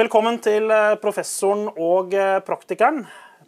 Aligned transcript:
Velkommen 0.00 0.38
til 0.40 0.70
eh, 0.72 0.94
professoren 0.96 1.66
og 1.76 2.14
eh, 2.16 2.38
praktikeren. 2.46 3.02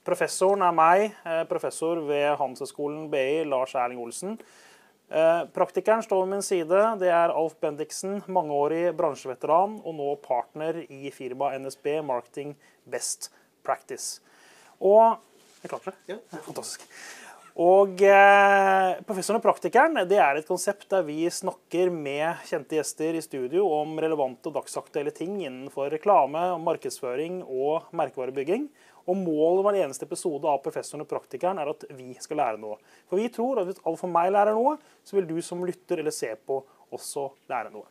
Professoren 0.05 0.61
er 0.67 0.75
meg, 0.77 1.05
eh, 1.25 1.45
professor 1.49 2.03
ved 2.05 2.35
Handelshøyskolen 2.37 3.07
BI, 3.13 3.47
Lars 3.49 3.73
Erling 3.79 4.03
Olsen. 4.03 4.37
Praktikeren 5.53 6.05
står 6.05 6.23
ved 6.23 6.31
min 6.31 6.45
side. 6.45 6.83
Det 7.01 7.09
er 7.13 7.33
Alf 7.33 7.55
Bendiksen, 7.61 8.23
mangeårig 8.33 8.95
bransjeveteran 8.97 9.79
og 9.81 9.97
nå 9.97 10.11
partner 10.25 10.83
i 10.89 11.13
firmaet 11.13 11.61
NSB 11.61 11.89
Marketing 12.09 12.55
Best 12.89 13.31
Practice. 13.65 14.21
Og 14.81 15.21
Jeg 15.63 15.73
klarte 15.73 15.93
det? 15.93 16.17
Ja. 16.17 16.41
Fantastisk. 16.49 16.89
Og 17.61 18.01
eh, 18.01 19.01
Professoren 19.05 19.37
og 19.37 19.45
praktikeren 19.45 19.99
det 20.09 20.17
er 20.17 20.39
et 20.39 20.49
konsept 20.49 20.87
der 20.89 21.03
vi 21.05 21.27
snakker 21.29 21.91
med 21.93 22.41
kjente 22.49 22.79
gjester 22.79 23.19
i 23.19 23.25
studio 23.25 23.67
om 23.77 23.99
relevante 24.01 24.49
og 24.49 24.57
dagsaktuelle 24.57 25.13
ting 25.13 25.43
innenfor 25.43 25.93
reklame, 25.93 26.47
markedsføring 26.65 27.43
og 27.45 27.93
merkevarebygging. 27.93 28.71
Og 29.05 29.19
Målet 29.19 29.67
hver 29.67 29.81
eneste 29.83 30.09
episode 30.09 30.49
av 30.49 30.63
Professoren 30.65 31.05
og 31.05 31.11
praktikeren 31.11 31.61
er 31.61 31.75
at 31.75 31.85
vi 31.93 32.15
skal 32.23 32.41
lære 32.41 32.63
noe. 32.63 32.79
For 33.11 33.21
vi 33.21 33.29
tror 33.35 33.61
at 33.61 33.69
hvis 33.69 33.85
alle 33.85 34.01
for 34.01 34.15
meg 34.15 34.33
lærer 34.33 34.57
noe, 34.57 34.79
så 35.05 35.19
vil 35.19 35.29
du 35.29 35.37
som 35.45 35.67
lytter 35.67 36.01
eller 36.01 36.15
ser 36.15 36.41
på 36.41 36.63
også 36.95 37.29
lære 37.53 37.75
noe. 37.75 37.85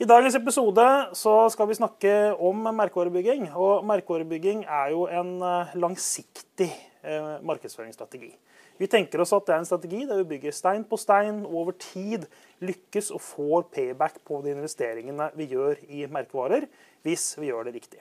I 0.00 0.08
dagens 0.08 0.34
episode 0.34 0.84
så 1.14 1.34
skal 1.52 1.68
vi 1.68 1.76
snakke 1.76 2.18
om 2.40 2.66
merkevarebygging. 2.72 3.50
Og 3.52 3.84
merkevarebygging 3.86 4.64
er 4.64 4.94
jo 4.96 5.04
en 5.12 5.36
eh, 5.44 5.74
langsiktig 5.78 6.72
Eh, 7.02 7.42
markedsføringsstrategi. 7.42 8.36
Vi 8.80 8.88
tenker 8.88 9.20
oss 9.20 9.34
at 9.36 9.44
det 9.44 9.52
er 9.52 9.58
en 9.60 9.68
strategi 9.68 10.06
der 10.08 10.22
vi 10.22 10.30
bygger 10.30 10.54
stein 10.56 10.86
på 10.88 10.96
stein 10.96 11.42
og 11.44 11.56
over 11.62 11.74
tid 11.76 12.24
lykkes 12.64 13.10
og 13.12 13.20
får 13.20 13.66
payback 13.74 14.22
på 14.24 14.40
de 14.46 14.54
investeringene 14.54 15.26
vi 15.36 15.50
gjør 15.50 15.82
i 15.92 16.06
merkevarer, 16.08 16.64
hvis 17.04 17.34
vi 17.36 17.50
gjør 17.50 17.68
det 17.68 17.74
riktig. 17.76 18.00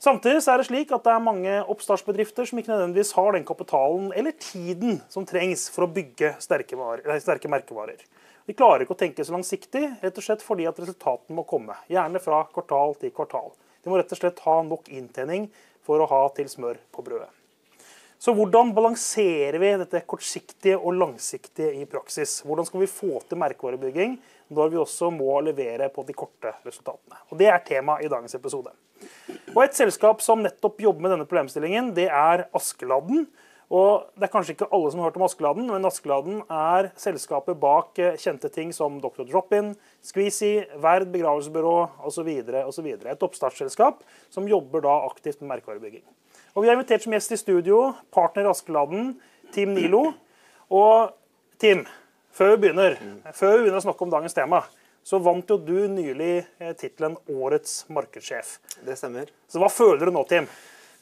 Samtidig 0.00 0.40
er 0.48 0.60
det 0.60 0.66
slik 0.70 0.90
at 0.92 1.04
det 1.04 1.12
er 1.12 1.26
mange 1.26 1.52
oppstartsbedrifter 1.72 2.48
som 2.48 2.58
ikke 2.60 2.72
nødvendigvis 2.72 3.12
har 3.16 3.30
den 3.36 3.44
kapitalen 3.44 4.10
eller 4.16 4.32
tiden 4.40 4.98
som 5.12 5.28
trengs 5.28 5.68
for 5.72 5.84
å 5.84 5.92
bygge 5.92 6.32
sterke, 6.44 6.80
sterke 7.20 7.52
merkevarer. 7.52 8.00
De 8.48 8.56
klarer 8.56 8.84
ikke 8.84 8.96
å 8.96 9.00
tenke 9.04 9.24
så 9.24 9.36
langsiktig, 9.36 9.86
rett 10.00 10.20
og 10.20 10.24
slett 10.24 10.44
fordi 10.44 10.66
at 10.68 10.80
resultatene 10.80 11.36
må 11.36 11.44
komme. 11.48 11.76
Gjerne 11.92 12.24
fra 12.24 12.42
kvartal 12.52 12.96
til 13.00 13.12
kvartal. 13.16 13.52
De 13.84 13.92
må 13.92 14.00
rett 14.00 14.12
og 14.12 14.20
slett 14.20 14.44
ha 14.48 14.58
nok 14.64 14.88
inntjening 14.92 15.50
for 15.84 16.00
å 16.00 16.08
ha 16.08 16.26
til 16.36 16.48
smør 16.52 16.80
på 16.92 17.04
brødet. 17.04 17.43
Så 18.24 18.32
hvordan 18.32 18.70
balanserer 18.72 19.58
vi 19.60 19.70
dette 19.76 20.00
kortsiktige 20.08 20.78
og 20.78 20.94
langsiktige 20.96 21.74
i 21.76 21.82
praksis? 21.84 22.38
Hvordan 22.46 22.64
skal 22.64 22.80
vi 22.80 22.88
få 22.88 23.18
til 23.28 23.36
merkevarebygging 23.42 24.14
når 24.56 24.70
vi 24.72 24.78
også 24.80 25.10
må 25.12 25.34
levere 25.44 25.90
på 25.92 26.06
de 26.08 26.16
korte 26.16 26.54
resultatene? 26.64 27.18
Og 27.28 27.36
Det 27.36 27.50
er 27.52 27.60
tema 27.66 27.98
i 28.00 28.08
dagens 28.08 28.34
episode. 28.38 28.72
Og 29.52 29.60
Et 29.66 29.76
selskap 29.76 30.24
som 30.24 30.40
nettopp 30.40 30.80
jobber 30.80 31.04
med 31.04 31.12
denne 31.12 31.28
problemstillingen, 31.28 31.92
det 31.92 32.08
er 32.08 32.46
Askeladden. 32.54 33.26
Og 33.68 34.08
Det 34.16 34.24
er 34.24 34.32
kanskje 34.32 34.56
ikke 34.56 34.72
alle 34.72 34.90
som 34.90 35.04
har 35.04 35.10
hørt 35.10 35.20
om 35.20 35.28
Askeladden, 35.28 35.68
men 35.68 35.84
Askeladden 35.84 36.40
er 36.48 36.92
selskapet 36.96 37.60
bak 37.60 37.98
eh, 37.98 38.16
kjente 38.16 38.48
ting 38.48 38.72
som 38.72 39.02
Dr. 39.04 39.28
Drop-In, 39.28 39.74
Squeezy, 40.00 40.64
Verd 40.80 41.12
begravelsesbyrå 41.12 41.76
osv. 42.08 42.28
Et 43.04 43.28
oppstartsselskap 43.28 44.00
som 44.30 44.48
jobber 44.48 44.80
da 44.80 45.02
aktivt 45.12 45.42
med 45.42 45.58
merkevarebygging. 45.58 46.06
Og 46.54 46.62
Vi 46.62 46.68
har 46.70 46.76
invitert 46.76 47.02
som 47.02 47.14
gjest 47.14 47.32
i 47.34 47.36
studio 47.40 47.78
partner 48.14 48.46
Askeladden, 48.46 49.16
Team 49.50 49.72
Nilo. 49.74 50.12
Og 50.70 51.10
Team, 51.58 51.80
før 52.30 52.52
vi 52.52 52.60
begynner, 52.62 52.94
før 53.34 53.56
vi 53.56 53.64
begynner 53.64 53.80
å 53.80 53.86
snakke 53.88 54.06
om 54.06 54.12
dagens 54.12 54.36
tema, 54.36 54.60
så 55.02 55.18
vant 55.18 55.50
jo 55.50 55.58
du 55.58 55.88
nylig 55.90 56.44
eh, 56.62 56.70
tittelen 56.78 57.16
Årets 57.26 57.88
markedssjef. 57.90 58.54
Det 58.86 58.94
stemmer. 59.00 59.34
Så 59.50 59.58
hva 59.58 59.66
føler 59.72 60.06
du 60.06 60.14
nå, 60.14 60.22
Team? 60.30 60.46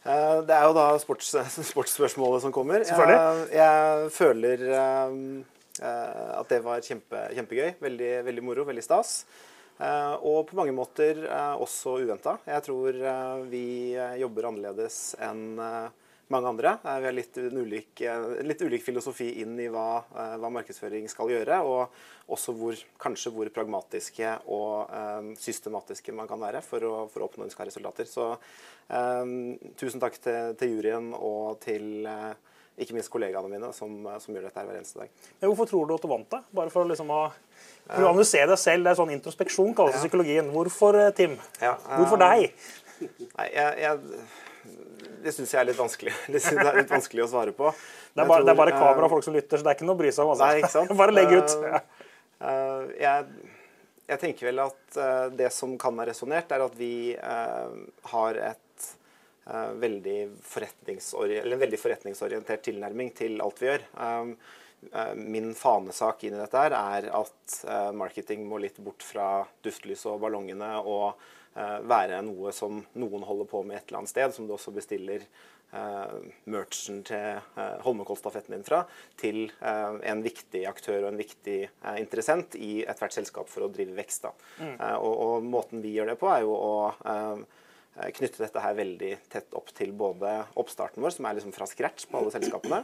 Eh, 0.09 0.41
det 0.49 0.57
er 0.57 0.65
jo 0.71 0.75
da 0.81 0.89
sports, 1.05 1.35
sportsspørsmålet 1.75 2.47
som 2.47 2.57
kommer. 2.57 2.89
Jeg, 2.89 3.47
jeg 3.53 4.11
føler 4.17 4.67
um, 4.73 5.23
at 5.85 6.49
det 6.49 6.65
var 6.65 6.81
kjempe, 6.81 7.27
kjempegøy. 7.37 7.75
Veldig, 7.85 8.13
veldig 8.25 8.49
moro, 8.49 8.65
veldig 8.73 8.89
stas. 8.89 9.19
Eh, 9.83 10.15
og 10.23 10.47
på 10.47 10.59
mange 10.59 10.75
måter 10.77 11.25
eh, 11.27 11.57
også 11.63 11.97
uventa. 12.05 12.37
Jeg 12.47 12.63
tror 12.69 12.95
eh, 12.95 13.43
vi 13.51 13.67
jobber 14.21 14.53
annerledes 14.53 15.17
enn 15.23 15.59
mange 16.33 16.49
andre. 16.49 16.77
Vi 16.81 17.09
har 17.09 17.13
litt 17.13 17.37
ulik, 17.37 18.01
litt 18.47 18.63
ulik 18.63 18.85
filosofi 18.87 19.27
inn 19.43 19.59
i 19.61 19.67
hva, 19.69 20.01
hva, 20.41 20.51
markedsføring 20.55 21.05
skal 21.11 21.29
gjøre, 21.29 21.59
og 21.61 22.33
også 22.33 22.55
hvor, 22.57 22.79
kanskje 23.03 23.33
hvor 23.35 23.51
pragmatiske 23.53 24.31
og 24.55 25.37
systematiske 25.37 26.15
man 26.17 26.31
kan 26.31 26.41
være 26.41 26.63
for 26.65 26.87
å, 26.89 26.95
for 27.13 27.21
å 27.21 27.29
oppnå 27.29 27.45
ønska 27.51 27.67
resultater. 27.69 28.09
Så 28.09 28.31
um, 28.33 29.35
tusen 29.77 30.01
takk 30.01 30.17
til, 30.25 30.57
til, 30.57 30.79
juryen 30.79 31.13
og 31.19 31.61
til 31.67 32.09
uh, 32.09 32.33
ikke 32.81 32.97
minst 32.97 33.11
kollegaene 33.13 33.51
mine 33.53 33.69
som, 33.77 33.93
som, 34.23 34.35
gjør 34.35 34.47
dette 34.49 34.65
hver 34.65 34.79
eneste 34.79 35.03
dag. 35.03 35.11
Ja, 35.35 35.49
hvorfor 35.49 35.69
tror 35.69 35.89
du 35.89 35.95
at 35.97 36.05
du 36.05 36.09
vant 36.11 36.31
det? 36.33 36.41
Bare 36.57 36.73
for 36.73 36.85
å 36.85 36.89
liksom 36.89 37.11
ha 37.13 37.25
for 37.87 38.07
å 38.07 38.13
analysere 38.13 38.49
deg 38.49 38.61
selv, 38.61 38.87
Det 38.87 38.93
er 38.93 38.99
sånn 39.01 39.13
introspeksjon, 39.17 39.75
kalles 39.77 39.97
det 39.97 40.01
ja. 40.01 40.05
psykologien. 40.07 40.49
Hvorfor, 40.55 40.99
eh, 40.99 41.11
Tim? 41.17 41.37
Ja, 41.61 41.75
uh, 41.77 41.99
Hvorfor 42.01 42.21
deg? 42.23 42.55
Nei, 43.39 43.49
jeg, 43.53 43.83
jeg, 43.83 45.11
Det 45.27 45.35
syns 45.37 45.53
jeg 45.53 45.61
er 45.61 45.69
litt 45.73 45.81
vanskelig 45.81 46.13
Det 46.33 46.41
synes 46.41 46.61
jeg 46.61 46.71
er 46.71 46.79
litt 46.81 46.95
vanskelig 46.95 47.27
å 47.27 47.31
svare 47.35 47.55
på. 47.57 47.73
Det 47.73 48.23
er, 48.23 48.29
bare, 48.29 48.41
tror, 48.41 48.47
det 48.47 48.55
er 48.55 48.61
bare 48.63 48.77
kamera 48.77 49.09
og 49.09 49.17
folk 49.17 49.27
som 49.27 49.37
lytter, 49.37 49.59
så 49.59 49.67
det 49.67 49.73
er 49.73 49.79
ikke 49.81 49.89
noe 49.89 49.99
å 49.99 50.03
bry 50.03 50.13
seg 50.15 50.29
om. 50.29 50.35
Altså. 50.37 50.85
Nei, 50.87 50.99
bare 51.03 51.17
legg 51.17 51.35
ut. 51.37 51.57
Ja. 51.69 51.83
Jeg, 52.99 53.51
jeg, 54.11 54.19
tenker 54.19 54.49
vel 54.51 54.65
at 54.65 55.01
det 55.39 55.53
som 55.55 55.77
kan 55.81 55.95
være 55.97 56.11
resonnert, 56.11 56.51
er 56.51 56.65
at 56.65 56.75
vi 56.77 56.95
har 58.11 58.41
et 58.51 58.62
veldig 59.45 60.19
en 60.29 61.63
veldig 61.63 61.79
forretningsorientert 61.81 62.63
tilnærming 62.69 63.09
til 63.19 63.41
alt 63.43 63.63
vi 63.63 63.67
gjør. 63.73 63.87
Um, 63.99 64.37
Eh, 64.93 65.15
min 65.15 65.55
fanesak 65.55 66.25
inn 66.25 66.35
i 66.35 66.41
dette 66.41 66.59
her 66.59 66.75
er 66.75 67.07
at 67.15 67.57
eh, 67.69 67.93
marketing 67.95 68.43
må 68.49 68.59
litt 68.59 68.81
bort 68.83 69.05
fra 69.07 69.45
duftlys 69.63 70.03
og 70.11 70.19
ballongene 70.25 70.73
og 70.81 71.13
eh, 71.55 71.79
være 71.87 72.19
noe 72.27 72.51
som 72.57 72.81
noen 72.99 73.27
holder 73.29 73.49
på 73.51 73.63
med 73.63 73.79
et 73.79 73.87
eller 73.87 74.03
annet 74.03 74.15
sted, 74.15 74.35
som 74.35 74.49
du 74.49 74.57
også 74.57 74.75
bestiller 74.75 75.27
merchen 75.73 76.99
til 77.09 77.39
Holmenkollstafetten 77.81 78.53
din 78.53 78.65
fra, 78.67 78.83
til 79.17 79.47
en 79.65 80.21
viktig 80.21 80.67
aktør 80.69 81.07
og 81.07 81.07
en 81.09 81.17
viktig 81.17 81.55
interessent 81.97 82.59
i 82.61 82.83
ethvert 82.85 83.17
selskap 83.17 83.49
for 83.49 83.65
å 83.65 83.71
drive 83.73 83.97
vekst. 83.97 84.27
Mm. 84.59 84.75
Og, 84.99 85.15
og, 85.15 85.47
måten 85.49 85.81
vi 85.81 85.95
gjør 85.95 86.13
det 86.13 86.19
på, 86.21 86.29
er 86.29 86.45
jo 86.45 86.53
å 86.53 86.75
knytte 87.93 88.41
dette 88.41 88.61
her 88.65 88.77
veldig 88.79 89.15
tett 89.33 89.55
opp 89.59 89.69
til 89.77 89.91
både 89.93 90.31
oppstarten 90.61 91.05
vår, 91.05 91.13
som 91.13 91.27
er 91.29 91.37
liksom 91.37 91.53
fra 91.53 91.67
scratch 91.69 92.07
på 92.09 92.21
alle 92.21 92.33
selskapene, 92.33 92.83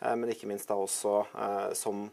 Eh, 0.00 0.16
men 0.16 0.32
ikke 0.32 0.48
minst 0.50 0.68
da 0.70 0.78
også 0.80 1.14
eh, 1.28 1.68
som, 1.78 2.06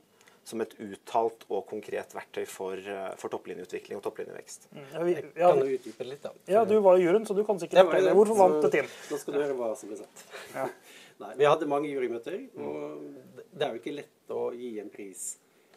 som 0.47 0.63
et 0.63 0.75
uttalt 0.83 1.45
og 1.47 1.65
konkret 1.69 2.13
verktøy 2.15 2.43
for, 2.49 2.75
eh, 2.75 3.09
for 3.21 3.33
topplinjeutvikling 3.33 3.99
og 3.99 4.05
topplinjevekst. 4.07 4.69
Mm. 4.73 4.83
Ja, 4.83 5.05
vi, 5.07 5.15
ja, 5.15 5.51
kan 5.53 5.63
du 5.63 5.71
utdype 5.77 6.09
litt, 6.09 6.23
da? 6.25 6.33
Ja, 6.51 6.65
Du 6.67 6.77
var 6.83 6.99
i 6.99 7.05
juryen, 7.05 7.27
så 7.27 7.37
du 7.37 7.43
kan 7.47 7.59
sikkert 7.61 7.87
fortelle. 7.87 8.15
Hvorfor 8.17 8.41
vant 8.43 8.59
det 8.65 8.73
team? 8.75 8.91
Nå 9.11 9.21
skal 9.21 9.37
du 9.37 9.41
høre 9.43 9.57
hva 9.59 9.71
som 9.79 9.91
ble 9.91 10.01
sagt. 10.03 10.27
Ja. 10.55 10.67
Nei, 11.23 11.31
Vi 11.39 11.49
hadde 11.49 11.71
mange 11.71 11.89
jurymøter, 11.89 12.37
og 12.61 13.47
det 13.49 13.65
er 13.65 13.71
jo 13.73 13.79
ikke 13.79 13.95
lett 13.95 14.35
å 14.35 14.51
gi 14.53 14.75
en 14.83 14.91
pris 14.93 15.31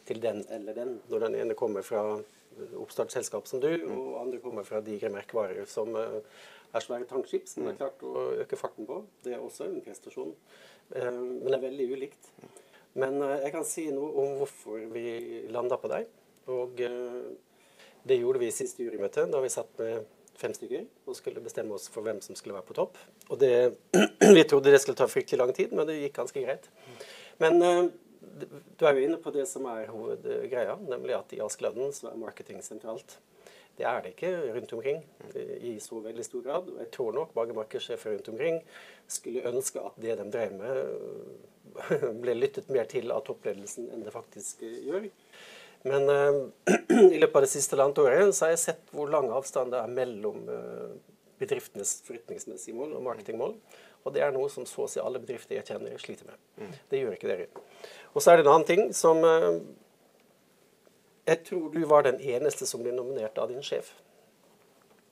til 0.05 0.19
den 0.21 0.43
eller 0.53 0.75
den, 0.77 0.91
når 1.09 1.23
den 1.25 1.37
ene 1.39 1.55
kommer 1.57 1.85
fra 1.85 2.03
oppstartsselskap 2.77 3.47
som 3.49 3.61
du, 3.63 3.69
og 3.87 4.19
andre 4.19 4.41
kommer 4.43 4.65
fra 4.67 4.83
digre 4.85 5.09
merkevarer 5.13 5.65
som 5.71 5.95
er 6.71 6.83
svære 6.83 7.07
tankskip 7.09 7.49
som 7.49 7.67
er 7.67 7.77
klart 7.79 8.03
å 8.05 8.31
øke 8.43 8.59
farten 8.59 8.87
på. 8.87 9.01
Det 9.25 9.35
er 9.35 9.43
også 9.43 9.67
en 9.67 9.81
prestasjon. 9.83 10.33
Eh, 10.95 11.11
men 11.11 11.47
det 11.47 11.57
er 11.57 11.67
veldig 11.67 11.87
ulikt. 11.95 12.31
Men 12.99 13.21
eh, 13.23 13.37
jeg 13.45 13.53
kan 13.55 13.67
si 13.67 13.87
noe 13.93 14.11
om 14.23 14.35
hvorfor 14.41 14.83
vi 14.93 15.45
landa 15.51 15.79
på 15.81 15.91
deg. 15.91 16.09
Og 16.51 16.81
eh, 16.85 17.21
det 18.07 18.19
gjorde 18.21 18.41
vi 18.41 18.49
i 18.49 18.55
siste 18.55 18.85
jurymøte, 18.85 19.27
da 19.31 19.41
vi 19.43 19.53
satt 19.53 19.73
med 19.81 20.07
fem 20.41 20.53
stykker 20.57 20.87
og 21.05 21.13
skulle 21.13 21.43
bestemme 21.43 21.75
oss 21.75 21.85
for 21.91 22.01
hvem 22.05 22.21
som 22.23 22.37
skulle 22.37 22.55
være 22.57 22.69
på 22.69 22.77
topp. 22.79 23.01
Og 23.29 23.41
det, 23.41 23.53
Vi 24.37 24.45
trodde 24.47 24.71
det 24.73 24.79
skulle 24.81 24.97
ta 24.97 25.09
fryktelig 25.09 25.41
lang 25.41 25.51
tid, 25.57 25.75
men 25.75 25.85
det 25.89 25.99
gikk 25.99 26.15
ganske 26.21 26.45
greit. 26.45 26.69
Men 27.41 27.57
du 27.61 28.85
er 28.85 28.95
jo 28.95 29.03
inne 29.05 29.17
på 29.21 29.33
det 29.33 29.47
som 29.49 29.65
er 29.69 29.89
hovedgreia, 29.89 30.75
nemlig 30.89 31.15
at 31.17 31.33
i 31.33 31.41
Askeladden 31.41 31.93
så 31.93 32.11
er 32.11 32.19
marketing 32.21 32.61
sentralt. 32.65 33.17
Det 33.81 33.87
er 33.89 34.03
det 34.03 34.11
ikke 34.13 34.31
rundt 34.53 34.73
omkring 34.77 34.99
i 35.65 35.71
så 35.81 35.99
veldig 36.03 36.25
stor 36.25 36.43
grad. 36.45 36.67
Og 36.69 36.81
jeg 36.83 36.89
tror 36.93 37.15
nok 37.15 37.31
mange 37.37 37.55
markedssjefer 37.57 38.13
rundt 38.13 38.29
omkring 38.29 38.59
skulle 39.09 39.47
ønske 39.49 39.81
at 39.81 39.97
det 40.03 40.17
de 40.19 40.27
drev 40.35 40.53
med, 40.59 40.91
ble 42.21 42.35
lyttet 42.37 42.69
mer 42.69 42.85
til 42.91 43.09
av 43.09 43.23
toppledelsen 43.25 43.89
enn 43.89 44.05
det 44.05 44.13
faktisk 44.13 44.61
gjør. 44.61 45.09
Men 45.89 46.05
i 47.15 47.17
løpet 47.17 47.39
av 47.39 47.47
det 47.47 47.49
siste 47.55 47.79
landet 47.79 48.03
året 48.03 48.35
så 48.37 48.45
har 48.45 48.53
jeg 48.53 48.65
sett 48.67 48.93
hvor 48.93 49.09
lang 49.09 49.31
avstand 49.33 49.73
det 49.73 49.81
er 49.81 49.95
mellom 49.97 50.43
bedriftenes 51.41 51.97
forretningsmessige 52.05 52.77
mål 52.77 52.99
og 52.99 53.07
marketingmål. 53.09 53.55
Og 54.05 54.13
det 54.13 54.21
er 54.21 54.33
noe 54.33 54.49
som 54.53 54.65
så 54.69 54.85
å 54.85 54.89
si 54.89 55.01
alle 55.01 55.21
bedrifter 55.21 55.57
jeg 55.57 55.71
kjenner, 55.73 55.97
sliter 56.01 56.29
med. 56.29 56.37
Mm. 56.61 56.73
Det 56.89 57.01
gjør 57.01 57.17
ikke 57.17 57.33
dere. 57.33 57.49
Og 58.13 58.21
så 58.21 58.31
er 58.31 58.37
det 58.37 58.45
en 58.45 58.53
annen 58.53 58.69
ting 58.69 58.83
som 58.97 59.25
jeg 61.27 61.43
tror 61.47 61.69
du 61.73 61.81
var 61.85 62.07
den 62.07 62.19
eneste 62.21 62.67
som 62.69 62.81
ble 62.83 62.93
nominert 62.95 63.37
av 63.41 63.51
din 63.51 63.63
sjef. 63.65 63.93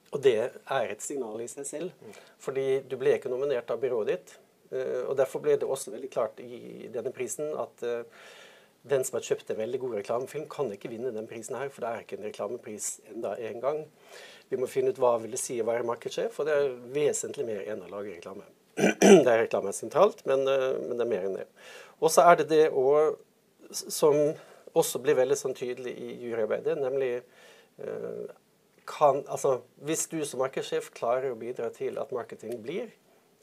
Og 0.09 0.21
det 0.25 0.37
er 0.41 0.89
et 0.89 1.03
signal 1.05 1.41
i 1.43 1.49
seg 1.51 1.67
selv. 1.69 2.13
Fordi 2.41 2.81
du 2.89 2.97
ble 2.97 3.17
ikke 3.17 3.31
nominert 3.31 3.69
av 3.69 3.81
byrået 3.81 4.13
ditt. 4.13 4.35
Eh, 4.73 5.03
og 5.05 5.15
Derfor 5.19 5.43
ble 5.43 5.57
det 5.59 5.69
også 5.69 5.93
veldig 5.93 6.09
klart 6.13 6.41
i 6.41 6.89
denne 6.93 7.13
prisen 7.13 7.51
at 7.61 7.85
eh, 7.85 8.25
den 8.89 9.03
som 9.05 9.19
har 9.19 9.27
kjøpt 9.27 9.51
en 9.51 9.59
veldig 9.59 9.79
god 9.81 9.95
reklamefilm, 9.99 10.47
kan 10.49 10.71
ikke 10.73 10.91
vinne 10.91 11.13
den 11.13 11.27
prisen 11.29 11.57
her, 11.59 11.69
for 11.73 11.83
det 11.83 11.89
er 11.89 12.05
ikke 12.05 12.17
en 12.17 12.27
reklamepris 12.29 12.87
enda 13.11 13.35
en 13.49 13.61
gang. 13.61 13.81
Vi 14.49 14.57
må 14.57 14.69
finne 14.71 14.93
ut 14.93 15.01
hva 15.01 15.17
vil 15.21 15.35
det 15.35 15.41
si 15.41 15.59
å 15.61 15.67
være 15.67 15.85
markedssjef, 15.85 16.31
for 16.33 16.47
det 16.47 16.55
er 16.55 16.77
vesentlig 16.95 17.45
mer 17.49 17.67
enn 17.69 17.83
å 17.85 17.91
lage 17.91 18.15
reklame. 18.15 18.47
Det 18.79 19.27
er 19.27 19.41
reklame 19.43 19.73
sentralt, 19.75 20.23
men, 20.29 20.45
eh, 20.47 20.71
men 20.79 20.95
det 20.95 21.03
er 21.03 21.09
mer 21.11 21.25
enn 21.27 21.33
det. 21.41 21.47
Og 21.99 22.13
så 22.13 22.23
er 22.31 22.39
det 22.39 22.45
det 22.53 22.65
å 22.71 22.85
som 23.69 24.15
også 24.77 25.01
blir 25.03 25.17
veldig 25.17 25.37
sånn 25.39 25.57
tydelig 25.57 25.95
i 25.97 26.13
juryarbeidet, 26.25 26.77
nemlig 26.79 27.13
kan, 28.89 29.21
altså, 29.29 29.61
Hvis 29.85 30.07
du 30.11 30.17
som 30.25 30.41
markedssjef 30.43 30.89
klarer 30.97 31.31
å 31.31 31.37
bidra 31.39 31.69
til 31.71 31.99
at 32.01 32.11
marketing 32.11 32.57
blir 32.63 32.89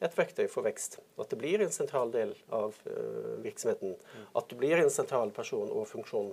et 0.05 0.13
verktøy 0.17 0.45
for 0.53 0.67
vekst. 0.67 0.99
At 1.17 1.31
det 1.33 1.39
blir 1.41 1.63
en 1.65 1.73
sentral 1.73 2.11
del 2.13 2.35
av 2.53 2.77
uh, 2.85 3.37
virksomheten. 3.45 3.95
At 4.37 4.49
du 4.51 4.57
blir 4.61 4.77
en 4.83 4.93
sentral 4.93 5.33
person 5.37 5.71
og 5.73 5.89
funksjon. 5.89 6.33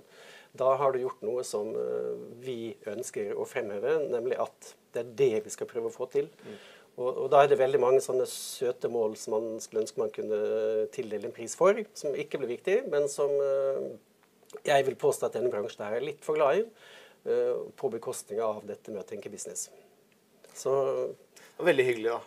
Da 0.52 0.74
har 0.80 0.92
du 0.92 1.00
gjort 1.00 1.24
noe 1.24 1.44
som 1.48 1.70
uh, 1.72 2.12
vi 2.44 2.74
ønsker 2.90 3.32
å 3.32 3.46
fremheve, 3.48 3.96
nemlig 4.12 4.38
at 4.44 4.74
det 4.94 5.04
er 5.04 5.14
det 5.20 5.44
vi 5.46 5.54
skal 5.54 5.70
prøve 5.70 5.88
å 5.88 5.94
få 5.94 6.10
til. 6.12 6.28
Mm. 6.44 6.58
Og, 6.94 7.08
og, 7.08 7.24
Da 7.32 7.42
er 7.42 7.50
det 7.50 7.58
veldig 7.58 7.80
mange 7.82 8.02
sånne 8.04 8.26
søte 8.30 8.90
mål 8.92 9.16
som 9.18 9.38
man 9.38 9.48
skulle 9.64 9.86
ønske 9.86 10.02
man 10.02 10.12
kunne 10.14 10.42
tildele 10.94 11.30
en 11.30 11.34
pris 11.34 11.56
for, 11.58 11.80
som 11.96 12.14
ikke 12.14 12.42
blir 12.42 12.52
viktig, 12.58 12.82
men 12.92 13.08
som 13.10 13.32
uh, 13.32 13.94
jeg 14.66 14.86
vil 14.86 14.98
påstå 15.00 15.28
at 15.28 15.38
denne 15.38 15.52
bransjen 15.52 15.86
er 15.88 16.04
litt 16.04 16.22
for 16.24 16.38
glad 16.38 16.60
i, 16.60 16.66
på 17.24 17.88
bekostning 17.88 18.42
av 18.44 18.60
dette 18.68 18.92
med 18.92 19.00
å 19.00 19.08
tenke 19.08 19.32
business. 19.32 19.70
Så 20.54 20.74
Veldig 21.58 21.84
hyggelig, 21.86 22.10
da. 22.10 22.20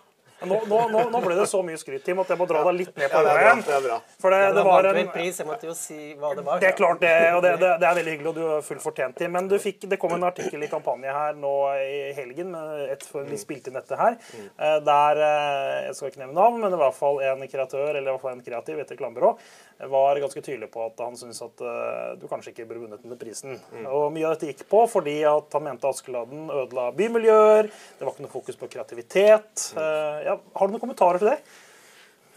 Nå, 0.45 0.57
nå, 0.69 0.79
nå, 0.94 1.00
nå, 1.09 1.19
ble 1.24 1.33
det 1.33 1.47
så 1.50 1.63
mye 1.65 1.79
skryt, 1.81 2.03
Tim, 2.06 2.19
at 2.21 2.29
jeg 2.29 2.38
må 2.38 2.45
dra 2.45 2.59
deg 2.68 2.75
litt 2.77 2.91
ned 2.94 3.09
på 3.09 3.21
igjen. 3.25 3.62
Det 3.65 3.74
er 3.74 3.81
bra. 3.81 3.95
For 4.21 4.33
det, 4.33 4.41
det 4.53 4.65
var 4.68 4.88
en 4.91 5.09
pris, 5.09 5.39
jeg 5.41 5.47
måtte 5.50 5.65
jo 5.65 5.74
si 5.74 5.97
hva 6.13 6.29
det 6.38 6.44
var. 6.45 6.59
Det 6.62 6.68
er 6.69 6.75
klart, 6.77 7.00
det, 7.01 7.13
og 7.33 7.41
det, 7.41 7.56
det, 7.57 7.71
det 7.81 7.88
er 7.89 7.97
veldig 7.97 8.13
hyggelig, 8.13 8.29
og 8.29 8.38
du 8.38 8.44
har 8.45 8.62
fullt 8.68 8.83
fortjent, 8.83 9.18
Tim. 9.18 9.33
Men 9.33 9.50
fikk, 9.63 9.88
det 9.89 9.97
kom 9.97 10.13
en 10.13 10.27
artikkel 10.29 10.62
i 10.62 10.69
kampanje 10.69 11.15
her 11.15 11.39
nå 11.41 11.53
i 11.81 11.97
helgen, 12.19 12.53
etter 12.85 13.25
vi 13.25 13.41
spilte 13.41 13.74
inn 13.74 13.79
dette 13.79 13.97
her, 13.97 14.19
eh, 14.38 14.77
der 14.85 15.24
eh, 15.25 15.74
Jeg 15.88 15.97
skal 15.97 16.13
ikke 16.13 16.21
nevne 16.21 16.38
navn, 16.38 16.62
men 16.62 16.77
i 16.77 16.81
hvert 16.83 17.00
fall 17.00 17.18
en 17.31 17.41
kreatør, 17.50 17.89
eller 17.95 18.06
i 18.06 18.12
hvert 18.13 18.25
fall 18.27 18.38
en 18.38 18.45
kreativ, 18.45 18.83
et 18.83 18.94
reklamebyrå, 18.94 19.33
var 19.85 20.18
ganske 20.19 20.41
tydelig 20.41 20.71
på 20.74 20.81
at 20.88 21.01
han 21.03 21.18
syntes 21.18 21.44
at 21.45 21.62
uh, 21.62 22.15
du 22.18 22.25
kanskje 22.29 22.53
ikke 22.53 22.65
burde 22.65 22.88
vunnet 22.88 23.03
denne 23.03 23.19
prisen. 23.19 23.59
Mm. 23.69 23.85
Og 23.94 24.09
Mye 24.15 24.25
av 24.25 24.33
dette 24.33 24.50
gikk 24.50 24.65
på 24.71 24.81
fordi 24.89 25.19
at 25.29 25.53
han 25.53 25.68
mente 25.68 25.89
Askeladden 25.89 26.50
ødela 26.50 26.89
bymiljøer, 26.97 27.69
det 27.69 28.07
var 28.07 28.15
ikke 28.15 28.25
noe 28.25 28.33
fokus 28.33 28.57
på 28.57 28.71
kreativitet. 28.74 29.69
Uh, 29.77 30.18
ja, 30.25 30.35
har 30.38 30.65
du 30.65 30.74
noen 30.74 30.83
kommentarer 30.83 31.21
til 31.21 31.29
det? 31.29 31.38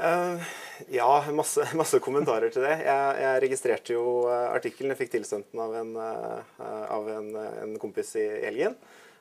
Uh, 0.01 0.53
ja, 0.93 1.09
masse, 1.37 1.65
masse, 1.81 2.03
kommentarer 2.05 2.53
til 2.53 2.67
det. 2.67 2.77
Jeg, 2.85 3.19
jeg 3.25 3.43
registrerte 3.47 3.97
jo 3.97 4.05
artikkelen. 4.29 4.93
Jeg 4.93 5.01
fikk 5.01 5.17
tilsendt 5.17 5.49
den 5.55 5.65
av 5.65 5.77
en, 5.81 5.97
av 6.69 7.13
en, 7.17 7.35
en 7.65 7.77
kompis 7.81 8.13
i 8.21 8.27
helgen. 8.45 8.77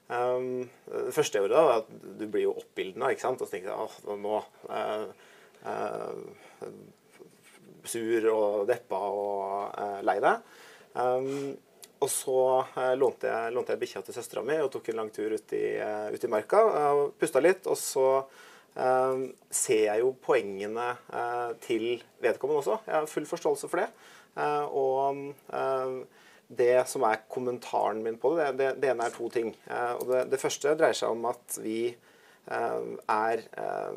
Um, 0.10 0.64
det 0.90 1.14
første 1.14 1.38
jeg 1.38 1.46
gjorde, 1.46 1.56
da, 1.56 1.68
var 1.68 1.84
at 1.84 2.16
du 2.20 2.24
blir 2.28 2.50
jo 2.50 2.56
oppildna. 2.60 3.14
Og 3.14 3.44
så 3.44 3.48
tenkte 3.48 3.72
jeg 3.72 3.80
at 3.80 4.08
nå 4.20 4.40
sur 7.88 8.28
og 8.34 8.68
deppa 8.70 9.00
og 9.00 9.74
uh, 9.76 10.00
lei 10.06 10.20
deg. 10.24 10.46
Um, 11.00 11.56
og 12.00 12.12
så 12.12 12.38
uh, 12.64 12.94
lånte 12.98 13.30
jeg, 13.30 13.56
lånte 13.56 13.76
jeg 13.76 13.82
bikkja 13.84 14.04
til 14.06 14.16
søstera 14.16 14.44
mi 14.46 14.58
og 14.62 14.72
tok 14.74 14.92
en 14.92 15.02
lang 15.02 15.12
tur 15.14 15.36
ut 15.36 15.56
i, 15.56 15.66
uh, 15.80 16.08
ut 16.14 16.24
i 16.24 16.32
marka. 16.32 16.62
Uh, 16.68 17.02
pusta 17.20 17.42
litt. 17.44 17.68
Og 17.70 17.80
så 17.80 18.08
uh, 18.22 19.26
ser 19.50 19.84
jeg 19.88 20.04
jo 20.04 20.14
poengene 20.24 20.94
til 21.66 22.04
vedkommende 22.24 22.64
også. 22.64 22.80
Jeg 22.88 22.98
har 22.98 23.12
full 23.12 23.28
forståelse 23.30 23.72
for 23.72 23.84
det. 23.84 23.90
og 24.40 25.36
det 26.50 26.88
som 26.90 27.04
er 27.06 27.26
kommentaren 27.30 28.00
min 28.02 28.16
på 28.18 28.32
det, 28.38 28.48
det, 28.58 28.70
det 28.82 28.90
ene 28.90 29.06
er 29.06 29.14
to 29.14 29.28
ting. 29.30 29.52
og 29.70 30.06
det, 30.10 30.22
det, 30.32 30.40
første 30.42 30.74
dreier 30.78 30.98
seg 30.98 31.12
om 31.14 31.28
at 31.30 31.58
vi 31.62 31.92
er 32.50 33.44
Eh, 33.58 33.94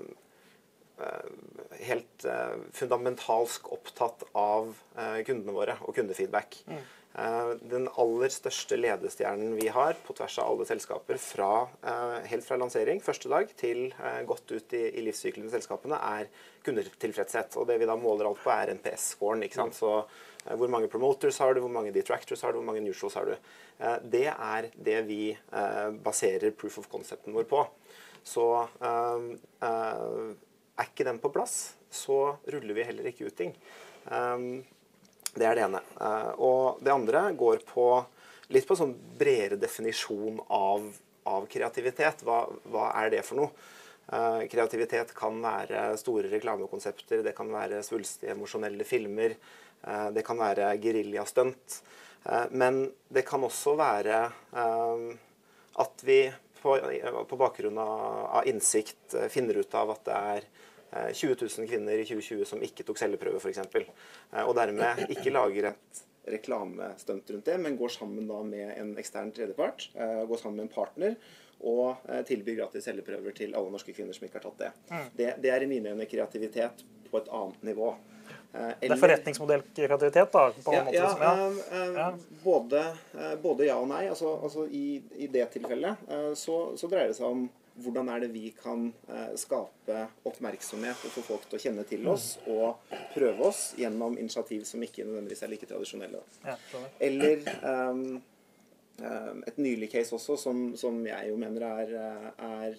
helt 1.83 2.25
eh, 2.25 2.57
fundamentalsk 2.73 3.71
opptatt 3.75 4.25
av 4.39 4.75
eh, 4.97 5.21
kundene 5.27 5.55
våre 5.57 5.77
og 5.87 5.97
kundefeedback. 5.97 6.65
Mm. 6.71 6.83
Den 7.69 7.91
aller 8.01 8.33
største 8.33 8.79
ledestjernen 8.79 9.51
vi 9.59 9.67
har 9.69 9.99
på 10.01 10.15
tvers 10.17 10.39
av 10.41 10.49
alle 10.49 10.65
selskaper, 10.65 11.19
fra, 11.21 11.67
helt 12.25 12.47
fra 12.47 12.57
lansering 12.57 13.03
første 13.05 13.29
dag 13.29 13.51
til 13.61 13.91
godt 14.25 14.55
ut 14.55 14.73
i, 14.79 14.81
i 14.97 15.05
livssyklene 15.05 15.51
i 15.51 15.53
selskapene, 15.53 15.99
er 16.01 16.31
kundetilfredshet. 16.65 17.59
Og 17.61 17.67
det 17.69 17.77
vi 17.83 17.89
da 17.91 17.99
måler 18.01 18.31
alt 18.31 18.41
på, 18.41 18.49
er 18.55 18.73
NPS-scoren. 18.79 19.45
ikke 19.45 19.59
sant? 19.61 19.77
Så 19.77 19.91
hvor 20.57 20.73
mange 20.73 20.89
promoters 20.89 21.37
har 21.45 21.53
du, 21.53 21.61
hvor 21.61 21.75
mange 21.75 21.93
detractors 21.93 22.47
har 22.47 22.57
du, 22.57 22.63
hvor 22.63 22.71
mange 22.71 22.81
neutrals 22.87 23.19
har 23.21 23.29
du. 23.29 23.53
Det 24.09 24.25
er 24.33 24.71
det 24.73 25.03
vi 25.11 25.21
baserer 26.09 26.57
proof 26.57 26.81
of 26.81 26.89
concepten 26.97 27.37
vår 27.37 27.45
på. 27.53 27.61
Så 28.25 28.49
er 30.79 30.89
ikke 30.89 31.07
den 31.07 31.21
på 31.23 31.31
plass, 31.33 31.75
så 31.93 32.37
ruller 32.53 32.77
vi 32.77 32.87
heller 32.89 33.09
ikke 33.11 33.29
ut 33.29 33.37
ting. 33.37 33.53
Um, 34.09 34.63
det 35.37 35.47
er 35.49 35.57
det 35.57 35.67
ene. 35.67 35.81
Uh, 35.97 36.33
og 36.37 36.83
det 36.85 36.93
andre 36.93 37.25
går 37.39 37.63
på 37.69 37.87
litt 38.53 38.69
på 38.69 38.77
sånn 38.77 38.95
bredere 39.19 39.61
definisjon 39.61 40.41
av, 40.53 40.89
av 41.29 41.47
kreativitet. 41.53 42.25
Hva, 42.27 42.45
hva, 42.73 42.91
er 43.01 43.15
det 43.15 43.25
for 43.27 43.41
noe? 43.41 43.53
Uh, 44.13 44.45
kreativitet 44.51 45.15
kan 45.17 45.39
være 45.41 45.93
store 46.01 46.29
reklamekonsepter, 46.33 47.23
det 47.25 47.37
kan 47.37 47.53
være 47.53 47.81
svulstige, 47.87 48.35
emosjonelle 48.35 48.85
filmer, 48.85 49.37
uh, 49.87 50.09
det 50.13 50.25
kan 50.27 50.41
være 50.41 50.75
geriljastunt. 50.83 51.83
Men 52.55 52.85
det 53.11 53.25
kan 53.27 53.43
også 53.43 53.73
være 53.75 54.19
at 55.83 56.05
vi 56.07 56.19
på, 56.63 56.77
på 57.29 57.39
bakgrunn 57.41 57.79
av, 57.79 58.03
av, 58.39 58.49
innsikt 58.49 59.17
finner 59.31 59.59
ut 59.61 59.75
av 59.79 59.91
at 59.97 60.05
det 60.07 60.21
er 60.35 60.47
20 61.13 61.33
eh, 61.33 61.37
000 61.59 61.69
kvinner 61.69 61.99
i 61.99 62.05
2020 62.05 62.45
som 62.49 62.63
ikke 62.65 62.85
tok 62.87 63.01
celleprøve, 63.01 63.41
f.eks. 63.41 63.63
Eh, 63.65 64.43
og 64.45 64.55
dermed 64.59 65.07
ikke 65.15 65.33
lager 65.33 65.73
et 65.73 66.03
reklamestunt 66.33 67.31
rundt 67.35 67.49
det, 67.49 67.57
men 67.59 67.79
går 67.79 67.95
sammen 67.97 68.29
da 68.29 68.43
med 68.47 68.75
en 68.77 68.93
ekstern 69.01 69.33
tredjepart, 69.35 69.89
eh, 69.95 70.21
går 70.29 70.43
sammen 70.43 70.61
med 70.61 70.69
en 70.69 70.75
partner 70.75 71.17
og 71.63 72.09
tilbyr 72.27 72.57
gratis 72.59 72.89
celleprøver 72.89 73.35
til 73.39 73.53
alle 73.55 73.71
norske 73.71 73.93
kvinner 73.95 74.17
som 74.17 74.25
ikke 74.27 74.41
har 74.41 74.49
tatt 74.49 74.63
det. 74.65 74.71
Mm. 74.89 75.05
Det, 75.15 75.27
det 75.45 75.51
er 75.55 75.63
i 75.63 75.69
mine 75.71 75.93
øyne 75.93 76.09
kreativitet 76.11 76.83
på 77.07 77.21
et 77.21 77.29
annet 77.31 77.61
nivå. 77.69 77.93
Eller, 78.53 78.77
det 78.81 78.91
er 78.91 79.01
forretningsmodellkreativitet, 79.01 80.33
da? 80.33 80.43
på 80.65 80.75
ja, 80.75 80.85
måte, 80.85 80.97
ja, 80.97 81.09
som, 81.09 81.57
ja. 81.73 81.85
ja. 81.97 82.09
Både, 82.43 82.83
både, 83.41 83.65
ja 83.71 83.79
og 83.81 83.89
nei. 83.89 84.05
Altså, 84.13 84.35
altså 84.45 84.67
i, 84.69 85.01
i, 85.17 85.29
det 85.33 85.47
tilfellet 85.55 86.11
så, 86.37 86.59
så, 86.77 86.91
dreier 86.93 87.13
det 87.13 87.17
seg 87.17 87.33
om 87.33 87.47
hvordan 87.81 88.11
er 88.13 88.27
det 88.27 88.29
vi 88.35 88.51
kan 88.53 88.91
eh, 89.09 89.31
skape 89.41 90.03
oppmerksomhet 90.29 91.07
og 91.07 91.15
få 91.15 91.23
folk 91.25 91.47
til 91.49 91.57
å 91.57 91.63
kjenne 91.63 91.85
til 91.89 92.05
oss 92.13 92.35
og 92.45 92.93
prøve 93.15 93.47
oss 93.49 93.63
gjennom 93.81 94.19
initiativ 94.21 94.67
som 94.69 94.85
ikke 94.85 95.07
nødvendigvis 95.07 95.47
er 95.47 95.53
like 95.55 95.71
tradisjonelle. 95.71 96.21
Ja, 96.45 96.59
Eller 97.01 97.41
um, 97.65 98.21
et 99.49 99.57
nylig 99.57 99.89
case 99.95 100.13
også, 100.15 100.37
som, 100.37 100.61
som 100.77 101.01
jeg 101.09 101.33
jo 101.33 101.41
mener 101.41 101.65
er, 101.71 101.97
er 102.37 102.77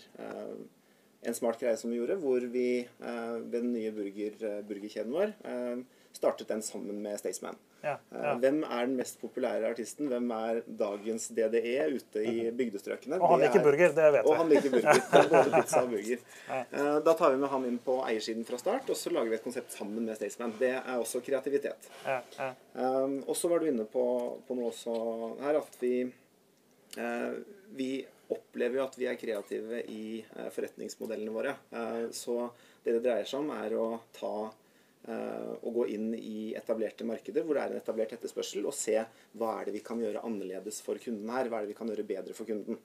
en 1.24 1.38
smart 1.38 1.60
greie 1.62 1.78
som 1.80 1.92
vi 1.92 2.00
gjorde, 2.00 2.20
hvor 2.22 2.46
vi 2.54 2.68
uh, 3.02 3.38
ved 3.40 3.60
den 3.60 3.74
nye 3.76 3.92
burger, 3.96 4.40
burgerkjeden 4.68 5.14
vår 5.16 5.36
uh, 5.48 5.84
startet 6.14 6.48
den 6.48 6.62
sammen 6.62 7.02
med 7.02 7.20
Staysman. 7.20 7.56
Ja, 7.84 7.98
ja. 8.12 8.20
Eh, 8.20 8.38
hvem 8.40 8.62
er 8.64 8.86
den 8.86 8.96
mest 8.96 9.18
populære 9.20 9.68
artisten? 9.74 10.08
Hvem 10.08 10.30
er 10.32 10.62
dagens 10.80 11.26
DDE 11.36 11.88
ute 11.98 12.24
i 12.24 12.36
mhm. 12.46 12.58
bygdestrøkene? 12.60 13.20
Og 13.20 13.34
han 13.34 13.44
liker 13.44 13.64
burger, 13.66 13.92
det 13.98 14.06
vet 14.16 14.20
jeg. 14.22 14.28
Og 14.30 14.38
han 14.40 14.52
liker 14.54 14.72
burger. 14.72 15.02
Er 15.24 15.28
både 15.34 15.52
pizza 15.52 15.82
og 15.82 15.92
burger. 15.92 16.24
Eh, 16.54 16.96
da 17.08 17.16
tar 17.20 17.34
vi 17.34 17.42
med 17.42 17.52
han 17.52 17.68
inn 17.68 17.80
på 17.84 17.98
eiersiden 18.06 18.48
fra 18.48 18.60
start, 18.62 18.88
og 18.88 19.00
så 19.00 19.12
lager 19.14 19.34
vi 19.34 19.40
et 19.40 19.44
konsept 19.44 19.76
sammen 19.76 20.08
med 20.08 20.20
Staysman. 20.20 20.56
Det 20.62 20.72
er 20.78 20.96
også 20.96 21.24
kreativitet. 21.26 21.90
Um, 22.74 23.20
og 23.28 23.36
så 23.38 23.52
var 23.52 23.62
du 23.62 23.70
inne 23.70 23.86
på, 23.90 24.06
på, 24.48 24.58
noe 24.58 24.72
også 24.72 24.96
her, 25.44 25.60
at 25.60 25.78
vi, 25.82 25.94
vi 27.78 27.90
opplever 28.34 28.80
jo 28.80 28.88
at 28.88 28.98
vi 29.00 29.08
er 29.10 29.20
kreative 29.20 29.84
i 29.94 30.04
uh, 30.36 30.50
forretningsmodellene 30.54 31.34
våre. 31.34 31.56
Uh, 31.74 32.10
så 32.16 32.50
det 32.84 32.98
det 32.98 33.06
dreier 33.06 33.30
seg 33.30 33.44
om, 33.44 33.54
er 33.56 33.78
å 33.80 33.88
ta 34.16 34.36
å 35.04 35.12
eh, 35.12 35.72
gå 35.76 35.86
inn 35.92 36.14
i 36.16 36.54
etablerte 36.56 37.04
markeder 37.04 37.44
hvor 37.44 37.58
det 37.58 37.64
er 37.64 37.74
en 37.74 37.82
etablert 37.82 38.14
etterspørsel, 38.16 38.64
og 38.64 38.76
se 38.76 38.96
hva 39.36 39.50
er 39.58 39.68
det 39.68 39.74
vi 39.76 39.82
kan 39.84 40.00
gjøre 40.00 40.24
annerledes 40.24 40.80
for 40.86 41.00
kunden 41.04 41.28
her. 41.28 41.50
Hva 41.52 41.60
er 41.60 41.66
det 41.66 41.74
vi 41.74 41.78
kan 41.80 41.92
gjøre 41.92 42.06
bedre 42.08 42.36
for 42.38 42.48
kunden. 42.48 42.80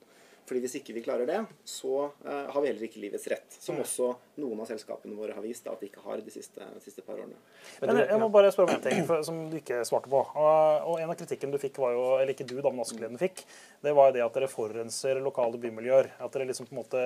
Fordi 0.48 0.62
Hvis 0.64 0.78
ikke 0.80 0.94
vi 0.96 1.02
klarer 1.04 1.28
det, 1.28 1.38
så 1.68 2.08
uh, 2.08 2.46
har 2.50 2.58
vi 2.62 2.70
heller 2.70 2.86
ikke 2.88 3.02
livets 3.02 3.28
rett. 3.30 3.58
Som 3.60 3.76
mm. 3.76 3.84
også 3.84 4.08
noen 4.42 4.62
av 4.62 4.70
selskapene 4.70 5.16
våre 5.18 5.36
har 5.36 5.44
vist 5.44 5.66
da, 5.66 5.74
at 5.74 5.82
de 5.82 5.90
ikke 5.90 6.02
har 6.06 6.22
de 6.24 6.32
siste, 6.32 6.58
de 6.58 6.82
siste 6.82 7.04
par 7.06 7.18
årene. 7.18 7.38
Men 7.82 8.02
Jeg 8.02 8.20
må 8.22 8.30
bare 8.32 8.52
spørre 8.54 8.74
om 8.74 8.78
en 8.78 8.84
ting 8.84 9.04
for, 9.08 9.22
som 9.26 9.40
du 9.52 9.58
ikke 9.60 9.82
svarte 9.88 10.10
på. 10.10 10.22
Og, 10.24 10.88
og 10.92 11.02
En 11.02 11.12
av 11.12 11.18
kritikken 11.20 11.54
du 11.54 11.60
fikk, 11.62 11.80
var 11.82 11.94
jo, 11.96 12.04
eller 12.18 12.34
ikke 12.34 12.48
du, 12.48 12.56
da, 12.58 12.72
men 12.72 12.84
Askeleden 12.84 13.20
fikk, 13.20 13.44
det 13.84 13.94
var 13.96 14.10
jo 14.10 14.18
det 14.18 14.24
at 14.26 14.38
dere 14.38 14.50
forurenser 14.50 15.22
lokale 15.24 15.60
bymiljøer. 15.62 16.12
At 16.24 16.34
dere 16.34 16.48
liksom 16.48 16.70
på 16.70 16.76
en 16.76 16.82
måte 16.82 17.02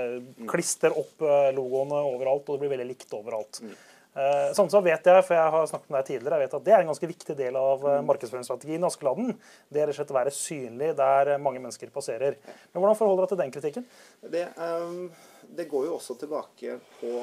klister 0.51 0.95
opp 0.97 1.25
eh, 1.27 1.51
logoene 1.57 1.99
overalt, 2.13 2.47
og 2.47 2.57
det 2.57 2.65
blir 2.65 2.77
veldig 2.77 2.91
likt 2.93 3.19
overalt. 3.19 3.63
Mm. 3.65 3.75
Eh, 4.13 4.51
sånn 4.53 4.69
så 4.69 4.83
vet 4.85 5.07
jeg, 5.09 5.25
for 5.25 5.33
jeg 5.33 5.53
har 5.55 5.69
snakket 5.71 5.89
med 5.89 5.97
deg 5.97 6.09
tidligere, 6.11 6.37
jeg 6.37 6.45
vet 6.45 6.57
at 6.59 6.65
det 6.67 6.73
er 6.75 6.83
en 6.83 6.91
ganske 6.91 7.09
viktig 7.09 7.37
del 7.39 7.57
av 7.57 7.87
eh, 7.89 8.03
markedsføringsstrategien 8.11 8.85
i 8.85 8.89
Askeladden. 8.89 9.31
Det 9.73 9.81
er 9.81 9.89
rett 9.89 9.95
og 9.95 9.99
slett 10.03 10.13
å 10.13 10.19
være 10.19 10.35
synlig 10.37 10.91
der 10.99 11.31
mange 11.41 11.63
mennesker 11.63 11.93
passerer. 11.95 12.37
Men 12.75 12.83
Hvordan 12.83 12.99
forholder 12.99 13.25
du 13.25 13.25
deg 13.25 13.33
til 13.33 13.41
den 13.41 13.55
kritikken? 13.57 13.89
Det, 14.35 14.45
det, 15.49 15.69
går 15.73 15.89
jo 15.89 15.97
også 15.97 16.19
tilbake 16.21 16.77
på 17.01 17.15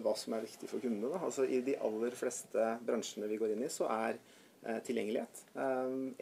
hva 0.00 0.16
som 0.16 0.38
er 0.38 0.46
viktig 0.46 0.70
for 0.70 0.80
kundene. 0.80 1.20
Altså, 1.20 1.44
I 1.44 1.60
de 1.66 1.76
aller 1.84 2.16
fleste 2.16 2.72
bransjene 2.88 3.28
vi 3.28 3.40
går 3.40 3.52
inn 3.52 3.68
i, 3.68 3.72
så 3.72 3.90
er 3.92 4.16
tilgjengelighet 4.86 5.42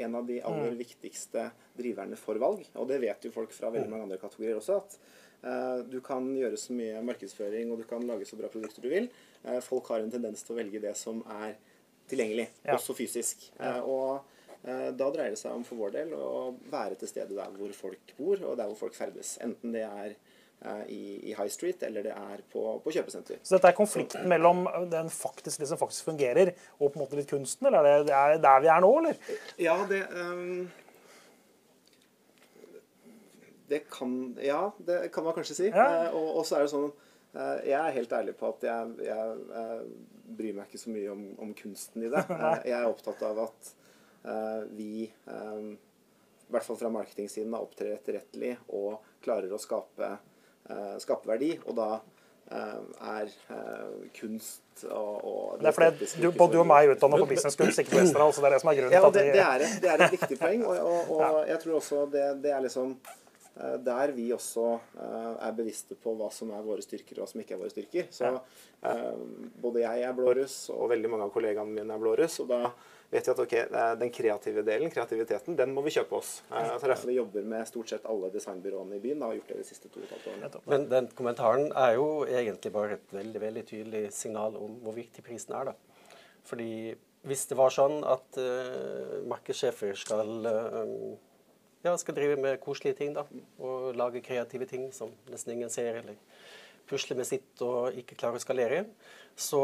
en 0.02 0.16
av 0.18 0.24
de 0.26 0.40
aller 0.42 0.72
mm. 0.72 0.78
viktigste 0.80 1.44
driverne 1.78 2.18
for 2.18 2.42
valg. 2.42 2.64
Og 2.74 2.88
det 2.90 2.98
vet 3.04 3.28
jo 3.28 3.30
folk 3.34 3.54
fra 3.54 3.70
veldig 3.70 3.86
mm. 3.86 3.92
mange 3.94 4.08
andre 4.08 4.18
kategorier 4.18 4.58
også. 4.58 4.80
at 4.82 5.86
du 5.90 6.00
kan 6.02 6.26
gjøre 6.38 6.58
så 6.58 6.74
mye 6.74 7.02
markedsføring 7.06 7.70
og 7.70 7.82
du 7.82 7.86
kan 7.90 8.02
lage 8.06 8.26
så 8.26 8.38
bra 8.38 8.50
produkter 8.50 8.82
du 8.82 8.90
vil. 8.90 9.08
Eh, 9.44 9.60
folk 9.60 9.88
har 9.92 10.02
en 10.02 10.12
tendens 10.12 10.44
til 10.44 10.54
å 10.54 10.58
velge 10.60 10.82
det 10.82 10.94
som 10.98 11.22
er 11.40 11.56
tilgjengelig, 12.10 12.48
ja. 12.66 12.76
også 12.76 12.94
fysisk. 12.96 13.48
Eh, 13.58 13.80
og 13.80 14.20
eh, 14.62 14.90
da 14.94 15.08
dreier 15.14 15.34
det 15.34 15.40
seg 15.40 15.54
om 15.56 15.64
for 15.66 15.80
vår 15.80 15.96
del 15.96 16.12
å 16.18 16.52
være 16.72 16.98
til 17.00 17.10
stede 17.10 17.38
der 17.38 17.56
hvor 17.56 17.72
folk 17.76 18.14
bor, 18.18 18.36
og 18.36 18.60
der 18.60 18.70
hvor 18.70 18.78
folk 18.84 18.98
ferdes. 18.98 19.36
Enten 19.44 19.74
det 19.74 19.86
er 19.88 20.14
i, 20.86 21.32
High 21.34 21.50
Street 21.50 21.80
eller 21.82 22.04
det 22.06 22.12
er 22.14 22.42
på, 22.52 22.60
på, 22.84 22.90
kjøpesenter. 22.94 23.40
Så 23.42 23.56
dette 23.56 23.72
er 23.72 23.74
konflikten 23.74 24.28
mellom 24.30 24.60
den 24.92 25.08
faktisk, 25.10 25.58
det 25.58 25.66
som 25.66 25.80
faktisk 25.80 26.06
fungerer, 26.12 26.52
og 26.78 26.92
på 26.92 27.00
en 27.00 27.02
måte 27.02 27.18
litt 27.18 27.32
kunsten? 27.32 27.66
Eller 27.66 27.82
er 27.82 28.04
det, 28.06 28.14
er 28.14 28.36
det 28.36 28.44
der 28.44 28.62
vi 28.62 28.70
er 28.70 28.84
nå, 28.84 28.90
eller? 29.00 29.18
Ja, 29.58 29.74
det 29.90 30.04
um, 30.14 30.68
det 33.72 33.80
kan, 33.90 34.38
ja, 34.38 34.70
det 34.86 35.08
kan 35.12 35.24
man 35.24 35.34
kanskje 35.34 35.54
si. 35.56 35.68
Ja. 35.72 36.12
og, 36.12 36.44
så 36.46 36.60
er 36.60 36.66
det 36.66 36.72
sånn 36.76 36.92
jeg 37.32 37.78
er 37.78 37.94
helt 37.96 38.12
ærlig 38.12 38.34
på 38.36 38.50
at 38.52 38.66
jeg, 38.66 38.96
jeg, 39.06 39.36
jeg 39.52 40.34
bryr 40.36 40.56
meg 40.56 40.68
ikke 40.68 40.82
så 40.82 40.92
mye 40.92 41.12
om, 41.12 41.22
om, 41.40 41.54
kunsten 41.56 42.04
i 42.04 42.10
det. 42.12 42.24
Eh, 42.32 42.58
jeg 42.68 42.76
er 42.78 42.88
opptatt 42.88 43.22
av 43.28 43.46
at 43.46 43.72
vi, 44.70 45.08
i 45.08 46.52
hvert 46.54 46.66
fall 46.66 46.76
fra 46.78 46.90
marketingsiden, 46.94 47.54
opptrer 47.58 47.96
etterrettelig 47.96 48.52
og 48.70 49.00
klarer 49.24 49.50
å 49.50 49.58
skape, 49.58 50.12
skape 51.02 51.26
verdi. 51.26 51.48
Og 51.66 51.74
da 51.74 51.88
er 52.52 53.32
kunst 54.14 54.84
og, 54.86 55.16
og 55.26 55.58
Det 55.58 55.72
er 55.72 55.74
fordi 55.74 56.06
du, 56.22 56.28
både 56.36 56.54
du 56.54 56.60
og 56.62 56.68
meg 56.70 56.86
er 56.86 56.94
utdanna 56.94 57.18
på 57.24 57.28
businesskunst, 57.32 57.82
ikke 57.82 57.96
på 57.96 58.00
Westerdal, 58.04 58.30
så 58.36 58.44
det 58.44 58.48
er 58.50 58.54
det 58.54 58.62
som 58.62 58.70
er 58.70 58.78
grunnen 58.78 58.94
ja, 58.94 59.02
til 59.02 59.08
at 59.08 59.18
vi 59.18 59.34
det, 59.34 59.42
er 59.48 59.66
et, 59.66 59.74
det 59.82 59.90
er 59.90 60.06
et 60.06 60.14
viktig 60.14 60.38
poeng, 60.38 60.62
og, 60.68 60.78
og, 60.78 61.10
og 61.16 61.22
ja. 61.24 61.42
jeg 61.54 61.64
tror 61.64 61.80
også 61.80 62.04
det, 62.14 62.28
det 62.46 62.54
er 62.54 62.64
liksom 62.68 62.94
Eh, 63.04 63.21
der 63.84 64.12
vi 64.16 64.24
også 64.34 64.64
eh, 64.74 65.34
er 65.46 65.52
bevisste 65.54 65.94
på 66.00 66.14
hva 66.18 66.28
som 66.34 66.50
er 66.54 66.64
våre 66.66 66.82
styrker 66.84 67.18
og 67.18 67.24
hva 67.24 67.28
som 67.30 67.42
ikke 67.42 67.54
er 67.56 67.60
våre 67.60 67.72
styrker. 67.72 68.08
Så 68.14 68.30
eh, 68.30 69.12
både 69.62 69.84
jeg 69.84 70.02
er 70.08 70.16
blåruss, 70.16 70.56
og 70.74 70.90
veldig 70.92 71.12
mange 71.12 71.28
av 71.28 71.34
kollegaene 71.34 71.76
mine 71.76 71.94
er 71.94 72.02
blåruss. 72.02 72.40
Og 72.42 72.50
da 72.50 72.60
vet 73.12 73.28
vi 73.28 73.34
at 73.34 73.42
okay, 73.44 73.64
den 74.00 74.12
kreative 74.14 74.64
delen, 74.66 74.90
kreativiteten, 74.92 75.58
den 75.58 75.74
må 75.76 75.84
vi 75.86 75.94
kjøpe 75.94 76.18
oss. 76.18 76.34
Derfor 76.50 77.06
vi 77.06 77.18
jobber 77.20 77.46
med 77.54 77.68
stort 77.68 77.92
sett 77.92 78.08
alle 78.10 78.32
designbyråene 78.34 78.98
i 78.98 79.02
byen. 79.04 79.22
Da, 79.22 79.30
har 79.30 79.38
gjort 79.38 79.54
det 79.54 79.60
de 79.62 79.68
siste 79.68 79.92
to 79.92 80.02
og 80.02 80.08
et 80.08 80.16
halvt 80.16 80.28
årene. 80.32 80.66
Men 80.74 80.90
den 80.90 81.10
kommentaren 81.18 81.70
er 81.70 81.96
jo 82.00 82.10
egentlig 82.26 82.74
bare 82.74 82.98
et 82.98 83.16
veldig, 83.20 83.46
veldig 83.46 83.66
tydelig 83.68 84.04
signal 84.16 84.58
om 84.58 84.78
hvor 84.82 84.96
viktig 84.96 85.24
prisen 85.26 85.54
er, 85.58 85.72
da. 85.72 86.18
Fordi 86.48 86.72
hvis 87.28 87.44
det 87.50 87.58
var 87.58 87.70
sånn 87.70 88.00
at 88.02 88.38
uh, 88.40 89.20
markedssjefer 89.30 89.94
skal 89.98 90.32
uh, 90.42 91.12
ja, 91.82 91.96
skal 91.98 92.16
drive 92.16 92.38
med 92.40 92.60
koselige 92.62 92.98
ting, 93.00 93.14
da. 93.16 93.26
Og 93.62 93.92
lage 93.98 94.22
kreative 94.24 94.68
ting 94.70 94.90
som 94.94 95.12
nesten 95.30 95.56
ingen 95.56 95.72
ser, 95.72 96.00
eller 96.02 96.18
pusle 96.88 97.16
med 97.16 97.28
sitt 97.28 97.62
og 97.64 97.96
ikke 97.98 98.18
klare 98.18 98.38
å 98.38 98.42
skalere. 98.42 98.84
Så, 99.38 99.60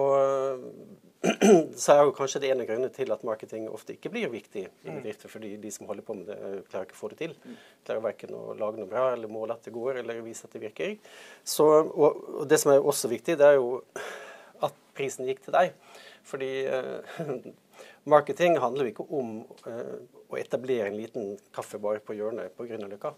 så 1.82 1.94
er 1.94 2.02
jo 2.06 2.14
kanskje 2.16 2.40
det 2.42 2.52
ene 2.54 2.66
grunnen 2.68 2.92
til 2.94 3.12
at 3.12 3.25
marketing 3.26 3.66
ofte 3.68 3.94
ikke 3.96 4.12
blir 4.14 4.30
viktig 4.32 4.64
i 4.64 4.88
bedrifter, 4.88 5.30
fordi 5.32 5.52
de 5.60 5.72
som 5.75 5.88
holder 5.90 6.06
på 6.06 6.16
med 6.16 6.30
det, 6.30 6.38
klarer 6.70 6.88
ikke 6.88 6.96
å 6.96 7.02
få 7.02 7.12
det 7.12 7.20
til. 7.20 7.37
Klarer 7.87 8.06
verken 8.06 8.34
å 8.38 8.56
lage 8.58 8.80
noe 8.80 8.90
bra, 8.90 9.10
eller 9.12 9.30
måle 9.32 9.58
at 9.58 9.68
det 9.68 9.75
går, 9.76 10.00
eller 10.02 10.25
vise 10.25 10.48
at 10.48 10.56
det 10.56 10.64
virker. 10.64 10.96
Så, 11.44 11.68
og, 11.68 12.25
og 12.40 12.48
det 12.48 12.60
som 12.62 12.72
er 12.72 12.80
også 12.80 13.12
viktig, 13.12 13.37
det 13.40 13.50
er 13.50 13.58
jo 13.58 13.82
at 14.64 14.84
prisen 14.96 15.28
gikk 15.28 15.44
til 15.44 15.58
deg. 15.58 15.76
Fordi 16.28 16.52
eh, 16.64 17.18
marketing 18.11 18.59
handler 18.61 18.88
jo 18.88 18.95
ikke 18.95 19.07
om 19.19 19.35
eh, 19.69 19.99
å 20.29 20.38
etablere 20.41 20.91
en 20.91 20.99
liten 20.99 21.37
kaffebar 21.55 22.00
på 22.05 22.17
hjørnet 22.19 22.55
på 22.57 22.67
Grünerløkka. 22.69 23.15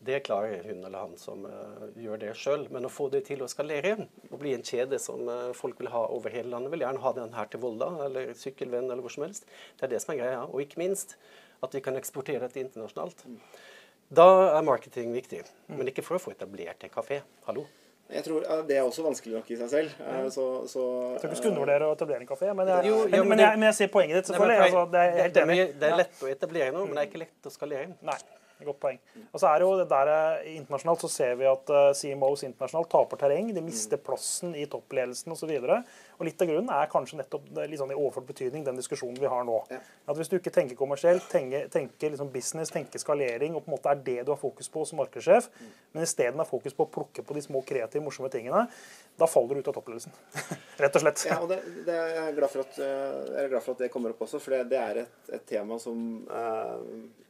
Det 0.00 0.20
klarer 0.28 0.62
hun 0.62 0.84
eller 0.86 0.98
han 0.98 1.16
som 1.18 1.42
uh, 1.42 1.88
gjør 1.98 2.20
det 2.22 2.34
sjøl. 2.38 2.68
Men 2.70 2.86
å 2.86 2.90
få 2.92 3.08
det 3.10 3.24
til 3.26 3.42
å 3.42 3.48
skalere 3.50 3.96
og 4.28 4.36
bli 4.38 4.52
en 4.54 4.62
kjede 4.62 5.00
som 5.02 5.24
uh, 5.26 5.50
folk 5.58 5.80
vil 5.82 5.90
ha 5.90 6.04
over 6.14 6.30
hele 6.30 6.52
landet, 6.52 6.70
vil 6.70 6.84
gjerne 6.84 7.02
ha 7.02 7.12
den 7.16 7.34
her 7.34 7.50
til 7.50 7.64
Volda 7.64 7.88
eller 8.06 8.30
Sykkelvenn 8.38 8.86
eller 8.86 9.02
hvor 9.02 9.16
som 9.16 9.26
helst. 9.26 9.50
Det 9.74 9.88
er 9.88 9.96
det 9.96 10.02
som 10.04 10.14
er 10.14 10.20
greia. 10.20 10.44
Og 10.46 10.62
ikke 10.62 10.78
minst 10.84 11.16
at 11.66 11.74
vi 11.74 11.82
kan 11.82 11.98
eksportere 11.98 12.44
dette 12.46 12.62
internasjonalt. 12.62 13.26
Da 14.08 14.28
er 14.54 14.62
marketing 14.70 15.10
viktig. 15.18 15.42
Men 15.74 15.90
ikke 15.90 16.06
for 16.06 16.20
å 16.20 16.22
få 16.22 16.36
etablert 16.36 16.86
en 16.86 16.94
kafé. 16.94 17.24
Hallo. 17.50 17.66
Jeg 18.08 18.24
tror 18.24 18.44
Det 18.68 18.76
er 18.78 18.86
også 18.86 19.02
vanskelig 19.04 19.34
nok 19.36 19.50
i 19.52 19.56
seg 19.60 19.70
selv. 19.72 19.96
Ja. 20.00 20.22
Så, 20.32 20.44
så, 20.70 20.84
jeg 21.12 21.20
tror 21.20 21.28
ikke 21.28 21.34
du 21.34 21.40
skal 21.42 21.50
undervurdere 21.52 21.90
å 21.90 21.96
etablere 21.96 22.24
en 22.24 22.30
kafé, 22.30 22.48
men 22.56 22.70
jeg, 22.72 22.88
jo, 22.88 23.02
jo, 23.04 23.10
men, 23.12 23.28
men, 23.34 23.42
jeg, 23.44 23.60
men 23.60 23.68
jeg, 23.68 23.76
ser 23.82 23.92
poenget 23.92 24.20
ditt. 24.20 24.30
selvfølgelig. 24.30 24.64
Altså, 24.64 24.84
det, 24.94 25.04
er 25.04 25.22
helt 25.26 25.40
enig. 25.42 25.58
Det 25.82 25.90
er 25.90 26.02
lett 26.02 26.24
å 26.24 26.30
etablere 26.32 26.70
noe, 26.72 26.88
men 26.88 26.96
det 26.96 27.04
er 27.04 27.10
ikke 27.10 27.24
lett 27.26 27.50
å 27.50 27.52
skalere. 27.52 27.88
inn. 27.90 27.96
Nei. 28.08 28.18
Godt 28.58 28.80
poeng. 28.82 28.98
Og 29.30 29.38
så 29.38 29.50
er 29.52 29.62
jo 29.62 29.70
det 29.78 29.86
der 29.90 30.10
eh, 30.10 30.48
Internasjonalt 30.56 31.04
så 31.04 31.10
ser 31.12 31.36
vi 31.38 31.46
at 31.46 31.70
uh, 31.70 31.92
CMOs 31.94 32.42
internasjonalt 32.48 32.90
taper 32.90 33.20
terreng. 33.20 33.52
De 33.54 33.62
mister 33.62 34.00
plassen 34.02 34.56
i 34.58 34.66
toppledelsen 34.70 35.34
osv. 35.34 35.52
Og, 35.60 35.68
så 35.68 35.78
og 36.18 36.26
litt 36.26 36.42
av 36.42 36.48
grunnen 36.50 36.72
er 36.74 36.90
kanskje 36.90 37.20
nettopp 37.20 37.44
litt 37.60 37.78
sånn 37.78 37.92
i 37.94 37.96
overført 37.96 38.26
betydning 38.32 38.64
den 38.66 38.78
diskusjonen 38.80 39.20
vi 39.22 39.30
har 39.30 39.44
nå. 39.46 39.60
At 39.70 40.18
Hvis 40.18 40.30
du 40.32 40.34
ikke 40.38 40.52
tenker 40.54 40.78
kommersielt, 40.78 41.28
tenker, 41.30 41.68
tenker 41.70 42.10
liksom 42.10 42.32
business, 42.34 42.72
tenker 42.74 42.98
skalering, 42.98 43.54
og 43.54 43.62
på 43.62 43.70
en 43.70 43.76
måte 43.76 43.92
er 43.92 44.02
det 44.02 44.16
du 44.26 44.32
har 44.34 44.40
fokus 44.40 44.70
på 44.72 44.82
som 44.88 44.98
markedssjef, 44.98 45.46
mm. 45.46 45.76
men 45.94 46.06
isteden 46.08 46.42
har 46.42 46.48
fokus 46.48 46.74
på 46.74 46.88
å 46.88 46.90
plukke 46.90 47.22
på 47.22 47.36
de 47.36 47.44
små 47.44 47.62
kreative, 47.68 48.02
morsomme 48.02 48.32
tingene, 48.34 48.64
da 49.18 49.30
faller 49.30 49.54
du 49.54 49.62
ut 49.62 49.70
av 49.70 49.78
toppledelsen. 49.78 50.18
Rett 50.82 50.98
og 50.98 51.04
slett. 51.04 51.22
Ja, 51.30 51.38
og 51.44 51.52
det, 51.52 51.60
det 51.86 51.94
er 51.94 52.12
jeg, 52.16 52.34
glad 52.40 52.54
for 52.56 52.66
at, 52.66 52.82
jeg 52.82 53.44
er 53.44 53.54
glad 53.54 53.66
for 53.68 53.78
at 53.78 53.86
det 53.86 53.92
kommer 53.94 54.14
opp 54.14 54.26
også, 54.26 54.42
for 54.42 54.56
det, 54.56 54.64
det 54.74 54.82
er 54.82 55.02
et, 55.04 55.16
et, 55.30 55.46
tema 55.48 55.78
som 55.82 56.02
uh, 56.26 56.82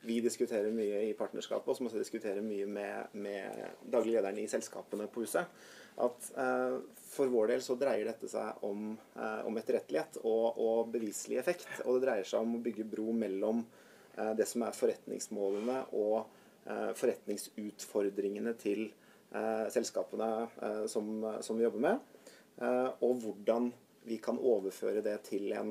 vi 0.09 0.21
diskuterer 0.25 0.73
mye 0.73 1.03
i 1.09 1.17
partnerskapet, 1.17 1.69
og 1.69 1.77
som 1.77 1.89
også 1.89 2.01
diskuterer 2.01 2.45
mye 2.45 2.67
med, 2.71 3.13
med 3.21 3.91
daglig 3.93 4.17
lederen 4.17 4.41
i 4.41 4.49
selskapene 4.51 5.09
på 5.13 5.27
huset. 5.27 5.51
At 5.99 6.29
eh, 6.39 6.77
for 7.11 7.31
vår 7.33 7.53
del 7.53 7.65
så 7.65 7.75
dreier 7.79 8.07
dette 8.09 8.31
seg 8.31 8.63
om, 8.67 8.93
eh, 9.19 9.41
om 9.49 9.59
etterrettelighet 9.59 10.21
og, 10.23 10.61
og, 10.63 10.93
beviselig 10.95 11.41
effekt. 11.43 11.69
Og 11.85 11.99
det 11.99 12.07
dreier 12.07 12.29
seg 12.29 12.45
om 12.45 12.57
å 12.57 12.63
bygge 12.63 12.87
bro 12.89 13.13
mellom 13.17 13.65
eh, 13.65 14.33
det 14.39 14.47
som 14.49 14.65
er 14.67 14.77
forretningsmålene 14.77 15.85
og 15.99 16.35
forretningsutfordringene 16.69 18.51
til 18.61 18.91
selskapene 19.73 20.27
som, 20.93 21.07
som, 21.41 21.57
vi 21.57 21.65
jobber 21.65 21.81
med. 21.81 22.27
og 23.07 23.23
hvordan 23.23 23.71
vi 24.05 24.19
kan 24.21 24.37
overføre 24.37 25.01
det 25.01 25.15
til 25.31 25.47
en 25.57 25.71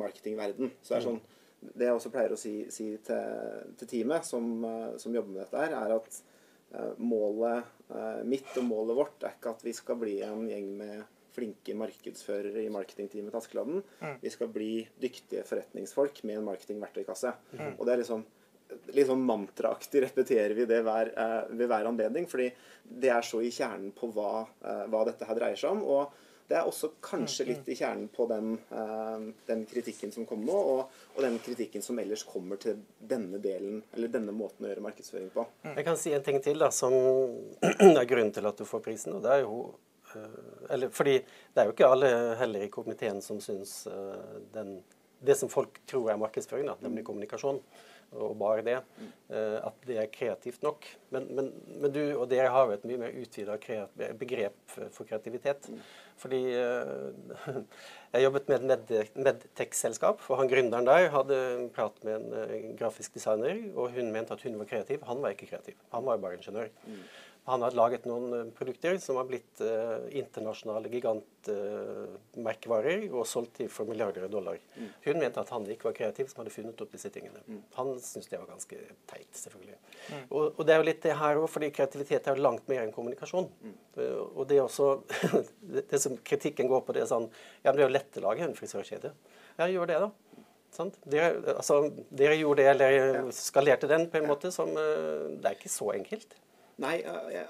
marketingverden. 0.00 0.72
Så 0.82 0.96
det 0.96 0.98
er 0.98 1.04
sånn 1.04 1.20
det 1.60 1.88
jeg 1.88 1.96
også 1.96 2.12
pleier 2.14 2.34
å 2.34 2.38
si, 2.38 2.54
si 2.72 2.92
til, 3.04 3.68
til, 3.78 3.90
teamet 3.90 4.26
som, 4.26 4.48
eh, 4.64 4.96
som, 5.00 5.14
jobber 5.14 5.34
med 5.34 5.42
dette, 5.44 5.62
her, 5.64 5.74
er 5.74 5.94
at 5.96 6.18
uh, 6.74 6.92
målet 7.02 7.66
uh, 7.90 8.22
mitt 8.28 8.50
og 8.60 8.66
målet 8.68 8.98
vårt 8.98 9.26
er 9.26 9.36
ikke 9.36 9.54
at 9.56 9.64
vi 9.66 9.74
skal 9.76 9.98
bli 10.00 10.18
en 10.26 10.46
gjeng 10.50 10.70
med 10.78 11.04
flinke 11.34 11.74
markedsførere 11.78 12.64
i 12.64 12.72
marketingteamet 12.72 13.30
til 13.30 13.40
Askeladden. 13.40 13.82
Mm. 14.02 14.16
Vi 14.22 14.32
skal 14.34 14.50
bli 14.50 14.72
dyktige 14.98 15.44
forretningsfolk 15.46 16.24
med 16.26 16.40
en 16.40 16.48
marketingverktøykasse. 16.48 17.34
Mm. 17.54 17.76
Og 17.76 17.84
det 17.86 17.94
er 17.94 18.02
liksom 18.02 18.24
litt 18.96 19.06
sånn 19.08 19.22
mantraaktig 19.24 20.02
repeterer 20.02 20.56
vi 20.56 20.66
det 20.68 20.80
hver, 20.84 21.12
ved 21.54 21.70
hver 21.70 21.86
anledning. 21.88 22.26
fordi 22.28 22.48
det 22.82 23.12
er 23.14 23.24
så 23.24 23.38
i 23.40 23.52
kjernen 23.54 23.94
på 23.96 24.10
hva, 24.16 24.42
hva 24.90 25.04
dette 25.06 25.28
her 25.28 25.38
dreier 25.38 25.60
seg 25.60 25.78
om. 25.78 25.84
og 25.86 26.27
det 26.48 26.56
er 26.56 26.68
også 26.68 26.88
kanskje 27.04 27.44
mm, 27.44 27.48
litt 27.50 27.66
mm. 27.66 27.72
i 27.72 27.76
kjernen 27.76 28.06
på 28.12 28.26
den, 28.30 28.54
uh, 28.72 29.24
den 29.50 29.64
kritikken 29.68 30.12
som 30.14 30.24
kom 30.28 30.46
nå, 30.46 30.54
og, 30.56 30.94
og, 31.14 31.18
den 31.24 31.36
kritikken 31.44 31.84
som 31.84 31.98
ellers 32.00 32.24
kommer 32.28 32.60
til 32.62 32.78
denne 32.98 33.40
delen, 33.44 33.82
eller 33.92 34.12
denne 34.12 34.32
måten 34.32 34.64
å 34.64 34.70
gjøre 34.70 34.84
markedsføring 34.86 35.28
på. 35.34 35.44
Mm. 35.66 35.74
Jeg 35.74 35.88
kan 35.90 36.00
si 36.00 36.14
en 36.16 36.24
ting 36.24 36.40
til 36.44 36.64
da, 36.64 36.70
som 36.72 36.96
er 38.00 38.08
grunnen 38.08 38.32
til 38.32 38.48
at 38.48 38.60
du 38.60 38.64
får 38.68 38.84
prisen. 38.86 39.18
og 39.18 39.26
det 39.26 39.34
er 39.34 39.44
jo 39.44 39.58
uh, 40.14 40.70
eller, 40.72 40.94
fordi 40.94 41.18
det 41.20 41.60
er 41.60 41.68
jo 41.68 41.76
ikke 41.76 41.92
alle 41.92 42.12
heller 42.40 42.64
i 42.64 42.72
komiteen 42.72 43.20
som 43.24 43.42
syns 43.44 43.82
uh, 43.92 44.40
den 44.56 44.78
det 45.24 45.38
som 45.38 45.50
folk 45.52 45.80
tror 45.90 46.12
er 46.12 46.20
markedsføring, 46.20 46.68
da, 46.70 46.76
nemlig 46.84 47.06
kommunikasjon, 47.06 47.62
og 48.16 48.36
bare 48.40 48.62
det, 48.64 48.76
eh, 49.28 49.56
at 49.60 49.82
det 49.84 49.98
er 50.00 50.10
kreativt 50.12 50.62
nok. 50.64 50.86
Men, 51.12 51.26
men, 51.36 51.50
men 51.82 51.92
du 51.92 52.00
og 52.14 52.28
dere 52.30 52.48
har 52.54 52.68
jo 52.68 52.76
et 52.78 52.86
mye 52.88 53.00
mer 53.02 53.16
utvida 53.20 53.58
begrep 54.16 54.56
for 54.94 55.04
kreativitet. 55.08 55.68
Fordi 56.18 56.40
eh, 56.56 57.52
jeg 58.14 58.24
jobbet 58.24 58.48
med 58.48 58.64
et 58.72 59.12
medtech-selskap, 59.18 60.24
og 60.24 60.40
han 60.40 60.50
gründeren 60.50 60.88
der 60.88 61.10
hadde 61.14 61.38
prat 61.76 62.00
med 62.08 62.16
en 62.16 62.40
eh, 62.46 62.68
grafisk 62.80 63.18
designer, 63.18 63.60
og 63.76 63.92
hun 63.96 64.12
mente 64.14 64.34
at 64.34 64.44
hun 64.46 64.56
var 64.62 64.70
kreativ. 64.72 65.04
Han 65.10 65.20
var 65.22 65.36
ikke 65.36 65.50
kreativ. 65.52 65.76
Han 65.92 66.08
var 66.08 66.22
bare 66.24 66.40
ingeniør. 66.40 66.72
Han 67.48 67.62
har 67.64 67.72
laget 67.72 68.04
noen 68.04 68.34
eh, 68.36 68.50
produkter 68.52 68.98
som 69.00 69.16
har 69.16 69.24
blitt 69.28 69.60
eh, 69.64 70.02
internasjonale 70.20 70.88
gigantmerkevarer 70.92 73.06
eh, 73.06 73.14
og 73.14 73.26
solgt 73.28 73.54
til 73.56 73.68
for 73.72 73.88
milliarder 73.88 74.24
av 74.26 74.30
dollar. 74.34 74.58
Mm. 74.76 74.88
Hun 75.06 75.20
mente 75.22 75.40
at 75.40 75.52
han 75.54 75.64
ikke 75.72 75.88
var 75.88 75.94
kreativ 75.96 76.26
som 76.28 76.42
hadde 76.42 76.52
funnet 76.52 76.82
opp 76.84 76.92
disse 76.92 77.10
tingene. 77.14 77.40
Mm. 77.46 77.62
Han 77.78 77.88
syntes 78.04 78.28
det 78.28 78.40
var 78.42 78.50
ganske 78.50 78.76
teit, 79.08 79.32
selvfølgelig. 79.32 79.78
Mm. 80.10 80.26
Og, 80.28 80.44
og, 80.50 80.60
det 80.68 80.74
er 80.74 80.78
jo 80.82 80.88
litt 80.90 81.00
det 81.06 81.14
her 81.22 81.40
òg, 81.40 81.46
fordi 81.52 81.76
kreativitet 81.78 82.28
er 82.28 82.36
jo 82.36 82.44
langt 82.44 82.64
mer 82.68 82.82
enn 82.84 82.92
kommunikasjon. 82.92 83.48
Uh, 83.96 84.24
og 84.36 84.44
det 84.50 84.56
er 84.58 84.64
også 84.66 84.86
det, 85.78 86.00
som 86.02 86.12
kritikken 86.28 86.68
går 86.68 86.80
på, 86.84 86.92
det 86.96 87.02
er 87.04 87.10
sånn 87.10 87.28
Ja, 87.62 87.70
men 87.70 87.78
det 87.78 87.82
er 87.82 87.88
jo 87.88 87.96
lett 87.96 88.18
å 88.20 88.24
lage 88.26 88.40
en 88.44 88.58
frisørkjede. 88.58 89.10
Ja, 89.56 89.64
gjør 89.72 89.86
det, 89.88 89.98
da. 90.04 90.10
Dere, 91.08 91.56
altså, 91.56 91.74
dere, 92.12 92.36
gjorde 92.36 92.60
det, 92.60 92.68
eller 92.74 92.90
skalerte 93.34 93.88
den 93.88 94.04
på 94.12 94.16
en 94.20 94.28
måte 94.28 94.52
som 94.54 94.68
Det 94.76 95.48
er 95.48 95.56
ikke 95.56 95.72
så 95.72 95.88
enkelt. 95.96 96.36
Nei, 96.82 96.98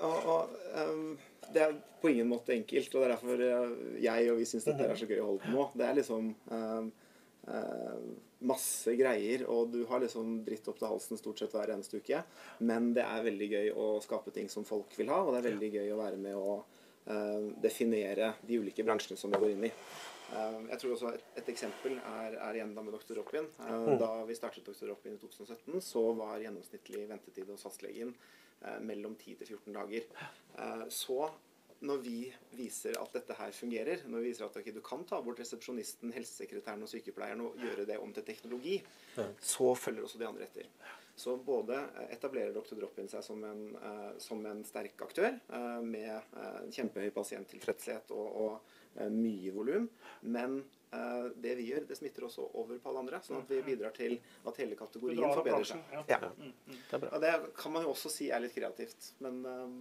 og, 0.04 0.30
og, 0.32 0.54
um, 0.78 1.11
det 1.52 1.64
er 1.64 1.75
på 2.00 2.12
ingen 2.12 2.30
måte 2.30 2.54
enkelt. 2.54 2.94
Og 2.94 3.02
det 3.02 3.08
er 3.08 3.12
derfor 3.14 3.42
jeg 4.04 4.30
og 4.32 4.40
vi 4.40 4.49
syns 4.49 4.68
dette 4.68 4.87
er 4.87 4.97
så 4.99 5.08
gøy 5.08 5.20
å 5.20 5.28
holde 5.32 5.44
på 5.44 5.52
med. 5.52 5.76
Det 5.80 5.87
er 5.88 5.99
liksom 5.99 6.30
um, 6.52 6.88
uh, 7.49 8.00
masse 8.49 8.94
greier, 8.99 9.44
og 9.50 9.73
du 9.75 9.82
har 9.90 10.02
liksom 10.02 10.40
dritt 10.47 10.68
opp 10.70 10.78
til 10.80 10.90
halsen 10.92 11.20
stort 11.20 11.42
sett 11.42 11.54
hver 11.54 11.75
eneste 11.75 12.00
uke. 12.00 12.23
Men 12.64 12.92
det 12.97 13.04
er 13.04 13.26
veldig 13.26 13.49
gøy 13.52 13.70
å 13.75 13.88
skape 14.04 14.35
ting 14.35 14.50
som 14.52 14.66
folk 14.68 14.94
vil 14.99 15.11
ha, 15.12 15.23
og 15.25 15.35
det 15.35 15.42
er 15.42 15.50
veldig 15.50 15.73
gøy 15.76 15.94
å 15.94 16.00
være 16.00 16.20
med 16.23 16.38
å 16.38 16.58
uh, 16.61 17.49
definere 17.62 18.35
de 18.47 18.61
ulike 18.62 18.87
bransjene 18.87 19.18
som 19.20 19.35
vi 19.35 19.42
går 19.42 19.56
inn 19.56 19.68
i. 19.68 19.75
Uh, 20.28 20.64
jeg 20.68 20.80
tror 20.80 20.90
også 20.92 21.12
Et, 21.16 21.28
et 21.40 21.47
eksempel 21.54 21.94
er, 21.97 22.35
er, 22.37 22.58
igjen 22.58 22.75
da 22.76 22.82
med 22.85 22.92
Dr. 22.97 23.16
Roppin. 23.20 23.49
Uh, 23.62 23.94
da 24.00 24.11
vi 24.28 24.37
startet 24.37 24.66
Dr. 24.66 24.90
Roppin 24.90 25.16
i 25.16 25.23
2017, 25.23 25.80
så 25.85 26.04
var 26.18 26.42
gjennomsnittlig 26.42 27.06
ventetid 27.08 27.49
hos 27.49 27.64
fastlegen 27.64 28.12
Eh, 28.61 28.80
mellom 28.82 29.14
10 29.14 29.37
til 29.38 29.47
14 29.47 29.75
dager. 29.75 30.06
Eh, 30.58 30.88
så 30.90 31.28
når 31.80 32.00
vi 32.02 32.16
viser 32.58 32.97
at 32.99 33.12
dette 33.14 33.37
her 33.38 33.52
fungerer, 33.54 34.00
når 34.11 34.25
vi 34.25 34.30
viser 34.32 34.49
at 34.49 34.56
okay, 34.58 34.73
du 34.75 34.80
kan 34.82 35.04
ta 35.06 35.20
bort 35.23 35.38
resepsjonisten, 35.38 36.11
helsesekretæren 36.16 36.82
og 36.82 36.90
sykepleieren 36.90 37.44
og 37.44 37.61
gjøre 37.62 37.85
det 37.87 38.00
om 38.02 38.11
til 38.12 38.26
teknologi, 38.26 38.80
så 39.38 39.68
følger 39.78 40.02
også 40.02 40.18
de 40.18 40.26
andre 40.26 40.49
etter. 40.49 40.66
Så 41.18 41.37
både 41.37 41.78
etablerer 42.11 42.50
Dr. 42.54 42.75
Drop-in 42.80 43.11
seg 43.11 43.23
som 43.26 43.47
en, 43.47 43.62
uh, 43.78 44.11
som 44.23 44.42
en, 44.47 44.64
sterk 44.66 45.00
aktør 45.02 45.38
med 45.82 46.37
kjempehøy 46.75 47.11
pasienttilfredshet 47.14 48.12
og, 48.14 48.28
og 48.42 48.76
mye 49.12 49.55
volum, 49.55 49.88
men 50.23 50.61
Eh, 50.93 51.25
det 51.37 51.55
vi 51.59 51.67
gjør, 51.69 51.85
det 51.88 51.97
smitter 51.99 52.25
også 52.25 52.47
over 52.57 52.78
på 52.81 52.88
alle 52.90 53.02
andre. 53.05 53.21
Sånn 53.25 53.43
at 53.43 53.50
vi 53.52 53.61
bidrar 53.67 53.93
til 53.97 54.14
at 54.49 54.61
hele 54.62 54.76
kategorien 54.78 55.35
forbedrer 55.37 55.67
seg. 55.69 55.97
Ja. 56.09 56.21
Mm, 56.33 56.55
mm. 56.55 56.78
Det, 56.93 57.00
og 57.11 57.25
det 57.25 57.33
kan 57.59 57.75
man 57.75 57.85
jo 57.85 57.93
også 57.93 58.12
si 58.12 58.31
er 58.33 58.40
litt 58.40 58.55
kreativt, 58.57 59.11
men 59.25 59.43
um, 59.45 59.75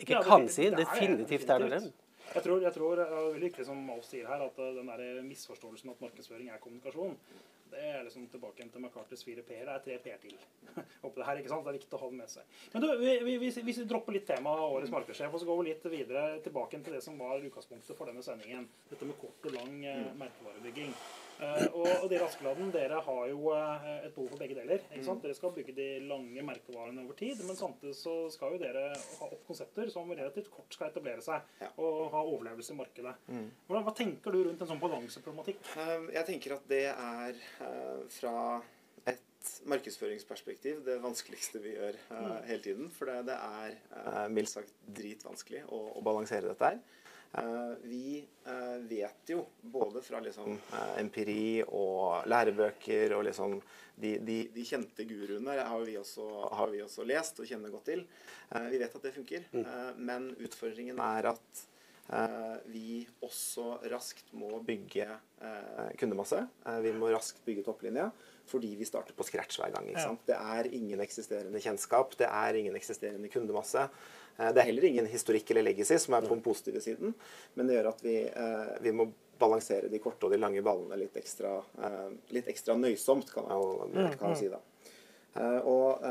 Ikke 0.00 0.22
kan 0.26 0.48
si, 0.50 0.66
definitivt 0.74 1.54
er 1.54 1.66
det 1.66 1.70
det. 1.76 1.82
Jeg 2.30 2.44
tror, 2.44 2.60
jeg 2.62 2.74
tror 2.74 2.98
det 2.98 3.06
er 3.06 3.14
veldig 3.14 3.46
viktig 3.46 3.66
som 3.66 3.78
Alf 3.94 4.06
sier 4.06 4.26
her, 4.30 4.42
at 4.44 4.58
den 4.58 4.90
der 4.90 5.22
misforståelsen 5.26 5.94
at 5.94 6.02
markedsføring 6.02 6.50
er 6.50 6.60
kommunikasjon, 6.62 7.16
det 7.72 7.84
er 7.90 8.02
liksom 8.06 8.26
tilbake 8.32 8.66
til 8.72 8.82
McCartys 8.82 9.24
fire 9.26 9.44
p-er. 9.46 9.68
Det 9.68 9.74
er 9.74 9.84
tre 9.84 9.98
p-er 10.04 10.20
til. 10.22 10.36
Oppi 11.06 11.20
det 11.20 11.28
her, 11.28 11.40
ikke 11.40 11.52
sant? 11.52 11.64
Det 11.66 11.72
er 11.72 11.78
viktig 11.78 11.98
å 11.98 12.02
ha 12.02 12.10
det 12.10 12.20
med 12.20 12.32
seg. 12.32 12.58
Men 12.74 12.84
du, 12.84 12.90
vi, 13.00 13.36
vi, 13.42 13.50
vi, 13.70 13.76
dropper 13.92 14.16
litt 14.16 14.28
temaet 14.28 14.66
årets 14.66 14.94
markedssjef, 14.94 15.32
og 15.32 15.42
så 15.42 15.48
går 15.48 15.60
vi 15.62 15.68
litt 15.70 15.88
videre 15.92 16.26
tilbake 16.44 16.82
til 16.84 16.98
det 16.98 17.02
som 17.06 17.18
var 17.20 17.42
utgangspunktet 17.42 17.98
for 17.98 18.10
denne 18.10 18.24
sendingen. 18.26 18.68
Dette 18.90 19.08
med 19.08 19.18
kort 19.22 19.50
og 19.50 19.58
lang 19.58 19.82
eh, 19.84 20.06
merkevarebygging. 20.20 20.94
Uh, 21.40 21.62
og, 21.80 21.86
de 22.04 22.10
dere 22.12 22.26
Askeladden, 22.26 22.68
dere 22.74 22.98
har 23.04 23.20
jo 23.30 23.52
uh, 23.54 23.86
et 24.04 24.12
behov 24.12 24.28
for 24.34 24.42
begge 24.42 24.56
deler. 24.58 24.82
ikke 24.90 25.04
sant? 25.06 25.20
Mm. 25.20 25.24
Dere 25.24 25.36
skal 25.38 25.54
bygge 25.56 25.74
de 25.76 25.86
lange 26.08 26.44
merkevarene 26.44 27.04
over 27.04 27.16
tid, 27.18 27.40
men 27.48 27.56
samtidig 27.56 27.94
så 27.96 28.14
skal 28.32 28.56
jo 28.56 28.60
dere 28.60 28.90
ha 28.92 29.28
opp 29.28 29.46
konsepter 29.48 29.88
som 29.92 30.10
relativt 30.12 30.50
kort 30.52 30.76
skal 30.76 30.90
etablere 30.90 31.24
seg 31.24 31.64
og 31.80 32.10
ha 32.12 32.20
overlevelse 32.20 32.74
i 32.74 32.80
markedet. 32.80 33.14
Mm. 33.30 33.48
Hvordan, 33.68 33.86
hva 33.88 33.96
tenker 33.96 34.36
du 34.36 34.42
rundt 34.42 34.66
en 34.66 34.72
sånn 34.74 34.84
balanseproblematikk? 34.84 35.64
Uh, 35.72 36.10
jeg 36.18 36.28
tenker 36.28 36.56
at 36.58 36.68
det 36.70 36.84
er 36.92 37.42
fra 38.12 38.36
et 39.08 39.50
markedsføringsperspektiv 39.70 40.82
det 40.84 40.98
vanskeligste 41.00 41.62
vi 41.64 41.72
gjør 41.78 41.96
mm. 42.10 42.32
hele 42.50 42.62
tiden. 42.64 42.92
For 42.92 43.08
det, 43.08 43.30
det 43.30 43.38
er 43.40 44.32
mildt 44.32 44.52
sagt 44.52 44.76
dritvanskelig 45.00 45.64
å, 45.72 45.86
å 45.96 46.04
balansere 46.04 46.52
dette 46.52 46.74
her. 46.74 46.82
Eh, 47.32 47.72
vi 47.82 48.28
eh, 48.46 48.78
vet 48.88 49.30
jo 49.30 49.46
både 49.62 50.02
fra 50.02 50.20
liksom 50.20 50.52
eh, 50.52 50.94
empiri 50.98 51.62
og 51.62 52.26
lærebøker 52.26 53.14
og 53.14 53.24
liksom 53.28 53.54
de, 53.94 54.16
de, 54.26 54.38
de 54.50 54.64
kjente 54.66 55.06
guruene 55.06 55.54
har 55.54 55.84
vi, 55.86 55.94
også, 56.00 56.26
har 56.58 56.72
vi, 56.72 56.82
også, 56.82 57.06
lest 57.06 57.38
og 57.38 57.46
kjenner 57.46 57.70
godt 57.70 57.86
til. 57.92 58.06
Vi 58.72 58.78
vet 58.80 58.94
at 58.96 59.04
det 59.04 59.12
funker, 59.12 59.44
mm. 59.52 59.66
men 60.00 60.30
utfordringen 60.40 60.98
er 61.04 61.28
at 61.34 61.60
vi 62.72 63.04
også 63.22 63.76
raskt 63.92 64.32
må 64.34 64.62
bygge 64.66 65.04
kundemasse. 66.00 66.40
Vi 66.80 66.94
må 66.96 67.12
raskt 67.12 67.44
bygge 67.44 67.66
topplinja 67.68 68.08
fordi 68.50 68.72
vi 68.76 68.88
starter 68.88 69.14
på 69.14 69.26
scratch 69.26 69.60
hver 69.60 69.70
gang. 69.74 69.90
Det 70.26 70.36
er 70.36 70.68
ingen 70.74 71.02
eksisterende 71.04 71.62
kjennskap, 71.62 72.16
det 72.18 72.26
er 72.26 72.58
ingen 72.58 72.76
eksisterende 72.78 73.30
kundemasse. 73.30 73.86
Eh, 74.40 74.52
det 74.54 74.62
er 74.62 74.70
heller 74.70 74.88
ingen 74.88 75.08
historikk 75.10 75.50
eller 75.52 75.68
legacy 75.70 75.98
som 76.00 76.16
er 76.16 76.26
på 76.26 76.34
den 76.34 76.44
positive 76.44 76.82
siden, 76.84 77.14
men 77.54 77.68
det 77.68 77.78
gjør 77.78 77.92
at 77.92 78.02
vi, 78.04 78.16
eh, 78.28 78.72
vi 78.84 78.94
må 78.96 79.10
balansere 79.40 79.88
de 79.88 80.00
korte 80.02 80.26
og 80.26 80.34
de 80.34 80.40
lange 80.40 80.62
ballene 80.64 80.98
litt 81.00 81.16
ekstra, 81.16 81.58
eh, 81.80 82.10
litt 82.36 82.48
ekstra 82.48 82.76
nøysomt, 82.76 83.32
kan 83.32 83.48
jeg 83.48 83.78
mm, 83.94 84.18
kan 84.18 84.34
jeg 84.34 84.42
si 84.44 84.52
da. 84.52 84.62
Og 85.70 86.02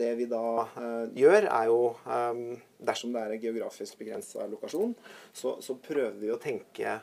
det 0.00 0.14
vi 0.16 0.24
da 0.24 0.64
gjør, 1.12 1.44
er 1.44 1.66
jo 1.68 1.90
Dersom 2.80 3.12
det 3.12 3.20
er 3.20 3.34
en 3.34 3.42
geografisk 3.42 3.98
begrensa 4.00 4.46
lokasjon, 4.48 4.94
så, 5.28 5.58
så, 5.60 5.76
prøver 5.76 6.16
vi 6.16 6.30
å 6.32 6.38
tenke 6.40 6.94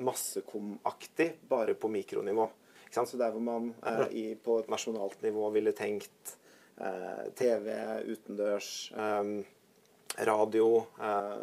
massekomaktig 0.00 1.34
bare 1.50 1.76
på 1.76 1.92
mikronivå. 1.92 2.48
Så 3.04 3.20
der 3.20 3.34
hvor 3.34 3.44
man 3.44 3.68
i, 4.08 4.30
på 4.40 4.62
et 4.62 4.70
nasjonalt 4.72 5.20
nivå 5.26 5.50
ville 5.52 5.76
tenkt 5.76 6.32
TV 7.36 7.68
utendørs 8.08 8.70
radio, 10.16 10.86
eh, 11.00 11.36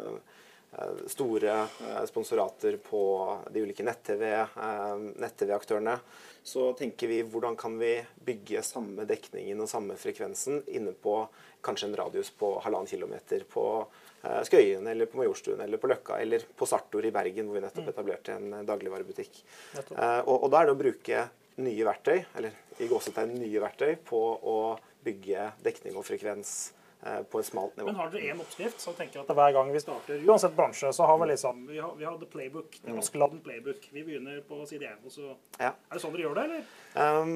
eh, 0.78 1.06
store 1.06 1.60
eh, 1.60 2.04
sponsorater 2.06 2.76
på 2.76 3.38
de 3.50 3.60
ulike 3.60 3.84
nett-TV-aktørene, 3.84 5.98
så 6.42 6.72
tenker 6.76 7.08
vi 7.08 7.22
hvordan 7.22 7.56
kan 7.56 7.78
vi 7.78 8.06
bygge 8.24 8.62
samme 8.62 9.04
dekningen 9.08 9.60
og 9.60 9.68
samme 9.70 9.96
frekvensen 9.96 10.62
inne 10.66 10.92
på 10.92 11.28
kanskje 11.64 11.86
en 11.88 11.96
radius 11.96 12.30
på 12.30 12.60
halvannen 12.64 12.90
kilometer 12.90 13.44
på 13.48 13.86
Skøyen 14.24 14.86
eller 14.88 15.06
på 15.08 15.18
Majorstuen 15.20 15.60
eller 15.60 15.76
på 15.80 15.88
Løkka 15.88 16.18
eller 16.20 16.40
på 16.56 16.66
Sartor 16.68 17.04
i 17.04 17.12
Bergen, 17.12 17.44
hvor 17.44 17.54
vi 17.58 17.64
nettopp 17.64 17.84
mm. 17.84 17.90
etablerte 17.92 18.32
en 18.32 18.64
dagligvarebutikk. 18.64 19.44
Og, 19.92 20.38
og 20.38 20.50
da 20.52 20.56
er 20.60 20.66
det 20.68 20.72
å 20.72 20.80
bruke 20.80 21.18
nye 21.62 21.86
verktøy, 21.86 22.24
eller 22.34 22.82
i 22.82 22.88
gåsetegn 22.90 23.36
nye 23.38 23.62
verktøy, 23.62 23.94
på 24.06 24.22
å 24.54 24.56
bygge 25.04 25.50
dekning 25.62 25.98
og 26.00 26.06
frekvens 26.08 26.72
Eh, 27.06 27.22
på 27.22 27.38
et 27.38 27.46
smalt 27.46 27.76
nivå. 27.76 27.90
Men 27.90 27.98
har 28.00 28.08
dere 28.08 28.30
én 28.32 28.38
oppskrift, 28.40 28.78
så 28.80 28.94
tenker 28.96 29.18
jeg 29.18 29.26
at 29.26 29.36
hver 29.36 29.50
gang 29.52 29.68
vi 29.74 29.80
starter, 29.82 30.22
uansett 30.24 30.54
bransje, 30.56 30.88
så 30.96 31.04
har 31.04 31.18
vi 31.20 31.26
liksom 31.34 31.66
Vi 31.68 31.76
har, 31.76 31.90
vi 31.98 32.04
har 32.08 32.14
The 32.16 32.28
Playbook. 32.32 32.78
Det 32.80 32.92
er 32.92 33.00
Askeladden 33.02 33.42
Playbook. 33.44 33.88
Vi 33.92 34.04
begynner 34.06 34.38
på 34.48 34.62
side 34.64 34.88
1, 34.88 35.02
og 35.04 35.12
så 35.12 35.26
ja. 35.58 35.74
Er 35.74 35.98
det 35.98 36.00
sånn 36.00 36.14
dere 36.14 36.24
gjør 36.24 36.38
det, 36.38 36.44
eller? 36.48 36.62
Um, 36.96 37.34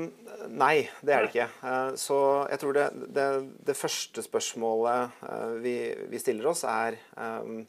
nei, 0.56 0.88
det 1.02 1.12
er 1.12 1.26
det 1.26 1.28
ikke. 1.34 1.48
Uh, 1.60 1.90
så 2.00 2.20
jeg 2.48 2.62
tror 2.62 2.78
det, 2.78 2.86
det, 3.18 3.26
det 3.68 3.76
første 3.76 4.24
spørsmålet 4.24 5.20
uh, 5.26 5.52
vi, 5.60 5.76
vi, 6.14 6.22
stiller 6.22 6.48
oss, 6.54 6.64
er 6.64 6.96
um, 7.20 7.60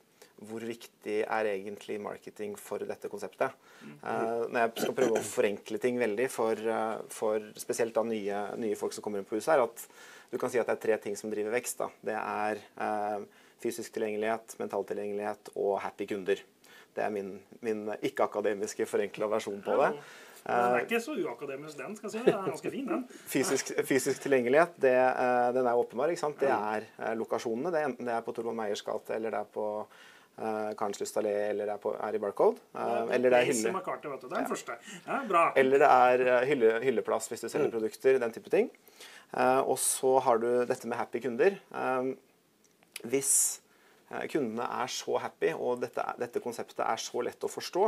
hvor 0.47 0.63
viktig 0.63 1.17
er 1.25 1.49
egentlig 1.51 1.97
marketing 2.01 2.53
for 2.59 2.85
dette 2.87 3.11
konseptet? 3.11 3.55
Uh, 4.03 4.45
når 4.47 4.61
jeg 4.61 4.85
skal 4.85 4.95
prøve 4.97 5.19
å 5.19 5.25
forenkle 5.25 5.81
ting 5.83 5.99
veldig 5.99 6.29
for, 6.31 6.69
for 7.13 7.49
spesielt 7.59 7.97
da 7.97 8.05
nye, 8.07 8.45
nye, 8.61 8.77
folk 8.79 8.95
som 8.95 9.05
kommer 9.05 9.21
inn 9.21 9.27
på 9.27 9.39
huset, 9.39 9.55
er 9.55 9.65
at 9.65 9.83
du 10.29 10.37
kan 10.37 10.51
si 10.51 10.61
at 10.61 10.69
det 10.69 10.77
er 10.77 10.83
tre 10.83 10.97
ting 11.07 11.17
som 11.19 11.31
driver 11.33 11.55
vekst. 11.57 11.81
Da. 11.81 11.89
Det 12.11 12.15
er 12.19 12.63
uh, 12.79 13.43
fysisk 13.63 13.93
tilgjengelighet, 13.95 14.55
mental 14.61 14.87
tilgjengelighet 14.87 15.53
og 15.57 15.77
happy 15.83 16.07
kunder. 16.09 16.41
Det 16.95 17.05
er 17.05 17.13
min, 17.13 17.35
min 17.65 17.85
ikke-akademiske 18.01 18.87
forenkla 18.89 19.29
versjon 19.31 19.61
på 19.65 19.77
det. 19.81 19.93
Den 20.49 20.75
er 20.75 20.85
ikke 20.85 21.01
så 21.03 21.13
uakademisk, 21.19 21.77
den. 21.77 21.95
skal 21.97 22.07
jeg 22.07 22.13
si. 22.13 22.21
Den 22.25 22.37
er 22.37 22.47
ganske 22.47 22.71
fin, 22.71 22.85
den. 22.87 23.01
Fysisk, 23.29 23.73
fysisk 23.85 24.23
tilgjengelighet, 24.23 24.77
det, 24.81 24.95
uh, 24.95 25.49
den 25.55 25.67
er 25.67 25.81
åpenbar. 25.81 26.13
ikke 26.13 26.23
sant? 26.23 26.39
Det 26.39 26.49
er 26.53 26.87
uh, 27.01 27.11
lokasjonene. 27.19 27.73
Det 27.73 27.81
er 27.81 27.89
enten 27.89 28.07
det 28.07 28.15
er 28.15 28.23
på 28.25 28.33
Torvald 28.35 28.57
Meyers 28.57 28.85
gate 28.85 29.17
eller 29.17 29.35
det 29.35 29.43
er 29.43 29.51
på 29.53 29.67
uh, 30.39 30.71
Karens 30.79 31.17
Allé 31.19 31.33
eller 31.49 31.73
er, 31.73 31.79
på, 31.81 31.93
er, 31.95 32.15
i 32.15 32.21
Barcode. 32.21 32.61
Uh, 32.73 33.11
eller 33.13 33.33
det 33.33 33.39
er 33.39 33.47
hylle... 33.51 33.73
McCarthy, 33.75 34.09
vet 34.11 34.23
du. 34.23 34.27
Det 34.27 34.35
er 34.37 34.45
den 34.45 34.51
første. 34.51 34.77
Ja, 35.05 35.19
bra. 35.29 35.45
Eller 35.59 35.83
det 35.83 35.89
er 35.89 36.25
uh, 36.25 36.35
hylle, 36.49 36.73
hylleplass 36.83 37.29
hvis 37.31 37.45
du 37.45 37.49
selger 37.49 37.69
mm. 37.69 37.75
produkter, 37.77 38.19
den 38.23 38.35
type 38.35 38.53
ting. 38.53 38.71
Uh, 39.33 39.61
og 39.61 39.77
så 39.83 40.15
har 40.25 40.41
du 40.41 40.49
dette 40.69 40.89
med 40.89 40.99
happy 40.99 41.21
kunder. 41.23 41.59
hvis 43.03 43.33
kundene 44.31 44.65
er 44.65 44.89
så 44.89 45.19
happy, 45.21 45.53
og 45.53 45.83
dette, 45.83 46.03
dette, 46.17 46.41
konseptet 46.41 46.81
er 46.81 46.97
så 46.97 47.21
lett 47.21 47.45
å 47.45 47.51
forstå, 47.51 47.83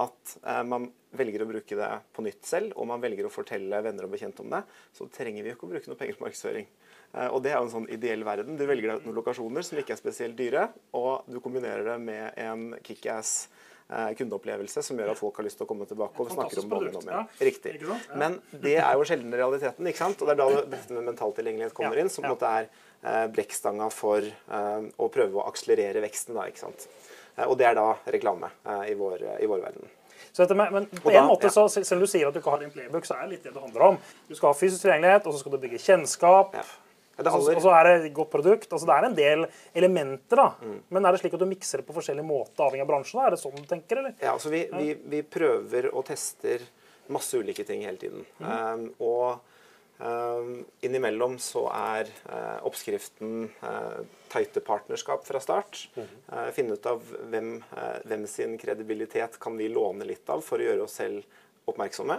at 0.00 0.36
man 0.64 0.86
velger 1.12 1.44
å 1.44 1.48
bruke 1.50 1.76
det 1.76 1.88
på 2.16 2.24
nytt 2.24 2.46
selv, 2.48 2.72
og 2.80 2.86
man 2.88 3.02
velger 3.02 3.26
å 3.28 3.32
fortelle 3.32 3.82
venner 3.84 4.06
og 4.06 4.14
bekjente 4.14 4.40
om 4.44 4.52
det, 4.54 4.62
så 4.96 5.08
trenger 5.12 5.44
vi 5.44 5.52
ikke 5.52 5.68
å 5.68 5.72
bruke 5.74 5.90
noe 5.90 6.00
penger 6.00 6.16
på 6.16 6.24
markedsføring. 6.24 6.70
Eh, 7.12 7.28
og 7.28 7.42
det 7.44 7.52
er 7.52 7.58
jo 7.58 7.66
en 7.66 7.74
sånn 7.74 7.90
ideell 7.92 8.24
verden. 8.26 8.56
Du 8.56 8.64
velger 8.68 8.94
deg 8.94 9.04
noen 9.06 9.18
lokasjoner 9.20 9.66
som 9.66 9.80
ikke 9.80 9.96
er 9.96 10.00
spesielt 10.00 10.38
dyre, 10.38 10.68
og 10.96 11.28
du 11.28 11.38
kombinerer 11.44 11.84
det 11.90 11.98
med 12.00 12.38
en 12.40 12.64
kickass 12.86 13.34
eh, 13.90 14.12
kundeopplevelse 14.18 14.84
som 14.86 15.00
gjør 15.00 15.12
at 15.12 15.20
folk 15.20 15.40
har 15.40 15.46
lyst 15.48 15.60
til 15.60 15.68
å 15.68 15.70
komme 15.70 15.88
tilbake 15.90 16.24
og 16.24 16.32
snakker 16.32 16.62
om 16.64 16.72
banen 16.72 16.96
om 17.02 17.10
igjen. 17.10 17.30
Riktig. 17.50 17.76
Men 18.16 18.38
det 18.64 18.78
er 18.80 18.96
jo 18.96 19.08
sjelden 19.08 19.36
realiteten, 19.42 19.90
ikke 19.90 20.04
sant? 20.06 20.24
Og 20.24 20.30
det 20.30 20.38
er 20.38 20.40
da 20.40 20.64
dette 20.78 20.96
med 20.96 21.10
mental 21.12 21.36
tilgjengelighet 21.36 21.76
kommer 21.76 22.00
inn, 22.00 22.12
som 22.12 22.24
på 22.24 22.32
en 22.32 22.36
måte 22.38 22.54
er 22.62 22.70
eh, 22.70 23.26
brekkstanga 23.36 23.92
for 23.92 24.32
å 24.96 25.12
prøve 25.12 25.42
å 25.42 25.48
akselerere 25.50 26.04
veksten, 26.04 26.38
da, 26.38 26.48
ikke 26.48 26.64
sant. 26.64 26.88
Og 27.48 27.56
det 27.58 27.66
er 27.70 27.76
da 27.78 27.88
reklame 28.12 28.50
i 28.88 28.94
vår, 28.98 29.22
i 29.40 29.48
vår 29.48 29.62
verden. 29.64 29.90
Dette, 30.36 30.54
men 30.56 30.86
på 30.86 31.10
en 31.10 31.16
da, 31.16 31.24
måte, 31.28 31.50
så, 31.52 31.66
selv 31.68 31.98
om 31.98 32.04
du 32.04 32.08
sier 32.08 32.28
at 32.28 32.36
du 32.36 32.40
ikke 32.40 32.52
har 32.54 32.62
en 32.64 32.72
playbook, 32.72 33.04
så 33.04 33.18
er 33.18 33.26
det 33.26 33.34
litt 33.34 33.48
det 33.48 33.52
det 33.52 33.60
handler 33.60 33.84
om. 33.90 33.98
Du 34.28 34.36
skal 34.36 34.52
ha 34.52 34.56
fysisk 34.56 34.84
tilgjengelighet, 34.84 35.26
og 35.28 35.34
så 35.34 35.42
skal 35.42 35.54
du 35.54 35.58
bygge 35.64 35.80
kjennskap. 35.82 36.56
Ja. 36.56 36.64
Og 37.20 37.60
så 37.60 37.72
er 37.76 37.84
det 37.86 37.94
et 38.06 38.14
godt 38.16 38.30
produkt. 38.32 38.70
altså 38.72 38.88
Det 38.88 38.94
er 38.94 39.06
en 39.06 39.16
del 39.16 39.44
elementer. 39.76 40.36
da. 40.36 40.54
Mm. 40.62 40.78
Men 40.88 41.04
er 41.04 41.12
det 41.12 41.20
slik 41.20 41.34
at 41.36 41.42
du 41.42 41.46
mikser 41.50 41.82
det 41.82 41.86
på 41.86 41.96
forskjellig 41.98 42.24
måte 42.24 42.64
avhengig 42.64 42.86
av 42.86 42.88
bransjen? 42.88 43.20
da? 43.20 43.26
Er 43.26 43.36
det 43.36 43.42
sånn 43.42 43.58
du 43.58 43.68
tenker? 43.68 44.00
eller? 44.00 44.14
Ja, 44.18 44.32
altså 44.32 44.48
vi, 44.48 44.64
vi, 44.72 44.94
vi 45.12 45.22
prøver 45.22 45.90
og 45.92 46.06
tester 46.08 46.64
masse 47.12 47.36
ulike 47.36 47.66
ting 47.68 47.84
hele 47.84 48.00
tiden. 48.00 48.24
Mm. 48.40 48.48
Um, 48.48 48.86
og 49.04 49.51
innimellom 50.82 51.36
så 51.38 51.66
er 51.70 52.08
uh, 52.26 52.58
oppskriften 52.66 53.44
uh, 53.62 54.00
tighte 54.32 54.62
partnerskap 54.64 55.26
fra 55.26 55.40
start. 55.42 55.84
Mm. 55.94 56.08
Uh, 56.26 56.48
finne 56.56 56.78
ut 56.78 56.88
av 56.90 57.02
hvem, 57.30 57.54
hvem, 58.08 58.26
sin 58.30 58.56
kredibilitet 58.58 59.38
kan 59.42 59.56
vi 59.58 59.70
låne 59.70 60.08
litt 60.08 60.28
av 60.32 60.42
for 60.44 60.58
å 60.58 60.66
gjøre 60.66 60.86
oss 60.88 60.98
selv 61.02 61.70
oppmerksomme. 61.70 62.18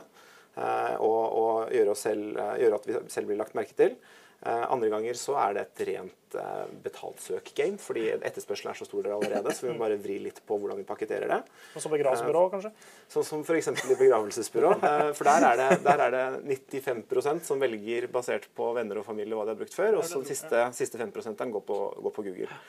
Og, 0.54 1.22
og 1.34 1.72
gjøre, 1.74 1.96
selv, 1.98 2.38
gjøre, 2.62 2.78
at 2.78 2.84
vi 2.86 2.98
selv 3.10 3.32
blir 3.32 3.40
lagt 3.40 3.56
merke 3.58 3.74
til. 3.74 3.96
Eh, 4.46 4.72
andre 4.72 4.90
ganger 4.92 5.16
så 5.16 5.38
er 5.40 5.54
det 5.56 5.62
et 5.64 5.82
rent 5.88 6.36
eh, 6.36 6.64
betalt 6.84 7.22
søk-game, 7.24 7.78
fordi 7.80 8.10
etterspørselen 8.12 8.74
er 8.74 8.80
så 8.80 8.88
stor 8.88 9.06
der 9.06 9.14
allerede. 9.16 9.54
Så 9.56 9.68
vi 9.68 9.72
må 9.72 9.80
bare 9.86 10.00
vri 10.04 10.18
litt 10.26 10.42
på 10.44 10.58
hvordan 10.60 10.82
vi 10.82 10.88
pakketterer 10.88 11.32
det. 11.32 11.38
Og 11.72 11.84
som 11.84 11.94
begravelsesbyrå, 11.94 12.42
eh, 12.50 12.52
kanskje? 12.58 12.74
Sånn 13.14 13.28
som 13.30 13.46
f.eks. 13.46 13.72
i 13.72 14.00
begravelsesbyrå. 14.02 14.74
For 15.16 15.30
der 15.30 15.48
er, 15.48 15.62
det, 15.62 15.70
der 15.86 16.04
er 16.08 16.18
det 16.18 16.26
95% 16.74 17.48
som 17.48 17.64
velger 17.64 18.10
basert 18.12 18.50
på 18.58 18.74
venner 18.76 19.00
og 19.00 19.08
familie 19.08 19.38
hva 19.38 19.48
de 19.48 19.56
har 19.56 19.62
brukt 19.62 19.78
før, 19.78 20.02
og 20.02 20.10
så 20.10 20.20
den 20.20 20.28
siste, 20.34 20.66
siste 20.76 21.00
5% 21.00 21.48
går 21.56 21.66
på, 21.70 21.80
går 22.04 22.18
på 22.18 22.28
Google. 22.28 22.60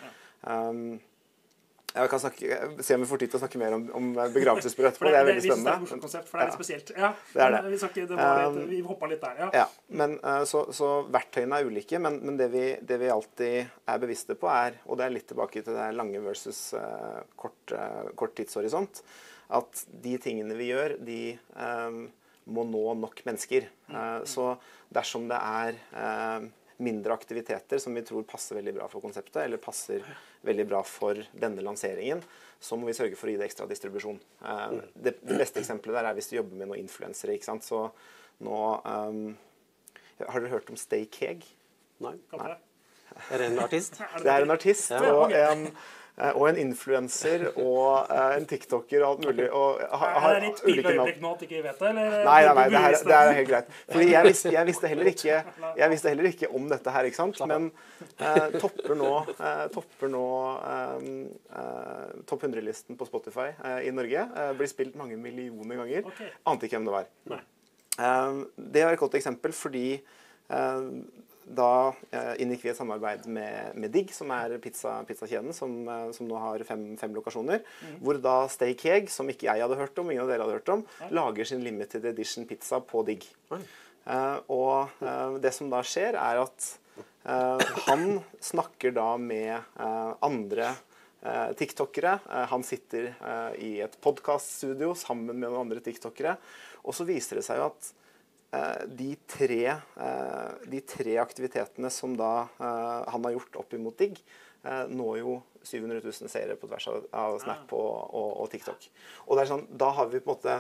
Um, 0.45 1.01
jeg 1.95 2.11
kan 2.11 2.21
snakke, 2.25 2.57
se 2.83 2.97
om 2.97 3.03
vi 3.05 3.07
får 3.07 3.21
tid 3.23 3.31
til 3.31 3.39
å 3.39 3.41
snakke 3.45 3.59
mer 3.61 3.75
om, 3.77 3.83
om 3.95 4.07
begravelsesbrød 4.35 4.89
etterpå. 4.89 5.07
Det, 5.07 5.13
det, 5.15 5.19
er 5.21 5.29
veldig 5.29 5.43
spennende. 5.45 5.75
Det 5.75 5.93
er 5.93 5.99
et 5.99 6.03
konsept, 6.03 6.27
for 6.27 6.41
det 6.41 6.43
er 6.43 6.49
litt 6.49 6.57
spesielt. 6.59 6.89
Ja, 6.99 7.11
det 7.31 7.45
er 7.45 7.53
det. 7.55 7.61
Vi, 7.71 7.79
snakker, 7.83 8.09
det 8.11 8.17
litt, 8.19 8.49
um, 8.57 8.57
vi 8.73 8.79
hoppa 8.89 9.11
litt 9.13 9.23
der, 9.23 9.37
ja. 9.45 9.49
ja 9.61 9.67
men, 10.01 10.17
uh, 10.25 10.41
så, 10.51 10.65
så, 10.75 10.89
verktøyene 11.15 11.61
er 11.61 11.71
ulike, 11.71 12.01
men, 12.03 12.19
men 12.27 12.41
det, 12.41 12.49
vi, 12.51 12.65
det, 12.83 12.99
vi, 12.99 13.13
alltid 13.15 13.71
er 13.95 14.03
bevisste 14.03 14.35
på, 14.41 14.51
er 14.51 14.81
Og 14.89 14.99
det 14.99 15.07
er 15.07 15.15
litt 15.15 15.29
tilbake 15.31 15.63
til 15.63 15.79
det 15.79 15.87
lange 15.95 16.25
versus 16.25 16.65
uh, 16.75 17.23
kort, 17.39 17.63
uh, 17.71 18.11
kort, 18.19 18.35
tidshorisont. 18.41 19.05
At 19.55 19.87
de 20.03 20.17
tingene 20.19 20.59
vi 20.59 20.73
gjør, 20.73 20.97
de 20.99 21.21
um, 21.55 22.09
må 22.51 22.67
nå 22.67 22.85
nok 23.05 23.23
mennesker. 23.29 23.71
Mm. 23.87 24.25
så 24.27 24.55
dersom 24.97 25.29
det 25.29 25.37
er 25.37 25.77
mindre 26.77 27.15
aktiviteter 27.15 27.79
som 27.79 27.95
vi 27.95 28.03
tror 28.07 28.25
passer 28.29 28.59
veldig 28.59 28.75
bra 28.77 28.89
for 28.91 29.05
konseptet, 29.05 29.43
eller 29.45 29.63
passer 29.63 30.05
veldig 30.47 30.67
bra 30.69 30.83
for 30.87 31.21
denne 31.33 31.63
lanseringen, 31.65 32.23
så 32.61 32.79
må 32.79 32.89
vi 32.89 32.97
sørge 32.97 33.19
for 33.19 33.31
å 33.31 33.35
gi 33.35 33.41
det 33.41 33.49
ekstra 33.49 33.69
distribusjon. 33.71 34.21
Eh, 34.43 34.77
det, 35.07 35.17
beste 35.23 35.63
eksempelet 35.63 36.01
der 36.01 36.11
er 36.11 36.19
hvis 36.19 36.31
du 36.33 36.39
jobber 36.39 36.61
med 36.61 36.71
noen 36.71 36.83
influensere. 36.83 37.37
ikke 37.37 37.51
sant? 37.51 37.67
Så 37.67 37.87
nå 38.45 38.61
um, 38.83 39.27
Har 40.19 40.41
dere 40.41 40.55
hørt 40.55 40.71
om 40.73 40.79
Stay 40.81 41.07
Keg? 41.11 41.45
Nei. 42.03 42.17
Nei. 42.35 42.55
Er 43.31 43.39
det 43.39 43.51
en 43.53 43.61
artist? 43.63 44.01
Det 44.23 44.31
er 44.31 44.43
en 44.43 44.55
artist. 44.55 44.91
Ja. 44.91 45.13
og 45.15 45.35
en 45.39 45.69
og 46.15 46.45
en 46.47 46.59
influenser 46.63 47.49
og 47.51 48.07
uh, 48.07 48.37
en 48.37 48.45
tiktoker 48.47 49.03
og 49.03 49.09
alt 49.09 49.25
mulig. 49.27 49.47
Og 49.51 49.81
har, 49.83 50.13
ha, 50.23 50.29
er 50.31 50.37
det 50.39 50.51
litt 50.51 50.61
pinlig 50.63 50.85
øyeblikk 50.93 51.19
nå 51.25 51.33
at 51.35 51.41
du 51.41 51.47
ikke 51.49 51.63
vet 51.65 51.81
det? 51.81 51.89
Eller? 51.91 52.15
Nei, 52.29 52.37
nei, 52.47 52.53
nei 52.55 52.67
det, 52.71 52.83
her, 52.85 52.99
det 53.09 53.17
er 53.17 53.31
helt 53.39 53.51
greit. 53.51 53.73
Fordi 53.91 54.07
jeg 54.13 54.29
visste, 54.29 54.53
jeg 54.55 54.69
visste, 54.69 54.91
heller, 54.93 55.11
ikke, 55.11 55.41
jeg 55.81 55.93
visste 55.95 56.13
heller 56.13 56.29
ikke 56.31 56.51
om 56.61 56.69
dette 56.71 56.95
her, 56.95 57.09
ikke 57.11 57.19
sant. 57.19 57.43
Men 57.51 57.67
eh, 58.15 58.55
topper 58.63 58.95
nå, 59.01 59.11
eh, 59.35 59.65
topper 59.75 60.13
nå 60.15 60.29
eh, 60.71 61.11
topp 62.31 62.47
100-listen 62.47 63.01
på 63.01 63.11
Spotify 63.11 63.51
i 63.83 63.91
Norge. 63.95 64.29
blir 64.59 64.71
spilt 64.71 64.95
mange 65.01 65.19
millioner 65.19 65.83
ganger. 65.83 66.07
Okay. 66.13 66.31
Ante 66.47 66.69
ikke 66.69 66.79
hvem 66.79 66.89
det 66.91 66.95
var. 66.95 67.45
Det 68.55 68.87
var 68.87 68.95
et 68.95 69.03
godt 69.03 69.19
eksempel 69.19 69.55
fordi 69.55 69.89
da 71.45 71.93
eh, 72.15 72.35
inngikk 72.43 72.65
vi 72.65 72.71
et 72.73 72.79
samarbeid 72.79 73.27
med, 73.31 73.77
med 73.79 73.93
Digg, 73.93 74.13
som 74.17 74.31
er 74.35 74.57
pizza, 74.63 74.97
pizzakjeden, 75.09 75.53
som, 75.57 75.73
eh, 75.89 76.07
som, 76.17 76.29
nå 76.29 76.39
har 76.41 76.65
fem, 76.69 76.87
fem 77.01 77.13
lokasjoner. 77.17 77.65
Mm. 77.85 77.97
Hvor 78.05 78.21
da 78.25 78.37
Stay 78.53 78.77
Keg, 78.79 79.11
som 79.13 79.29
ikke 79.31 79.49
jeg 79.51 79.65
hadde 79.65 79.79
hørt 79.79 79.99
om, 80.01 80.11
ingen 80.11 80.25
av 80.25 80.33
dere 80.33 80.47
hadde 80.47 80.59
hørt 80.59 80.73
om, 80.73 80.85
ja. 81.03 81.11
lager 81.21 81.51
sin 81.51 81.65
limited 81.65 82.07
edition 82.09 82.49
pizza 82.49 82.81
på 82.81 83.05
Digg. 83.09 83.27
Eh, 83.53 84.39
og 84.53 85.05
eh, 85.05 85.37
det 85.45 85.53
som 85.57 85.71
da 85.73 85.83
skjer, 85.85 86.17
er 86.21 86.43
at 86.45 86.71
eh, 87.29 87.77
han 87.91 88.09
snakker 88.45 88.97
da 88.97 89.15
med 89.21 89.55
eh, 89.57 90.13
andre 90.25 90.75
tiktokere. 91.57 92.19
han 92.51 92.61
sitter 92.69 93.07
i 93.57 93.79
et 93.81 93.95
podkaststudio 94.05 94.91
sammen 94.93 95.31
med 95.33 95.47
noen 95.47 95.63
andre 95.63 95.81
tiktokere. 95.81 96.35
Og 96.85 96.93
så 96.93 97.07
viser 97.09 97.41
det 97.41 97.47
seg 97.47 97.63
jo 97.63 97.71
at 97.71 97.89
Eh, 97.89 98.04
de 98.87 99.11
tre, 99.31 99.63
eh, 99.77 100.69
de 100.71 100.81
tre, 100.89 101.17
aktivitetene 101.23 101.91
som 101.93 102.17
da 102.19 102.47
eh, 102.59 103.01
han 103.13 103.27
har 103.27 103.37
gjort 103.37 103.61
opp 103.65 103.77
imot 103.77 103.99
Digg, 104.01 104.21
når 104.65 105.19
jo 105.19 105.33
700 105.61 106.01
000 106.01 106.31
seere 106.33 106.55
på 106.57 106.71
tvers 106.71 106.87
av 106.89 107.35
Snap 107.43 107.73
og, 107.77 107.91
og, 108.17 108.31
og, 108.41 108.47
TikTok. 108.49 108.87
Og 109.27 109.37
det 109.37 109.43
er 109.43 109.51
sånn, 109.51 109.67
Da 109.77 109.91
har 109.99 110.09
vi 110.09 110.23
på 110.25 110.33
en 110.33 110.39
måte 110.39 110.55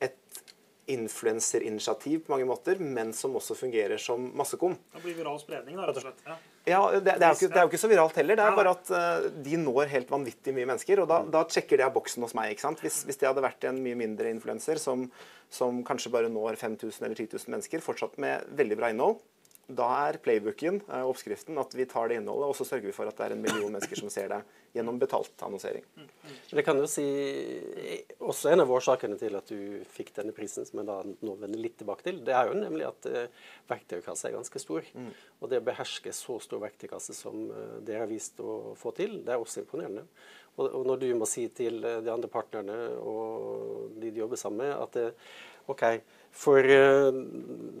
et 0.00 0.40
influenserinitiativ 0.88 2.24
på 2.24 2.32
mange 2.32 2.46
måter, 2.48 2.80
men 2.80 3.12
som 3.12 3.36
også 3.36 3.52
fungerer 3.58 4.00
som 4.00 4.24
massekom. 4.40 4.78
Det 4.94 5.04
blir 5.04 5.18
viral 5.20 5.36
spredning, 5.42 5.76
da, 5.76 5.84
rett 5.90 6.00
og 6.00 6.06
slett. 6.06 6.24
Ja. 6.24 6.38
Ja, 6.62 6.78
det, 6.94 7.00
det, 7.18 7.26
er 7.26 7.34
ikke, 7.34 7.48
det, 7.50 7.58
er 7.58 7.64
jo 7.64 7.70
ikke, 7.72 7.80
så 7.82 7.88
viralt 7.90 8.18
heller. 8.20 8.38
Det 8.38 8.44
er 8.46 8.54
bare 8.54 8.72
at 8.76 8.90
uh, 8.94 9.24
de 9.42 9.56
når 9.58 9.88
helt 9.90 10.12
vanvittig 10.12 10.54
mye 10.54 10.68
mennesker. 10.70 11.02
Og 11.02 11.08
da, 11.10 11.18
da 11.26 11.42
sjekker 11.50 11.80
det 11.80 11.88
av 11.88 11.94
boksen 11.96 12.22
hos 12.22 12.36
meg. 12.38 12.52
ikke 12.52 12.62
sant? 12.62 12.82
Hvis, 12.84 13.00
hvis 13.08 13.18
det 13.18 13.26
hadde 13.26 13.42
vært 13.42 13.66
en 13.66 13.80
mye 13.82 13.98
mindre 13.98 14.30
influenser 14.30 14.78
som, 14.78 15.08
som, 15.50 15.82
kanskje 15.86 16.12
bare 16.14 16.30
når 16.30 16.60
5000 16.60 17.08
eller 17.08 17.18
10 17.18 17.34
000 17.34 17.56
mennesker, 17.56 17.82
fortsatt 17.82 18.14
med 18.22 18.46
veldig 18.58 18.78
bra 18.78 18.92
innhold, 18.94 19.18
da 19.76 19.88
er 20.08 20.18
playbooken 20.22 20.80
uh, 20.88 21.04
oppskriften 21.08 21.58
at 21.60 21.74
vi 21.76 21.86
tar 21.88 22.10
det 22.10 22.18
innholdet, 22.20 22.50
og 22.50 22.56
så 22.58 22.66
sørger 22.68 22.88
vi 22.88 22.94
for 22.96 23.08
at 23.08 23.18
det 23.18 23.26
er 23.26 23.34
en 23.36 23.42
million 23.42 23.72
mennesker 23.72 23.98
som 23.98 24.10
ser 24.12 24.30
det 24.32 24.40
gjennom 24.72 24.98
betalt 25.00 25.44
annonsering. 25.44 25.84
Det 26.48 26.64
kan 26.64 26.78
jo 26.80 26.86
si 26.88 27.04
også 28.24 28.52
en 28.52 28.64
av 28.64 28.72
årsakene 28.72 29.18
til 29.20 29.36
at 29.36 29.50
du 29.52 29.82
fikk 29.92 30.14
denne 30.16 30.32
prisen, 30.36 30.64
som 30.68 30.80
jeg 30.80 30.88
da 30.88 30.98
nå 31.04 31.36
vender 31.40 31.60
litt 31.60 31.76
tilbake 31.80 32.06
til, 32.06 32.22
det 32.24 32.36
er 32.36 32.48
jo 32.48 32.58
nemlig 32.60 32.88
at 32.88 33.10
uh, 33.12 33.48
verktøykassa 33.70 34.30
er 34.30 34.38
ganske 34.38 34.62
stor. 34.62 34.88
Mm. 34.96 35.10
Og 35.40 35.52
det 35.52 35.60
å 35.60 35.66
beherske 35.66 36.14
så 36.16 36.38
stor 36.44 36.62
verktøykasse 36.64 37.16
som 37.16 37.48
uh, 37.50 37.78
dere 37.84 38.06
har 38.06 38.12
vist 38.12 38.40
å 38.40 38.76
få 38.78 38.94
til, 38.96 39.20
det 39.26 39.36
er 39.36 39.42
også 39.42 39.64
imponerende. 39.64 40.06
Og, 40.58 40.66
og 40.68 40.82
når 40.88 41.00
du 41.00 41.08
må 41.16 41.28
si 41.28 41.46
til 41.56 41.80
de 41.80 42.10
andre 42.12 42.28
partnerne 42.28 42.74
og 43.00 43.94
de 44.00 44.10
du 44.12 44.18
jobber 44.20 44.40
sammen 44.40 44.66
med, 44.66 44.74
at 44.76 45.70
OK, 45.72 45.84
for, 46.32 46.64
eh, 46.64 47.12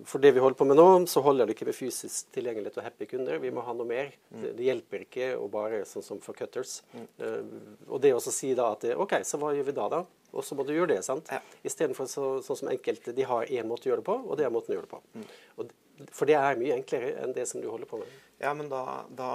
for, 0.04 0.22
det 0.22 0.34
vi 0.36 0.40
holder 0.44 0.58
på 0.58 0.66
med 0.68 0.76
nå, 0.76 0.86
så 1.08 1.22
holder 1.24 1.48
det 1.48 1.56
ikke 1.56 1.70
med 1.70 1.76
fysisk 1.76 2.28
tilgjengelighet 2.36 2.76
og 2.78 2.84
happy 2.84 3.08
kunder. 3.08 3.40
Vi 3.42 3.52
må 3.54 3.64
ha 3.64 3.74
noe 3.76 3.88
mer. 3.88 4.12
Mm. 4.28 4.42
Det, 4.42 4.50
det, 4.58 4.66
hjelper 4.68 5.06
ikke 5.06 5.30
å 5.40 5.48
bare 5.52 5.82
sånn 5.88 6.04
som 6.04 6.20
for 6.22 6.36
cutters. 6.36 6.80
Mm. 6.92 7.06
Uh, 7.22 7.86
og 7.88 8.02
det 8.04 8.12
å 8.14 8.20
si 8.22 8.52
da 8.58 8.72
at 8.76 8.84
OK, 8.92 9.16
så 9.26 9.40
hva 9.40 9.54
gjør 9.56 9.70
vi 9.70 9.76
da, 9.80 9.88
da? 9.96 10.02
Og 10.32 10.44
så 10.44 10.56
må 10.56 10.64
du 10.68 10.74
gjøre 10.74 10.94
det. 10.94 11.00
sant? 11.04 11.32
Ja. 11.32 11.40
Istedenfor 11.64 12.08
så, 12.08 12.28
sånn 12.44 12.60
som 12.62 12.72
enkelte 12.72 13.16
de 13.16 13.24
har 13.28 13.48
én 13.48 13.68
måte 13.68 13.88
å 13.88 13.92
gjøre 13.92 14.04
det 14.04 14.08
på, 14.08 14.20
og 14.20 14.38
det 14.40 14.46
er 14.46 14.54
måten 14.54 14.72
å 14.72 14.78
gjøre 14.78 14.88
det 14.88 14.94
på. 14.94 15.02
Mm. 15.16 15.26
Og, 15.56 15.74
for 16.12 16.28
det 16.28 16.36
er 16.40 16.60
mye 16.60 16.76
enklere 16.76 17.12
enn 17.24 17.34
det 17.36 17.48
som 17.48 17.60
du 17.60 17.68
holder 17.68 17.88
på 17.88 18.00
med. 18.00 18.16
Ja, 18.40 18.54
men 18.56 18.70
da, 18.72 19.02
da 19.16 19.32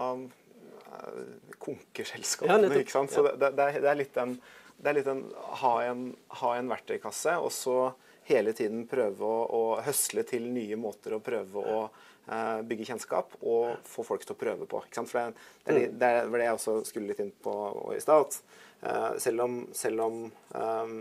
konker 1.62 2.08
selskapene, 2.08 2.70
ja, 2.70 2.82
ikke 2.82 2.96
sant? 2.96 3.14
Så 3.14 3.24
det, 3.26 3.36
det, 3.42 3.52
det, 3.58 3.90
er 3.90 4.00
litt 4.00 4.14
den, 4.16 4.36
det 4.78 4.92
er 4.92 4.98
litt 5.00 5.10
den 5.10 5.24
ha 5.62 5.74
en, 5.86 6.10
ha 6.42 6.54
en 6.58 6.72
verktøykasse, 6.72 7.38
og 7.42 7.52
så 7.54 7.78
hele 8.28 8.54
tiden 8.58 8.86
prøve 8.90 9.26
å, 9.26 9.40
å 9.48 9.64
høsle 9.86 10.24
til 10.28 10.48
nye 10.52 10.78
måter 10.80 11.16
å 11.16 11.24
prøve 11.24 11.64
å 11.64 11.82
uh, 11.88 12.60
bygge 12.68 12.90
kjennskap 12.92 13.38
og 13.42 13.78
få 13.88 14.06
folk 14.08 14.26
til 14.26 14.36
å 14.36 14.40
prøve 14.40 14.68
på. 14.70 14.84
ikke 14.86 15.00
sant? 15.00 15.12
For 15.12 15.32
det, 15.72 15.92
det, 15.96 16.10
er 16.10 16.26
det 16.26 16.32
var 16.34 16.44
det 16.44 16.50
jeg 16.50 16.60
også 16.60 16.78
skulle 16.90 17.12
litt 17.12 17.24
inn 17.24 17.34
på 17.44 17.56
i 17.96 18.02
stad. 18.04 18.40
eh, 18.82 19.12
selv 19.24 19.46
om, 19.46 19.60
selv 19.74 20.04
om 20.06 20.20
eh, 20.28 20.96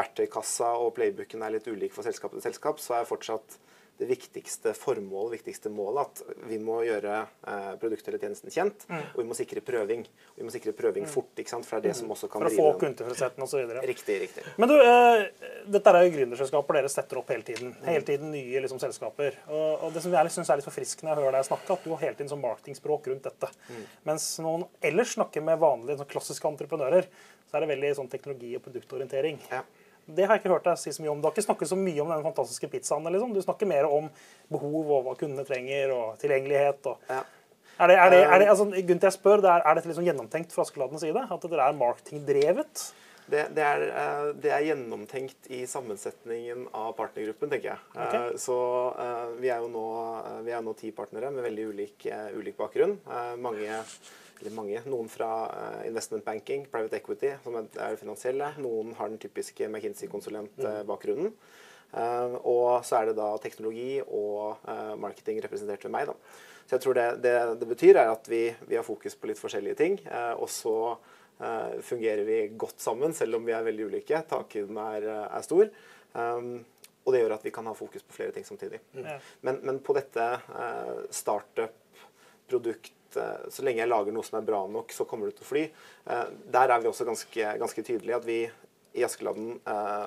verktøykassa 0.00 0.74
og 0.82 0.94
playbooken 0.98 1.42
er 1.46 1.56
litt 1.56 1.68
ulik 1.70 1.94
for 1.94 2.06
selskap 2.06 2.34
til 2.34 2.44
selskap, 2.44 2.82
så 2.82 2.98
er 2.98 3.08
fortsatt 3.08 3.58
det 4.00 4.06
viktigste 4.08 4.72
formålet, 4.76 5.34
viktigste 5.38 5.68
målet, 5.72 6.08
at 6.08 6.46
vi 6.48 6.56
må 6.62 6.78
gjøre 6.86 7.18
eh, 7.20 7.72
produktet 7.80 8.08
eller 8.08 8.22
tjenesten 8.22 8.54
kjent, 8.54 8.86
og 8.88 9.18
vi 9.18 9.26
må 9.28 9.36
sikre 9.36 9.60
prøving. 9.64 10.06
Og 10.32 10.38
vi 10.40 10.46
må 10.46 10.54
sikre 10.54 10.72
prøving 10.76 11.08
fort, 11.10 11.34
ikke 11.36 11.52
sant? 11.52 11.68
for 11.68 11.76
det 11.76 11.90
er 11.90 11.92
det 11.92 11.98
som 12.00 12.14
også 12.14 12.30
kan 12.32 12.46
For 12.46 12.48
å 12.48 12.56
få 12.56 12.80
kundetilfredsheten 12.80 13.44
osv. 13.44 13.74
Riktig, 13.90 14.16
riktig. 14.22 14.44
Men 14.56 14.72
du, 14.72 14.76
eh, 14.80 15.26
dette 15.76 15.92
er 15.92 16.06
jo 16.06 16.14
gründerselskaper 16.16 16.80
dere 16.80 16.92
setter 16.92 17.20
opp 17.20 17.32
hele 17.34 17.44
tiden. 17.44 17.74
Hele 17.84 18.06
tiden 18.08 18.32
nye 18.32 18.64
liksom, 18.64 18.80
selskaper. 18.80 19.36
Og, 19.50 19.84
og 19.84 19.92
det 19.92 20.04
som 20.06 20.16
jeg 20.16 20.32
syns 20.38 20.54
er 20.54 20.62
litt 20.62 20.68
forfriskende 20.70 21.12
å 21.12 21.20
høre 21.20 21.34
deg 21.36 21.50
snakke, 21.50 21.76
at 21.76 21.84
du 21.84 21.92
har 21.92 22.04
hele 22.06 22.16
tiden 22.16 22.32
sånn 22.32 22.44
marketingspråk 22.46 23.12
rundt 23.12 23.28
dette. 23.28 23.52
Mens 24.08 24.30
noen 24.40 24.64
ellers 24.80 25.12
snakker 25.18 25.44
med 25.44 25.60
vanlige 25.60 26.00
sånn 26.00 26.10
klassiske 26.16 26.48
entreprenører, 26.54 27.12
så 27.50 27.58
er 27.58 27.66
det 27.66 27.72
veldig 27.74 27.92
sånn 27.98 28.10
teknologi- 28.10 28.54
og 28.56 28.64
produktorientering. 28.64 29.44
Ja. 29.50 29.64
Det 30.16 30.26
har 30.26 30.36
jeg 30.36 30.42
ikke 30.42 30.54
hørt 30.54 30.68
deg 30.68 30.80
si 30.80 30.94
så 30.94 31.04
mye 31.04 31.12
om. 31.12 31.20
Du 31.20 31.28
har 31.28 31.34
ikke 31.34 31.46
snakket 31.46 31.70
så 31.70 31.78
mye 31.78 32.04
om 32.04 32.14
den 32.14 32.24
fantastiske 32.24 32.70
pizzaen. 32.72 33.06
Liksom. 33.10 33.34
Du 33.34 33.42
snakker 33.44 33.68
mer 33.70 33.88
om 33.90 34.08
behov 34.52 34.94
og 34.96 35.04
hva 35.06 35.18
kundene 35.20 35.46
trenger, 35.48 35.94
og 35.96 36.16
tilgjengelighet. 36.22 36.90
Og... 36.90 37.10
Ja. 37.10 37.22
Er 37.80 37.88
det, 37.88 37.96
er 37.96 38.10
det, 38.12 38.24
er 38.26 38.42
det, 38.42 38.48
altså, 38.52 38.66
Gunt, 38.68 39.04
jeg 39.06 39.16
spør, 39.16 39.40
det 39.40 39.48
er, 39.48 39.62
er 39.64 39.78
dette 39.78 39.88
liksom 39.88 40.04
gjennomtenkt 40.04 40.52
fra 40.52 40.66
Askeladdens 40.66 41.00
side? 41.00 41.22
At 41.32 41.46
dere 41.48 41.68
er 41.70 41.78
marketingdrevet? 41.78 42.82
Det, 43.30 43.44
det, 43.54 43.62
er, 43.64 43.82
eh, 43.88 44.28
det 44.42 44.50
er 44.52 44.64
gjennomtenkt 44.66 45.46
i 45.54 45.60
sammensetningen 45.70 46.64
av 46.74 46.92
partnergruppen, 46.98 47.50
tenker 47.52 47.70
jeg. 47.72 47.78
Eh, 47.94 48.36
Så 48.42 48.56
eh, 48.98 49.28
vi 49.40 49.50
er 49.52 49.60
jo 49.62 49.68
nå, 49.70 49.84
vi 50.46 50.54
er 50.56 50.64
nå 50.66 50.74
ti 50.78 50.90
partnere 50.96 51.30
med 51.34 51.44
veldig 51.46 51.68
ulik, 51.70 52.06
ulik 52.36 52.56
bakgrunn. 52.58 52.96
Mange, 53.38 53.78
eller 54.40 54.54
mange, 54.56 54.82
Noen 54.88 55.08
fra 55.12 55.30
investment 55.86 56.24
banking, 56.24 56.66
private 56.72 56.96
equity, 57.00 57.34
som 57.44 57.56
er 57.60 57.68
det 57.74 57.98
finansielle. 58.00 58.52
Noen 58.58 58.94
har 58.98 59.08
den 59.12 59.20
typiske 59.22 59.68
McKinsey-konsulentbakgrunnen. 59.68 61.32
Eh, 61.92 62.36
Og 62.46 62.84
så 62.86 63.00
er 63.00 63.10
det 63.10 63.16
da 63.18 63.32
teknologi 63.42 64.00
og 64.06 64.56
marketing 64.98 65.42
representert 65.44 65.84
ved 65.84 65.92
meg. 65.92 66.06
da. 66.06 66.14
Så 66.70 66.76
jeg 66.76 66.82
tror 66.84 66.94
det, 66.94 67.04
det, 67.24 67.30
det 67.58 67.66
betyr 67.66 67.96
er 67.98 68.12
at 68.12 68.28
vi, 68.30 68.44
vi 68.70 68.76
har 68.78 68.84
fokus 68.86 69.16
på 69.18 69.26
litt 69.26 69.40
forskjellige 69.42 69.74
ting. 69.80 69.96
eh, 70.06 70.34
Og 70.38 70.46
så 70.54 70.74
eh, 71.42 71.80
fungerer 71.82 72.22
vi 72.28 72.36
godt 72.54 72.78
sammen, 72.78 73.10
selv 73.16 73.40
om 73.40 73.48
vi 73.48 73.56
er 73.56 73.64
veldig 73.66 73.88
ulike. 73.90 74.20
Takhøyden 74.30 74.78
er, 74.78 75.08
er 75.26 75.42
stor. 75.42 75.66
Um, 76.14 76.60
og 77.02 77.10
det 77.16 77.24
gjør 77.24 77.34
at 77.34 77.42
vi 77.48 77.52
kan 77.56 77.66
ha 77.66 77.74
fokus 77.74 78.06
på 78.06 78.14
flere 78.14 78.30
ting 78.36 78.46
samtidig. 78.46 78.78
Mm. 78.94 79.08
Men, 79.48 79.58
men 79.66 79.80
på 79.82 79.96
dette 79.98 80.22
eh, 80.38 81.02
startup-produkt 81.10 83.18
eh, 83.18 83.42
Så 83.50 83.66
lenge 83.66 83.82
jeg 83.82 83.90
lager 83.90 84.14
noe 84.14 84.22
som 84.30 84.38
er 84.38 84.46
bra 84.46 84.62
nok, 84.70 84.94
så 84.94 85.08
kommer 85.10 85.26
det 85.26 85.40
til 85.40 85.48
å 85.48 85.50
fly. 85.50 85.66
Eh, 86.06 86.26
der 86.54 86.70
er 86.70 86.78
vi 86.84 86.92
også 86.92 87.02
ganske, 87.08 87.50
ganske 87.64 87.82
tydelige. 87.82 88.20
At 88.22 88.30
vi 88.30 88.44
i 89.00 89.02
Askeladden 89.06 89.56
eh, 89.58 90.06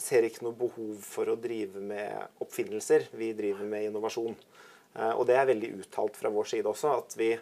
ser 0.00 0.26
ikke 0.26 0.42
noe 0.48 0.58
behov 0.58 0.98
for 1.06 1.30
å 1.30 1.38
drive 1.38 1.78
med 1.78 2.42
oppfinnelser. 2.42 3.06
Vi 3.14 3.30
driver 3.38 3.62
med 3.68 3.92
innovasjon. 3.92 4.34
Eh, 4.94 5.10
og 5.10 5.26
det 5.26 5.36
er 5.38 5.48
veldig 5.50 5.72
uttalt 5.80 6.16
fra 6.18 6.30
vår 6.30 6.46
side 6.52 6.70
også, 6.70 6.92
at 7.00 7.16
vi, 7.18 7.32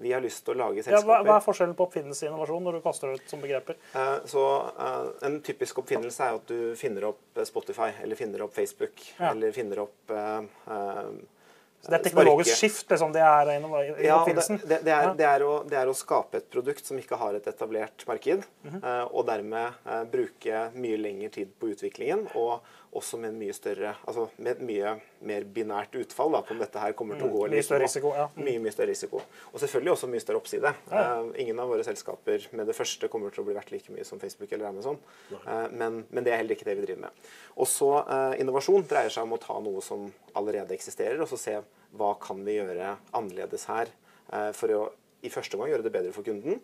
vi 0.00 0.14
har 0.14 0.22
lyst 0.24 0.44
til 0.46 0.54
å 0.54 0.60
lage 0.62 0.80
Ja, 0.80 0.86
selskaper 0.86 1.10
hva, 1.10 1.18
hva 1.28 1.36
er 1.36 1.44
forskjellen 1.44 1.76
på 1.76 1.84
oppfinnelse 1.88 2.24
og 2.24 2.30
innovasjon 2.30 2.64
når 2.68 2.78
du 2.78 2.84
kaster 2.86 3.12
det 3.12 3.20
ut 3.20 3.34
som 3.34 3.44
begreper? 3.44 3.76
Eh, 3.92 4.14
Så 4.32 4.46
eh, 4.72 5.10
En 5.28 5.36
typisk 5.44 5.82
oppfinnelse 5.84 6.24
er 6.30 6.40
at 6.40 6.48
du 6.48 6.72
finner 6.80 7.10
opp 7.12 7.44
Spotify, 7.48 7.92
eller 8.02 8.18
finner 8.18 8.46
opp 8.48 8.56
Facebook, 8.56 9.04
Ja. 9.18 9.34
eller 9.34 9.52
finner 9.52 9.84
opp 9.84 10.16
Så 11.82 11.90
det 11.90 11.96
er 11.98 12.02
teknologisk 12.04 12.54
skift, 12.54 12.84
liksom. 12.92 13.10
Det 13.12 13.20
er 13.20 13.48
oppfinnelsen? 13.58 14.60
Ja, 14.62 14.68
det, 14.70 14.76
det, 14.86 14.92
er, 14.94 15.02
Ja. 15.08 15.14
det, 15.18 15.26
er 15.26 15.42
å, 15.42 15.54
det 15.66 15.78
er 15.80 15.88
å 15.90 15.94
skape 15.98 16.38
et 16.38 16.46
produkt 16.48 16.86
som 16.86 16.96
ikke 17.00 17.18
har 17.18 17.34
et 17.34 17.48
etablert 17.50 18.04
marked, 18.06 18.44
mm 18.62 18.76
-hmm. 18.76 19.08
og 19.10 19.26
dermed 19.26 19.72
bruke 20.12 20.70
mye 20.74 20.96
lengre 20.96 21.28
tid 21.28 21.50
på 21.58 21.72
utviklingen, 21.74 22.28
og 22.34 22.60
også 22.92 23.18
med 23.20 23.32
en 23.32 23.38
mye 23.40 23.54
større 23.56 23.94
Altså 24.08 24.26
med 24.44 24.60
mye 24.66 24.92
mer 25.24 25.44
binært 25.48 25.94
utfall 25.96 26.34
da, 26.34 26.42
på 26.44 26.52
om 26.54 26.60
dette 26.60 26.80
her 26.80 26.94
kommer 26.96 27.18
til 27.18 27.28
å 27.28 27.32
gå 27.32 27.42
Mm, 27.42 27.46
eller 27.46 27.58
mye 27.58 27.66
større 27.66 27.86
risiko, 27.86 28.12
ja. 28.16 28.26
Mm. 28.34 28.42
Mye, 28.46 28.60
mye 28.62 28.72
større 28.74 28.92
risiko. 28.92 29.20
Og 29.52 29.62
selvfølgelig 29.62 29.92
også 29.92 30.08
mye 30.12 30.22
større 30.22 30.40
oppside. 30.42 30.72
Ja. 30.90 31.02
Uh, 31.22 31.30
ingen 31.42 31.60
av 31.62 31.70
våre 31.72 31.86
selskaper 31.86 32.46
med 32.52 32.68
det 32.68 32.76
første 32.76 33.08
kommer 33.12 33.32
til 33.32 33.42
å 33.42 33.46
bli 33.46 33.56
verdt 33.56 33.72
like 33.74 33.94
mye 33.94 34.04
som 34.06 34.20
Facebook 34.22 34.52
eller 34.52 34.70
Amazon, 34.70 34.98
Uh, 35.32 35.66
men, 35.72 36.02
men 36.10 36.24
det 36.24 36.32
er 36.32 36.42
heller 36.42 36.56
ikke 36.56 36.68
det 36.68 36.76
vi 36.78 36.84
driver 36.86 37.06
med. 37.06 37.30
Og 37.56 37.66
så 37.68 37.88
eh, 38.00 38.40
Innovasjon 38.42 38.84
dreier 38.88 39.12
seg 39.12 39.26
om 39.26 39.34
å 39.36 39.40
ta 39.40 39.56
noe 39.62 39.82
som 39.84 40.04
allerede 40.38 40.74
eksisterer, 40.76 41.20
og 41.20 41.28
så 41.30 41.38
se 41.40 41.56
hva 41.98 42.12
kan 42.22 42.40
vi 42.46 42.56
gjøre 42.56 42.94
annerledes 43.16 43.66
her 43.68 43.90
for 44.56 44.72
å 44.72 44.82
i 45.24 45.30
første 45.32 45.58
omgang 45.58 45.72
gjøre 45.74 45.84
det 45.84 45.92
bedre 45.92 46.14
for 46.14 46.24
kunden, 46.24 46.60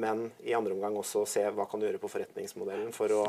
men 0.00 0.22
i 0.40 0.54
andre 0.56 0.72
omgang 0.72 0.96
også 0.96 1.26
se 1.28 1.44
hva 1.52 1.66
kan 1.68 1.80
du 1.80 1.84
gjøre 1.88 2.00
på 2.00 2.10
forretningsmodellen 2.10 2.94
for 2.96 3.12
å 3.12 3.24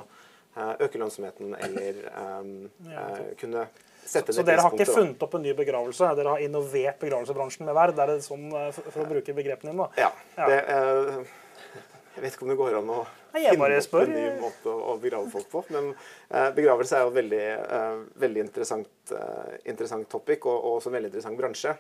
øke 0.57 0.99
lønnsomheten 0.99 1.53
eller 1.55 2.01
eh, 2.09 2.49
eh, 2.95 3.21
kunne 3.39 3.67
sette 4.05 4.33
Så 4.33 4.41
det 4.41 4.53
dere 4.53 4.65
har 4.65 4.73
ikke 4.75 4.89
funnet 4.89 5.23
opp 5.25 5.35
en 5.37 5.45
ny 5.45 5.53
begravelse? 5.57 6.09
Dere 6.17 6.35
har 6.35 6.43
innovert 6.43 6.99
begravelsebransjen 7.03 7.67
med 7.69 7.77
verd? 7.77 7.99
Er 7.99 8.13
det 8.13 8.23
sånn, 8.25 8.49
eh, 8.49 8.71
for, 8.75 9.03
å 9.03 9.09
bruke 9.09 9.35
begrepene 9.37 9.73
dine? 9.73 9.85
da? 9.85 10.07
Ja. 10.07 10.47
Det, 10.49 10.59
eh, 10.75 11.79
jeg 12.15 12.25
vet 12.25 12.35
ikke 12.35 12.47
om 12.47 12.53
det 12.53 12.59
går 12.59 12.79
an 12.81 12.89
å 12.91 13.01
finne 13.31 13.67
opp 13.79 13.97
en 14.01 14.15
ny 14.15 14.23
måte 14.41 14.71
å, 14.73 14.95
begrave 15.01 15.29
folk 15.31 15.49
på. 15.51 15.63
Men 15.75 15.91
eh, 15.93 16.49
begravelse 16.57 16.97
er 16.97 17.05
jo 17.05 17.13
et 17.13 17.19
veldig, 17.19 17.43
eh, 17.77 17.99
veldig 18.25 18.45
interessant, 18.47 19.13
eh, 19.15 19.53
interessant 19.71 20.09
topic, 20.11 20.47
og, 20.49 20.57
og 20.57 20.79
også 20.79 20.91
en 20.91 20.97
veldig 20.97 21.11
interessant 21.13 21.39
bransje. 21.39 21.75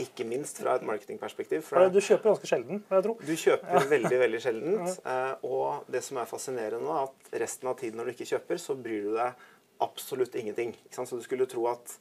Ja. 0.00 0.06
Ikke 0.06 0.24
minst 0.26 0.58
fra 0.62 0.74
et 0.78 0.84
marketingperspektiv. 0.88 1.62
For 1.68 1.88
du 1.92 2.00
kjøper 2.00 2.30
ganske 2.32 2.48
sjelden, 2.50 2.82
vil 2.88 2.96
jeg 2.98 3.04
tro. 3.06 3.14
du 3.20 3.32
kjøper 3.44 3.88
veldig 3.94 4.18
veldig 4.24 4.40
sjeldent. 4.46 5.00
eh, 5.04 5.34
Og 5.46 5.84
det 5.92 6.02
som 6.06 6.16
er 6.22 6.30
fascinerende 6.30 6.80
nå, 6.84 6.94
er 6.96 7.08
at 7.10 7.40
resten 7.44 7.68
av 7.68 7.76
tiden 7.80 8.00
når 8.00 8.10
du 8.10 8.14
ikke 8.16 8.30
kjøper, 8.34 8.58
så 8.62 8.76
bryr 8.80 9.02
du 9.10 9.12
deg 9.18 9.46
absolutt 9.80 10.34
ingenting. 10.36 10.74
Ikke 10.86 10.98
sant? 10.98 11.08
Så 11.08 11.16
du 11.16 11.22
skulle 11.24 11.46
tro 11.48 11.66
at 11.70 11.94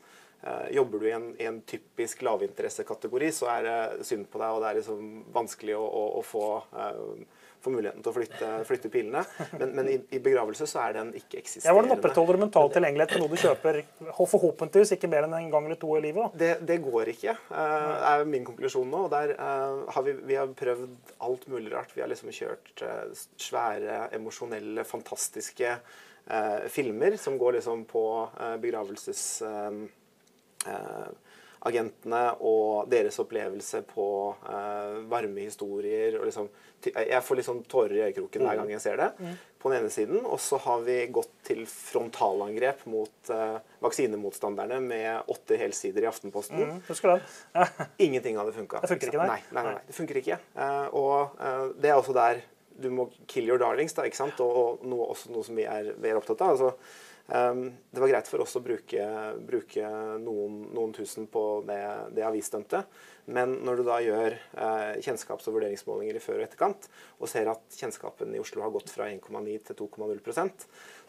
eh, 0.44 0.72
jobber 0.76 1.00
du 1.00 1.08
i 1.10 1.14
en, 1.16 1.30
i 1.40 1.46
en 1.48 1.62
typisk 1.68 2.22
lavinteressekategori, 2.28 3.30
så 3.36 3.48
er 3.58 3.68
det 3.68 4.08
synd 4.08 4.28
på 4.32 4.40
deg, 4.42 4.50
og 4.56 4.64
det 4.64 4.70
er 4.74 4.80
liksom 4.82 5.10
vanskelig 5.36 5.76
å, 5.80 5.84
å, 5.86 6.04
å 6.20 6.24
få, 6.24 6.46
eh, 7.60 7.64
få 7.64 7.74
muligheten 7.74 8.04
til 8.04 8.12
å 8.12 8.16
flytte, 8.16 8.50
flytte 8.68 8.90
pilene. 8.94 9.24
Men, 9.60 9.74
men 9.76 9.90
i, 9.92 9.98
i 10.16 10.22
begravelse 10.24 10.68
så 10.70 10.82
er 10.86 10.98
den 11.00 11.12
Ja, 11.14 11.20
ikke-eksisterende. 11.22 11.76
Hvordan 11.76 11.96
opprettholder 11.98 12.38
du 12.38 12.44
mental 12.46 12.72
tilgjengelighet 12.74 13.14
til 13.16 13.24
noe 13.24 13.32
du 13.34 13.40
kjøper 13.44 13.80
forhåpentligvis 14.34 14.96
ikke 14.96 15.12
mer 15.12 15.28
enn 15.28 15.38
en 15.38 15.52
gang 15.54 15.68
eller 15.68 15.80
to 15.82 15.92
i 15.98 16.04
livet? 16.08 16.36
Det, 16.40 16.52
det 16.68 16.80
går 16.86 17.14
ikke, 17.14 17.36
eh, 17.52 17.94
er 18.14 18.26
min 18.30 18.48
konklusjon 18.48 18.90
nå. 18.90 19.06
Der 19.14 19.36
eh, 19.36 19.80
har 19.96 20.06
vi, 20.08 20.16
vi 20.32 20.40
har 20.40 20.52
prøvd 20.64 21.16
alt 21.30 21.48
mulig 21.52 21.74
rart. 21.76 21.96
Vi 21.96 22.04
har 22.04 22.12
liksom 22.12 22.32
kjørt 22.36 22.86
eh, 22.86 23.24
svære, 23.50 24.06
emosjonelle, 24.20 24.88
fantastiske 24.88 25.80
filmer 26.70 27.16
som 27.18 27.40
går 27.42 27.56
liksom 27.58 27.88
på 27.90 28.04
begravelses... 28.62 29.42
eh, 29.42 31.10
agentene 31.68 32.24
og 32.46 32.90
deres 32.92 33.20
opplevelse 33.22 33.82
på 33.90 34.08
uh, 34.46 35.00
varme 35.12 35.46
historier. 35.46 36.20
Og 36.20 36.28
liksom, 36.30 36.50
jeg 36.86 37.22
får 37.26 37.40
litt 37.40 37.48
sånn 37.50 37.64
tårer 37.70 37.98
i 37.98 38.04
øyekroken 38.08 38.46
hver 38.46 38.62
gang 38.62 38.74
jeg 38.76 38.84
ser 38.84 39.00
det. 39.02 39.10
På 39.60 39.72
den 39.72 39.82
ene 39.82 39.92
siden. 39.92 40.22
Og 40.24 40.40
så 40.44 40.60
har 40.64 40.86
vi 40.86 41.00
gått 41.12 41.34
til 41.48 41.66
frontalangrep 41.70 42.86
mot 42.92 43.34
uh, 43.34 43.58
vaksinemotstanderne 43.84 44.80
med 44.86 45.34
åtte 45.34 45.60
helsider 45.60 46.08
i 46.08 46.12
Aftenposten. 46.12 46.64
Mm. 46.64 46.80
Ingenting 48.08 48.40
hadde 48.40 48.56
funka. 48.56 48.86
Det 48.86 48.94
funker 48.94 49.12
ikke, 49.12 49.26
nei. 49.26 49.42
nei. 49.52 49.66
Nei, 49.66 49.76
nei, 49.76 49.84
det 49.90 49.98
funker 50.00 50.24
ikke. 50.24 50.40
Uh, 50.56 50.88
og 50.96 51.76
det 51.82 51.92
er 51.92 52.00
også 52.00 52.16
der 52.16 52.42
du 52.80 52.90
må 52.94 53.10
kill 53.28 53.50
your 53.50 53.60
darlings, 53.60 53.94
da, 53.96 54.06
ikke 54.08 54.20
sant? 54.20 54.40
og, 54.44 54.58
og 54.60 54.88
noe, 54.88 55.10
også 55.14 55.34
noe 55.34 55.46
som 55.46 55.58
vi 55.60 55.66
er, 55.68 55.92
vi 56.00 56.12
er 56.12 56.20
opptatt 56.20 56.42
av. 56.46 56.56
Altså, 56.56 56.72
det 57.30 58.02
var 58.02 58.10
greit 58.10 58.30
for 58.32 58.42
oss 58.42 58.56
å 58.58 58.62
bruke, 58.66 59.06
bruke 59.46 59.90
noen, 60.22 60.56
noen 60.74 60.94
tusen 60.96 61.28
på 61.30 61.44
det, 61.68 61.82
det 62.18 62.26
avisdømte, 62.26 62.84
men 63.30 63.58
når 63.66 63.80
du 63.80 63.86
da 63.88 64.00
gjør 64.04 64.36
eh, 64.36 65.00
kjennskaps- 65.06 65.50
og 65.50 65.58
vurderingsmålinger 65.58 66.18
i 66.18 66.24
før 66.24 66.42
og 66.42 66.48
etterkant, 66.48 66.88
og 67.20 67.30
ser 67.32 67.52
at 67.52 67.78
kjennskapen 67.78 68.34
i 68.34 68.42
Oslo 68.42 68.64
har 68.66 68.74
gått 68.74 68.92
fra 68.94 69.10
1,9 69.12 69.60
til 69.70 69.80
2,0 69.84 70.24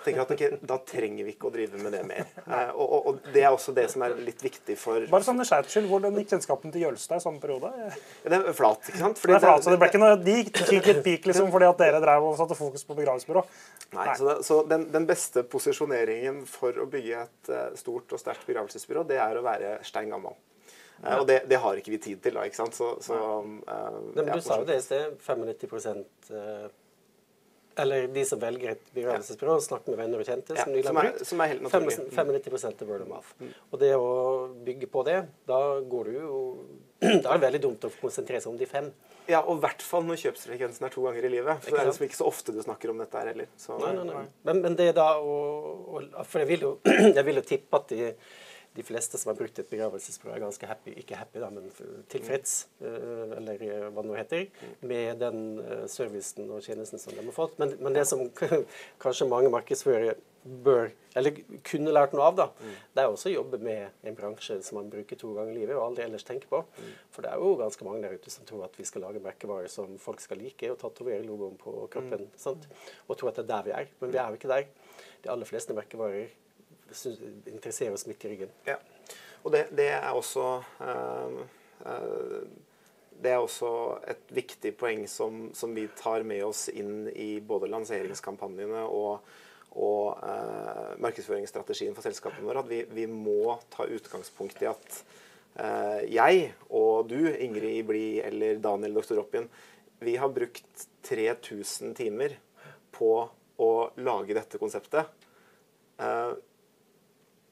tenker 0.04 0.20
jeg 0.20 0.24
at 0.24 0.32
okay, 0.34 0.58
da 0.64 0.76
trenger 0.88 1.26
vi 1.26 1.34
ikke 1.34 1.48
å 1.50 1.52
drive 1.52 1.80
med 1.80 1.92
det 1.92 2.00
mer. 2.08 2.28
Eh, 2.50 2.70
og, 2.72 2.86
og, 2.86 3.08
og 3.10 3.26
det 3.34 3.42
er 3.44 3.52
også 3.52 3.74
det 3.76 3.86
som 3.92 4.02
er 4.06 4.14
litt 4.24 4.40
viktig 4.42 4.76
for 4.80 5.04
Bare 5.12 5.26
sånn 5.26 5.38
nysgjerrighets 5.38 5.76
skyld, 5.76 5.88
hvordan 5.90 6.16
gikk 6.18 6.32
kjennskapen 6.32 6.72
til 6.74 6.86
Jølstad 6.86 7.20
i 7.20 7.24
samme 7.24 7.42
periode? 7.42 7.70
Det 8.24 8.38
er 8.38 8.56
flat, 8.56 8.88
ikke 8.90 9.02
sant? 9.02 9.20
Det 9.20 9.36
er 9.36 9.44
flat, 9.44 9.64
så 9.64 9.74
det 9.74 9.80
ble 9.82 9.90
ikke 9.92 10.02
noe, 10.02 10.16
De 10.24 10.36
gikk 10.40 10.90
et 10.94 11.02
pik 11.04 11.30
liksom, 11.30 11.50
fordi 11.54 11.68
at 11.68 11.82
dere 11.84 12.02
drev 12.02 12.30
og 12.30 12.38
satte 12.40 12.58
fokus 12.58 12.86
på 12.88 12.96
begravelsesbyrå. 12.98 13.44
Nei, 13.98 14.06
så, 14.18 14.28
det, 14.28 14.36
så 14.46 14.60
den, 14.70 14.88
den 14.94 15.08
beste 15.08 15.44
posisjoneringen 15.52 16.44
for 16.48 16.80
å 16.80 16.88
bygge 16.90 17.24
et 17.26 17.52
eh, 17.52 17.66
stort 17.80 18.16
og 18.16 18.22
sterkt 18.22 18.48
begravelsesbyrå, 18.48 19.04
det 19.08 19.20
er 19.22 19.38
å 19.38 19.44
være 19.46 19.76
stein 19.86 20.10
gammel. 20.12 20.34
Eh, 21.04 21.16
og 21.16 21.26
det, 21.28 21.42
det 21.48 21.60
har 21.62 21.80
ikke 21.80 21.94
vi 21.94 22.02
tid 22.02 22.20
til, 22.24 22.36
da. 22.36 22.44
ikke 22.48 22.60
sant? 22.60 22.76
Så, 22.76 22.92
så, 23.04 23.16
eh, 23.16 23.98
Men 24.16 24.30
ja, 24.32 24.36
du 24.36 24.44
sa 24.44 24.60
jo 24.60 24.68
det 24.68 24.80
i 24.80 24.84
sted. 24.84 25.16
95 25.24 26.04
eh, 26.36 26.68
eller 27.80 28.08
de 28.12 28.24
som 28.26 28.40
velger 28.40 28.74
et 28.74 28.88
begravelsesbyrå, 28.92 29.54
snakker 29.64 29.94
med 29.94 30.00
venner 30.02 30.20
og 30.20 30.26
kjente. 30.28 30.56
Ja, 30.58 30.66
som, 30.66 30.74
de 30.74 30.82
som, 30.84 30.98
er, 31.00 31.12
som 31.24 31.40
er 31.40 31.52
helt 31.52 31.62
naturlig. 31.64 31.94
95% 32.12 32.82
er 32.82 32.90
word 32.90 33.04
of 33.06 33.10
mouth. 33.12 33.30
Og 33.70 33.80
det 33.80 33.92
å 33.96 34.08
bygge 34.66 34.88
på 34.90 35.04
det, 35.06 35.20
da 35.48 35.60
går 35.92 36.10
du 36.10 36.18
jo 36.18 36.40
Da 37.00 37.30
er 37.30 37.38
det 37.38 37.46
veldig 37.46 37.62
dumt 37.64 37.86
å 37.88 37.92
konsentrere 38.02 38.42
seg 38.44 38.52
om 38.52 38.58
de 38.60 38.68
fem. 38.68 38.90
Ja, 39.30 39.40
og 39.40 39.60
i 39.60 39.62
hvert 39.62 39.80
fall 39.86 40.04
når 40.04 40.18
kjøpsfrekvensen 40.20 40.84
er 40.84 40.92
to 40.92 41.06
ganger 41.06 41.24
i 41.24 41.32
livet. 41.32 41.62
For 41.64 41.72
det 41.72 41.80
er 41.80 41.88
liksom 41.88 42.04
ikke 42.08 42.18
så 42.18 42.28
ofte 42.28 42.52
du 42.52 42.60
snakker 42.60 42.92
om 42.92 43.00
dette 43.00 43.16
her 43.22 43.30
heller. 43.32 43.48
Så, 43.60 43.78
Nei, 43.80 43.94
nei, 43.96 44.04
nei. 44.10 44.26
Men, 44.48 44.60
men 44.66 44.76
det 44.76 44.90
da 44.98 45.14
å, 45.22 45.38
å 45.96 46.04
For 46.26 46.42
jeg 46.42 46.50
vil 46.50 46.66
jo, 46.66 46.72
jeg 47.16 47.24
vil 47.24 47.40
jo 47.40 47.46
tippe 47.54 47.80
at 47.80 47.94
de, 47.94 48.10
de 48.76 48.84
fleste 48.86 49.18
som 49.18 49.32
har 49.32 49.38
brukt 49.38 49.58
et 49.58 49.70
begravelsesbyrå, 49.70 50.34
er 50.36 50.42
ganske 50.44 50.68
happy, 50.70 50.94
ikke 51.02 51.18
happy, 51.18 51.40
da, 51.42 51.48
men 51.50 51.70
tilfreds, 52.12 52.68
mm. 52.78 53.32
eller 53.40 53.64
eh, 53.66 53.86
hva 53.90 54.04
det 54.04 54.10
nå 54.10 54.18
heter, 54.18 54.44
med 54.86 55.18
den 55.22 55.40
eh, 55.64 55.86
servicen 55.90 56.46
og 56.46 56.62
tjenesten 56.62 57.02
som 57.02 57.16
de 57.16 57.24
har 57.24 57.34
fått. 57.34 57.58
Men, 57.58 57.74
men 57.82 57.96
det 57.96 58.06
som 58.06 58.22
kanskje 59.02 59.28
mange 59.30 59.50
markedsførere 59.50 60.14
bør, 60.64 60.92
eller 61.18 61.40
kunne 61.66 61.92
lært 61.92 62.14
noe 62.14 62.28
av, 62.30 62.36
da, 62.38 62.46
det 62.94 63.02
er 63.02 63.10
også 63.10 63.28
å 63.28 63.34
jobbe 63.34 63.58
med 63.60 64.06
en 64.06 64.16
bransje 64.16 64.60
som 64.64 64.78
man 64.78 64.90
bruker 64.92 65.18
to 65.18 65.32
ganger 65.36 65.52
i 65.52 65.58
livet 65.58 65.74
og 65.76 65.88
aldri 65.88 66.06
ellers 66.06 66.24
tenker 66.24 66.48
på. 66.52 66.62
For 67.12 67.26
det 67.26 67.32
er 67.32 67.42
jo 67.42 67.56
ganske 67.60 67.86
mange 67.86 68.04
der 68.06 68.14
ute 68.16 68.32
som 68.32 68.46
tror 68.48 68.64
at 68.68 68.78
vi 68.78 68.86
skal 68.88 69.04
lage 69.04 69.22
merkevarer 69.24 69.68
som 69.72 69.98
folk 70.00 70.22
skal 70.22 70.40
like, 70.40 70.70
og 70.70 70.78
tatovere 70.80 71.26
logoen 71.26 71.58
på 71.60 71.74
kroppen, 71.92 72.30
sant? 72.40 72.70
og 73.08 73.18
tror 73.18 73.32
at 73.32 73.42
det 73.42 73.48
er 73.48 73.50
der 73.50 73.66
vi 73.66 73.74
er. 73.82 73.90
Men 74.00 74.14
vi 74.14 74.22
er 74.22 74.30
jo 74.30 74.40
ikke 74.40 74.54
der. 74.54 74.70
De 75.20 75.34
aller 75.34 75.50
fleste 75.50 75.76
merkevarer 75.76 76.30
interesserer 76.90 77.94
oss 77.94 78.06
midt 78.08 78.24
i 78.24 78.32
ryggen. 78.34 78.56
Ja. 78.68 78.78
Og 79.44 79.54
det, 79.54 79.66
det 79.76 79.88
er 79.96 80.10
også 80.12 80.46
eh, 80.84 81.38
eh, 81.86 82.42
det 83.20 83.34
er 83.34 83.42
også 83.42 83.70
et 84.08 84.32
viktig 84.32 84.72
poeng 84.80 85.04
som, 85.10 85.48
som, 85.56 85.74
vi 85.76 85.86
tar 85.96 86.24
med 86.26 86.44
oss 86.46 86.68
inn 86.72 87.08
i 87.12 87.40
både 87.44 87.68
lanseringskampanjene 87.72 88.84
og, 88.88 89.26
og 89.76 90.20
eh, 90.24 90.94
markedsføringsstrategien 91.04 91.96
for 91.96 92.06
selskapene 92.06 92.46
våre. 92.46 92.64
At 92.64 92.70
vi, 92.70 92.82
vi, 92.96 93.06
må 93.10 93.58
ta 93.72 93.88
utgangspunkt 93.88 94.62
i 94.64 94.70
at 94.70 95.00
eh, 95.60 96.00
jeg 96.16 96.52
og 96.68 97.10
du, 97.12 97.18
Ingrid 97.32 97.82
Ibli 97.82 98.06
eller 98.24 98.62
Daniel 98.62 98.96
Doktor 99.00 99.22
Oppien, 99.24 99.50
vi 100.00 100.16
har 100.16 100.32
brukt 100.32 100.86
3000 101.08 101.92
timer 101.98 102.38
på 102.96 103.12
å 103.60 103.72
lage 104.00 104.36
dette 104.36 104.60
konseptet. 104.60 105.12
Eh, 106.00 106.32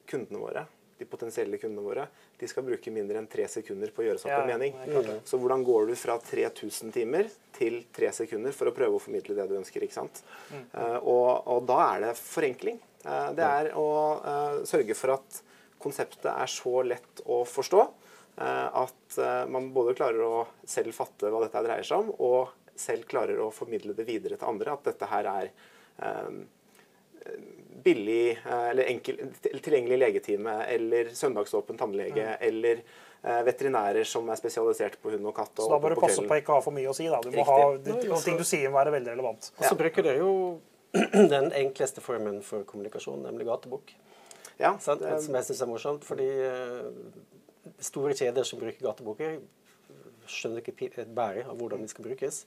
kundene 0.09 0.41
våre, 0.41 0.65
de 0.99 1.07
potensielle 1.07 1.57
kundene 1.57 1.85
våre, 1.85 2.05
de 2.39 2.47
skal 2.47 2.65
bruke 2.67 2.91
mindre 2.91 3.21
enn 3.21 3.27
tre 3.31 3.45
sekunder 3.47 3.91
på 3.95 4.03
å 4.03 4.07
gjøre 4.09 4.19
seg 4.19 4.33
opp 4.35 4.43
en 4.43 4.51
mening. 4.51 4.75
Mm. 4.75 5.21
Så 5.27 5.39
hvordan 5.39 5.63
går 5.67 5.87
du 5.87 5.93
fra 5.99 6.17
3000 6.19 6.91
timer 6.95 7.29
til 7.55 7.79
tre 7.95 8.11
sekunder 8.15 8.55
for 8.55 8.67
å 8.69 8.75
prøve 8.75 8.99
å 8.99 9.03
formidle 9.03 9.37
det 9.37 9.47
du 9.47 9.55
ønsker? 9.61 9.85
ikke 9.85 9.95
sant? 9.95 10.19
Mm. 10.51 10.65
Uh, 10.73 10.97
og, 10.99 11.29
og, 11.53 11.63
da 11.69 11.79
er 11.85 12.03
det 12.03 12.13
forenkling. 12.19 12.81
Uh, 13.05 13.31
det 13.37 13.47
er 13.47 13.71
å 13.79 13.87
uh, 14.19 14.59
sørge 14.67 14.97
for 14.99 15.15
at 15.15 15.39
konseptet 15.79 16.27
er 16.33 16.51
så 16.51 16.81
lett 16.83 17.23
å 17.31 17.45
forstå 17.47 17.87
at 18.39 19.15
man 19.51 19.65
både 19.75 19.91
klarer 19.97 20.21
å 20.23 20.35
selv 20.63 20.93
fatte 20.95 21.27
hva 21.27 21.41
dette 21.43 21.59
dreier 21.65 21.83
seg 21.83 22.05
om, 22.05 22.11
og 22.23 22.75
selv 22.79 23.03
klarer 23.09 23.41
å 23.43 23.49
formidle 23.51 23.91
det 23.97 24.05
videre 24.07 24.37
til 24.39 24.47
andre. 24.47 24.77
At 24.77 24.85
dette 24.87 25.09
her 25.11 25.27
er 25.27 25.49
billig 27.83 28.39
eller 28.45 28.89
enkel, 28.91 29.19
tilgjengelig 29.41 29.99
legetime 29.99 30.55
eller 30.69 31.13
søndagsåpen 31.15 31.79
tannlege 31.79 32.25
mm. 32.25 32.43
eller 32.49 32.81
eh, 32.81 33.41
veterinærer 33.47 34.07
som 34.07 34.29
er 34.29 34.39
spesialisert 34.39 34.99
på 35.01 35.13
hund 35.13 35.29
og 35.31 35.35
katt. 35.37 35.53
Og 35.57 35.65
så 35.65 35.71
da 35.73 35.79
bør 35.83 35.95
du 35.95 36.01
passe 36.03 36.25
på 36.25 36.35
å 36.35 36.41
ikke 36.41 36.57
ha 36.57 36.65
for 36.65 36.75
mye 36.75 36.91
å 36.91 36.97
si. 36.97 37.07
da. 37.11 37.21
Du 37.23 37.31
må 37.35 37.45
ha, 37.47 37.59
og 37.75 38.25
ting 38.25 38.39
du 38.39 38.45
sier 38.47 38.71
må 38.71 38.81
være 38.81 38.95
veldig 38.97 39.15
relevant. 39.15 39.51
Og 39.57 39.63
så 39.65 39.73
ja. 39.73 39.79
bruker 39.83 40.09
dere 40.09 40.23
jo 40.23 40.33
den 41.35 41.51
enkleste 41.53 42.03
formen 42.03 42.41
for 42.45 42.67
kommunikasjon, 42.69 43.23
nemlig 43.27 43.49
gatebok. 43.49 43.95
Ja, 44.59 44.75
det... 44.75 45.15
Som 45.23 45.37
jeg 45.37 45.47
syns 45.47 45.63
er 45.63 45.69
morsomt. 45.69 46.05
fordi 46.07 46.27
store 47.79 48.15
kjeder 48.17 48.47
som 48.47 48.59
bruker 48.59 48.83
gateboker, 48.83 49.39
skjønner 50.29 50.63
ikke 50.63 50.91
et 51.01 51.13
bære 51.15 51.45
av 51.49 51.57
hvordan 51.57 51.83
de 51.83 51.89
skal 51.91 52.05
brukes. 52.05 52.43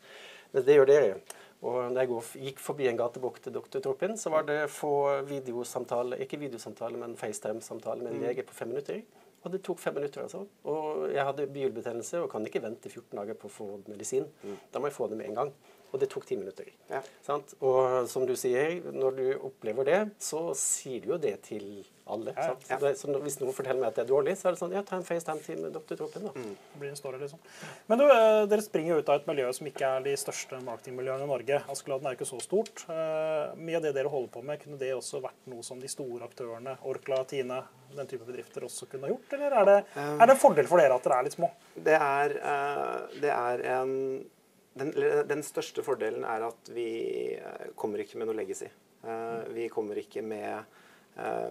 Men 0.52 0.66
det 0.66 0.76
gjør 0.76 0.90
dere. 0.90 1.14
Og 1.62 1.92
når 1.94 2.02
jeg 2.02 2.46
gikk 2.48 2.60
forbi 2.62 2.88
en 2.90 2.98
gatebok 2.98 3.36
til 3.42 3.54
Dr. 3.54 3.78
Troppin, 3.78 4.16
så 4.18 4.32
var 4.34 4.46
det 4.48 4.70
få 4.72 5.22
videosamtale, 5.28 6.18
ikke 6.24 6.40
videosamtale, 6.42 6.98
men 6.98 7.14
FaceTime-samtale 7.18 8.02
med 8.02 8.16
en 8.16 8.24
lege 8.24 8.42
på 8.46 8.56
fem 8.56 8.72
minutter. 8.72 9.04
Og 9.42 9.52
det 9.54 9.62
tok 9.66 9.78
fem 9.82 9.94
minutter, 9.94 10.24
altså. 10.24 10.42
Og 10.70 11.06
jeg 11.10 11.22
hadde 11.26 11.46
bihulebetennelse 11.54 12.20
og 12.22 12.28
kan 12.30 12.46
ikke 12.46 12.62
vente 12.62 12.90
14 12.90 13.14
dager 13.18 13.38
på 13.38 13.46
å 13.50 13.54
få 13.54 13.68
medisin. 13.86 14.26
Da 14.74 14.82
må 14.82 14.90
jeg 14.90 14.98
få 14.98 15.08
det 15.10 15.18
med 15.18 15.30
en 15.30 15.38
gang. 15.38 15.54
Og 15.92 16.00
det 16.00 16.08
tok 16.12 16.24
ti 16.28 16.38
minutter. 16.40 16.70
Ja. 16.88 17.02
Og 17.60 18.08
som 18.08 18.24
du 18.28 18.32
sier, 18.38 18.78
når 18.92 19.18
du 19.18 19.26
opplever 19.44 19.88
det, 19.88 19.98
så 20.22 20.50
sier 20.56 21.04
du 21.04 21.12
jo 21.12 21.18
det 21.20 21.34
til 21.44 21.82
alle. 22.08 22.32
Ja, 22.36 22.54
ja. 22.68 22.78
Så, 22.80 22.92
så 22.98 23.20
hvis 23.22 23.36
noen 23.40 23.54
forteller 23.54 23.80
meg 23.82 23.92
at 23.92 23.98
det 24.00 24.04
er 24.06 24.10
dårlig, 24.10 24.34
så 24.38 24.48
er 24.48 24.56
det 24.56 24.60
sånn 24.60 24.72
Ja, 24.74 24.82
ta 24.86 24.96
en 24.98 25.06
FaceTime-time 25.06 25.66
med 25.66 25.76
Dr. 25.76 25.98
Troppen, 26.00 26.24
da. 26.26 26.32
Mm. 26.32 26.56
Det 26.72 26.80
blir 26.80 26.92
en 26.92 26.98
story, 26.98 27.20
liksom. 27.20 27.42
Men 27.90 28.00
du, 28.00 28.06
eh, 28.08 28.40
dere 28.50 28.64
springer 28.64 28.94
jo 28.94 29.02
ut 29.02 29.12
av 29.12 29.20
et 29.20 29.28
miljø 29.30 29.52
som 29.54 29.68
ikke 29.68 29.92
er 29.98 30.06
de 30.08 30.16
største 30.18 30.58
marketingmiljøene 30.66 31.28
i 31.28 31.30
Norge. 31.30 31.60
Askeladden 31.76 32.08
er 32.08 32.16
jo 32.16 32.20
ikke 32.20 32.30
så 32.32 32.40
stort. 32.42 32.84
Uh, 32.88 33.54
mye 33.60 33.78
av 33.78 33.86
det 33.86 33.94
dere 33.98 34.12
holder 34.12 34.34
på 34.34 34.44
med, 34.48 34.60
kunne 34.64 34.80
det 34.80 34.92
også 34.96 35.22
vært 35.22 35.48
noe 35.52 35.64
som 35.66 35.80
de 35.82 35.90
store 35.92 36.26
aktørene, 36.26 36.76
Orkla, 36.88 37.22
Tine, 37.28 37.62
den 37.92 38.08
type 38.10 38.26
bedrifter 38.26 38.66
også 38.66 38.88
kunne 38.90 39.08
ha 39.08 39.14
gjort? 39.14 39.36
Eller 39.38 39.58
er 39.60 39.68
det, 39.70 39.80
um, 39.94 40.14
er 40.16 40.24
det 40.24 40.36
en 40.36 40.44
fordel 40.48 40.70
for 40.70 40.82
dere 40.82 40.96
at 40.96 41.06
dere 41.08 41.20
er 41.20 41.28
litt 41.28 41.38
små? 41.38 41.52
Det 41.76 41.98
er, 41.98 42.38
det 43.22 43.32
er 43.32 43.66
en 43.78 43.92
den, 44.74 44.92
den, 45.28 45.42
største 45.44 45.84
fordelen 45.84 46.24
er 46.24 46.46
at 46.46 46.70
vi 46.72 46.86
eh, 47.36 47.72
kommer 47.76 48.02
ikke 48.02 48.20
med 48.20 48.30
noe 48.30 48.38
legacy. 48.38 48.70
Uh, 49.02 49.42
vi 49.50 49.66
kommer 49.72 49.98
ikke 49.98 50.22
med 50.24 50.62
uh, 51.18 51.50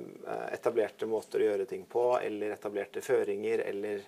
etablerte 0.50 1.10
måter 1.10 1.44
å 1.44 1.50
gjøre 1.52 1.68
ting 1.70 1.84
på, 1.90 2.06
eller 2.18 2.56
etablerte 2.56 3.04
føringer, 3.06 3.66
eller 3.68 4.06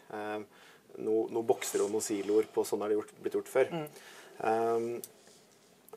noen 1.04 1.34
noe 1.34 1.46
bokser 1.46 1.84
og 1.84 1.92
noen 1.92 2.06
siloer 2.06 2.48
på 2.54 2.64
sånn 2.68 2.86
har 2.86 2.92
det 2.92 3.00
gjort, 3.00 3.14
blitt 3.22 3.38
gjort 3.38 3.52
før. 3.52 3.72
Mm. 3.74 4.98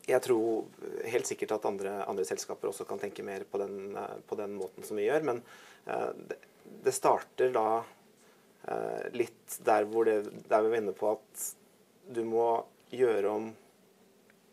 jeg 0.07 0.20
tror 0.24 0.87
helt 1.09 1.29
sikkert 1.29 1.52
at 1.57 1.66
andre, 1.68 1.92
andre, 2.09 2.24
selskaper 2.24 2.70
også 2.70 2.87
kan 2.88 3.00
tenke 3.00 3.24
mer 3.24 3.44
på 3.48 3.61
den, 3.61 3.96
på 4.29 4.38
den 4.40 4.55
måten 4.57 4.87
som 4.88 4.96
vi 4.96 5.05
gjør, 5.05 5.26
men 5.29 5.42
det, 5.85 6.38
det, 6.85 6.94
starter 6.96 7.52
da 7.52 7.66
litt 9.12 9.59
der 9.68 9.85
hvor 9.90 10.09
det, 10.09 10.22
der 10.48 10.64
vi 10.64 10.72
var 10.72 10.81
inne 10.81 10.96
på 10.96 11.12
at 11.12 11.46
du 12.16 12.22
må 12.24 12.48
gjøre 12.92 13.31
om 13.33 13.49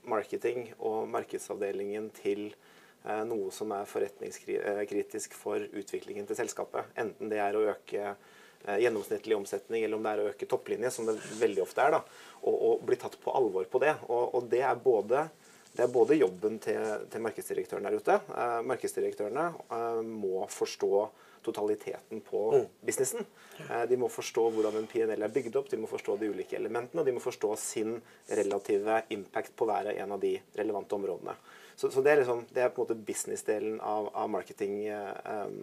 marketing 0.09 0.67
og 0.79 1.07
markedsavdelingen 1.11 2.09
til 2.17 2.47
eh, 2.49 3.23
noe 3.27 3.51
som 3.55 3.71
er 3.75 3.89
forretningskritisk 3.89 5.35
for 5.37 5.63
utviklingen 5.63 6.27
til 6.29 6.39
selskapet. 6.39 6.91
Enten 6.99 7.31
det 7.31 7.39
er 7.43 7.55
å 7.55 7.65
øke 7.73 8.03
eh, 8.09 8.79
gjennomsnittlig 8.83 9.37
omsetning, 9.37 9.85
eller 9.85 9.99
om 9.99 10.05
det 10.05 10.13
er 10.13 10.23
å 10.23 10.29
øke 10.33 10.49
topplinje, 10.49 10.91
som 10.93 11.07
det 11.07 11.17
veldig 11.39 11.63
ofte 11.65 11.85
er. 11.85 11.97
da, 11.97 12.03
Og, 12.41 12.55
og 12.55 12.85
bli 12.87 12.99
tatt 12.99 13.17
på 13.23 13.35
alvor 13.35 13.69
på 13.71 13.83
det. 13.83 13.95
Og, 14.09 14.35
og 14.39 14.51
det, 14.51 14.63
er 14.67 14.83
både, 14.83 15.27
det 15.73 15.87
er 15.87 15.93
både 15.93 16.19
jobben 16.19 16.59
til, 16.61 17.05
til 17.09 17.21
markedsdirektøren 17.25 17.87
der 17.87 17.97
ute. 17.97 18.19
Eh, 18.29 18.59
markedsdirektørene 18.69 19.45
eh, 19.73 20.01
må 20.05 20.45
forstå 20.53 21.07
totaliteten 21.43 22.21
på 22.21 22.41
mm. 22.53 22.67
businessen. 22.85 23.25
Eh, 23.69 23.83
de 23.89 23.97
må 23.97 24.09
forstå 24.13 24.43
hvordan 24.53 24.77
en 24.77 24.87
PNL 24.91 25.25
er 25.25 25.33
bygd 25.33 25.57
opp, 25.57 25.71
de 25.71 25.79
må 25.81 25.89
forstå 25.89 26.19
de 26.21 26.29
ulike 26.29 26.59
elementene, 26.59 27.01
og 27.01 27.09
de 27.09 27.15
må 27.15 27.23
forstå 27.23 27.55
sin 27.57 27.97
relative 28.29 29.01
impact 29.17 29.55
på 29.57 29.67
hver 29.69 29.89
en 29.95 30.15
av 30.15 30.21
de 30.21 30.35
relevante 30.59 30.95
områdene. 30.99 31.35
Så, 31.75 31.89
så 31.89 32.05
det, 32.05 32.13
er 32.13 32.21
liksom, 32.21 32.45
det, 32.53 32.61
er 32.61 32.69
på 32.69 32.83
en 32.83 32.85
måte 32.85 33.01
businessdelen 33.09 33.81
av, 33.81 34.11
av 34.13 34.29
marketing, 34.29 34.75
um, 34.93 35.55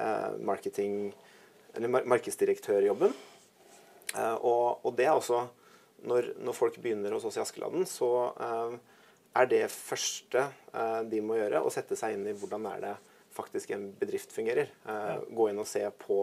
uh, 0.00 0.32
marketing 0.40 1.10
eller 1.76 1.92
mar 1.92 2.06
markedsdirektørjobben. 2.08 3.12
Uh, 4.16 4.36
og, 4.40 4.80
og, 4.80 4.94
det 4.96 5.10
er 5.10 5.12
også 5.12 5.42
når, 6.08 6.32
når, 6.40 6.56
folk 6.56 6.80
begynner 6.80 7.12
hos 7.12 7.28
oss 7.28 7.36
i 7.36 7.42
Askeladden, 7.44 7.84
så 7.84 8.08
er 9.36 9.50
det 9.50 9.66
første 9.72 10.48
de 11.10 11.20
må 11.24 11.38
gjøre, 11.38 11.60
å 11.64 11.70
sette 11.72 11.96
seg 11.98 12.16
inn 12.16 12.26
i 12.28 12.34
hvordan 12.36 12.66
er 12.70 12.82
det 12.82 12.96
faktisk 13.36 13.70
en 13.76 13.86
bedrift 13.98 14.32
fungerer. 14.32 14.68
Ja. 14.86 15.16
Gå 15.38 15.48
inn 15.50 15.60
og 15.60 15.68
se 15.68 15.82
på 16.02 16.18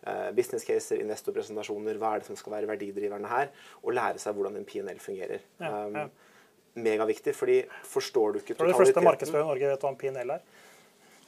Eh, 0.00 0.30
business 0.32 0.64
caser, 0.64 0.96
investorpresentasjoner, 1.04 1.98
hva 2.00 2.14
er 2.14 2.22
det 2.22 2.30
som 2.30 2.36
skal 2.38 2.54
være 2.54 2.68
verdidriverne 2.70 3.28
her, 3.28 3.50
og 3.82 3.92
lære 3.92 4.20
seg 4.22 4.36
hvordan 4.36 4.56
en 4.56 4.64
PNL 4.64 5.00
fungerer. 5.02 5.42
Ja, 5.60 5.72
ja. 5.92 6.06
Um, 6.06 6.80
megaviktig, 6.80 7.34
fordi 7.36 7.58
forstår 7.84 8.32
du 8.32 8.38
ikke 8.38 8.54
totaliteten 8.54 8.70
Tror 8.70 8.78
de 8.78 8.86
fleste 8.86 9.04
markedsførere 9.04 9.44
i 9.44 9.50
Norge 9.50 9.70
vet 9.72 9.84
hva 9.84 9.90
en 9.90 9.98
PNL 10.00 10.32
er? 10.36 10.46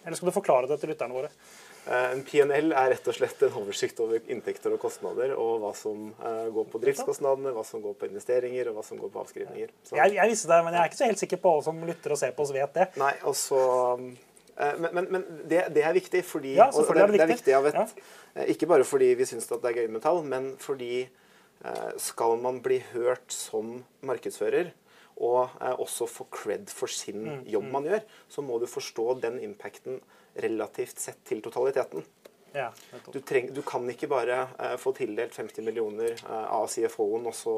Eller 0.06 0.16
skal 0.16 0.30
du 0.30 0.34
forklare 0.38 0.70
det 0.70 0.78
til 0.80 0.92
lytterne 0.94 1.18
våre? 1.18 1.28
Eh, 1.86 2.08
en 2.12 2.24
PNL 2.26 2.74
er 2.78 2.92
rett 2.94 3.08
og 3.10 3.16
slett 3.16 3.46
en 3.46 3.56
oversikt 3.62 4.02
over 4.04 4.22
inntekter 4.30 4.74
og 4.74 4.82
kostnader, 4.82 5.34
og 5.34 5.62
hva 5.64 5.72
som 5.76 6.10
uh, 6.22 6.48
går 6.54 6.68
på 6.70 6.82
driftskostnadene, 6.84 7.54
hva 7.56 7.64
som 7.66 7.82
går 7.82 7.96
på 7.98 8.10
investeringer, 8.10 8.70
og 8.70 8.78
hva 8.78 8.84
som 8.86 9.00
går 9.00 9.10
på 9.14 9.24
avskrivninger. 9.24 9.72
Jeg, 9.90 10.18
jeg, 10.18 10.28
visste 10.30 10.52
det, 10.52 10.60
men 10.66 10.76
jeg 10.76 10.84
er 10.84 10.92
ikke 10.92 11.00
så 11.00 11.10
helt 11.10 11.24
sikker 11.24 11.42
på 11.42 11.56
alle 11.56 11.66
som 11.70 11.86
lytter 11.88 12.14
og 12.14 12.22
ser 12.22 12.36
på 12.36 12.46
oss, 12.46 12.54
vet 12.54 12.78
det. 12.78 12.92
Nei, 13.02 13.14
og 13.26 13.34
så 13.38 13.64
Eh, 14.56 14.78
men, 14.78 14.90
men, 14.94 15.06
men 15.10 15.24
det, 15.48 15.64
det, 15.74 15.84
er 15.84 15.96
viktig 15.96 16.22
fordi 16.28 16.56
ja, 16.58 16.68
det, 16.68 16.84
er 16.84 17.12
det, 17.14 17.20
er 17.24 17.32
viktig 17.32 17.54
av 17.56 17.68
et, 17.70 17.78
ja. 17.78 18.04
Eh, 18.36 18.52
ikke 18.52 18.68
bare 18.68 18.84
fordi 18.84 19.12
vi 19.16 19.26
syns 19.28 19.48
det 19.48 19.58
er 19.70 19.82
gøy 19.82 19.88
med 19.92 20.04
tall, 20.04 20.20
men 20.28 20.52
fordi 20.60 21.06
eh, 21.06 21.90
skal 22.00 22.36
man 22.42 22.60
bli 22.64 22.82
hørt 22.92 23.32
som 23.32 23.78
markedsfører 24.04 24.72
og 25.22 25.54
eh, 25.60 25.76
også 25.78 26.08
få 26.10 26.26
cred 26.34 26.72
for 26.72 26.90
sin 26.90 27.22
Mm, 27.22 27.44
jobb 27.46 27.68
man 27.70 27.86
gjør, 27.86 28.02
så 28.28 28.42
må 28.42 28.58
du 28.58 28.66
forstå 28.66 29.20
den 29.22 29.38
impacten 29.44 30.00
relativt 30.42 30.98
sett 30.98 31.20
til 31.28 31.42
totaliteten. 31.44 32.04
Ja. 32.52 32.68
Du, 33.12 33.20
treng, 33.20 33.48
du 33.54 33.62
kan 33.66 33.86
ikke 33.90 34.08
bare 34.10 34.46
eh, 34.58 34.76
få 34.80 34.92
tildelt 34.96 35.34
50 35.36 35.64
millioner 35.66 36.12
eh, 36.12 36.46
av 36.52 36.68
CFO-en, 36.72 37.26
og 37.30 37.36
så 37.36 37.54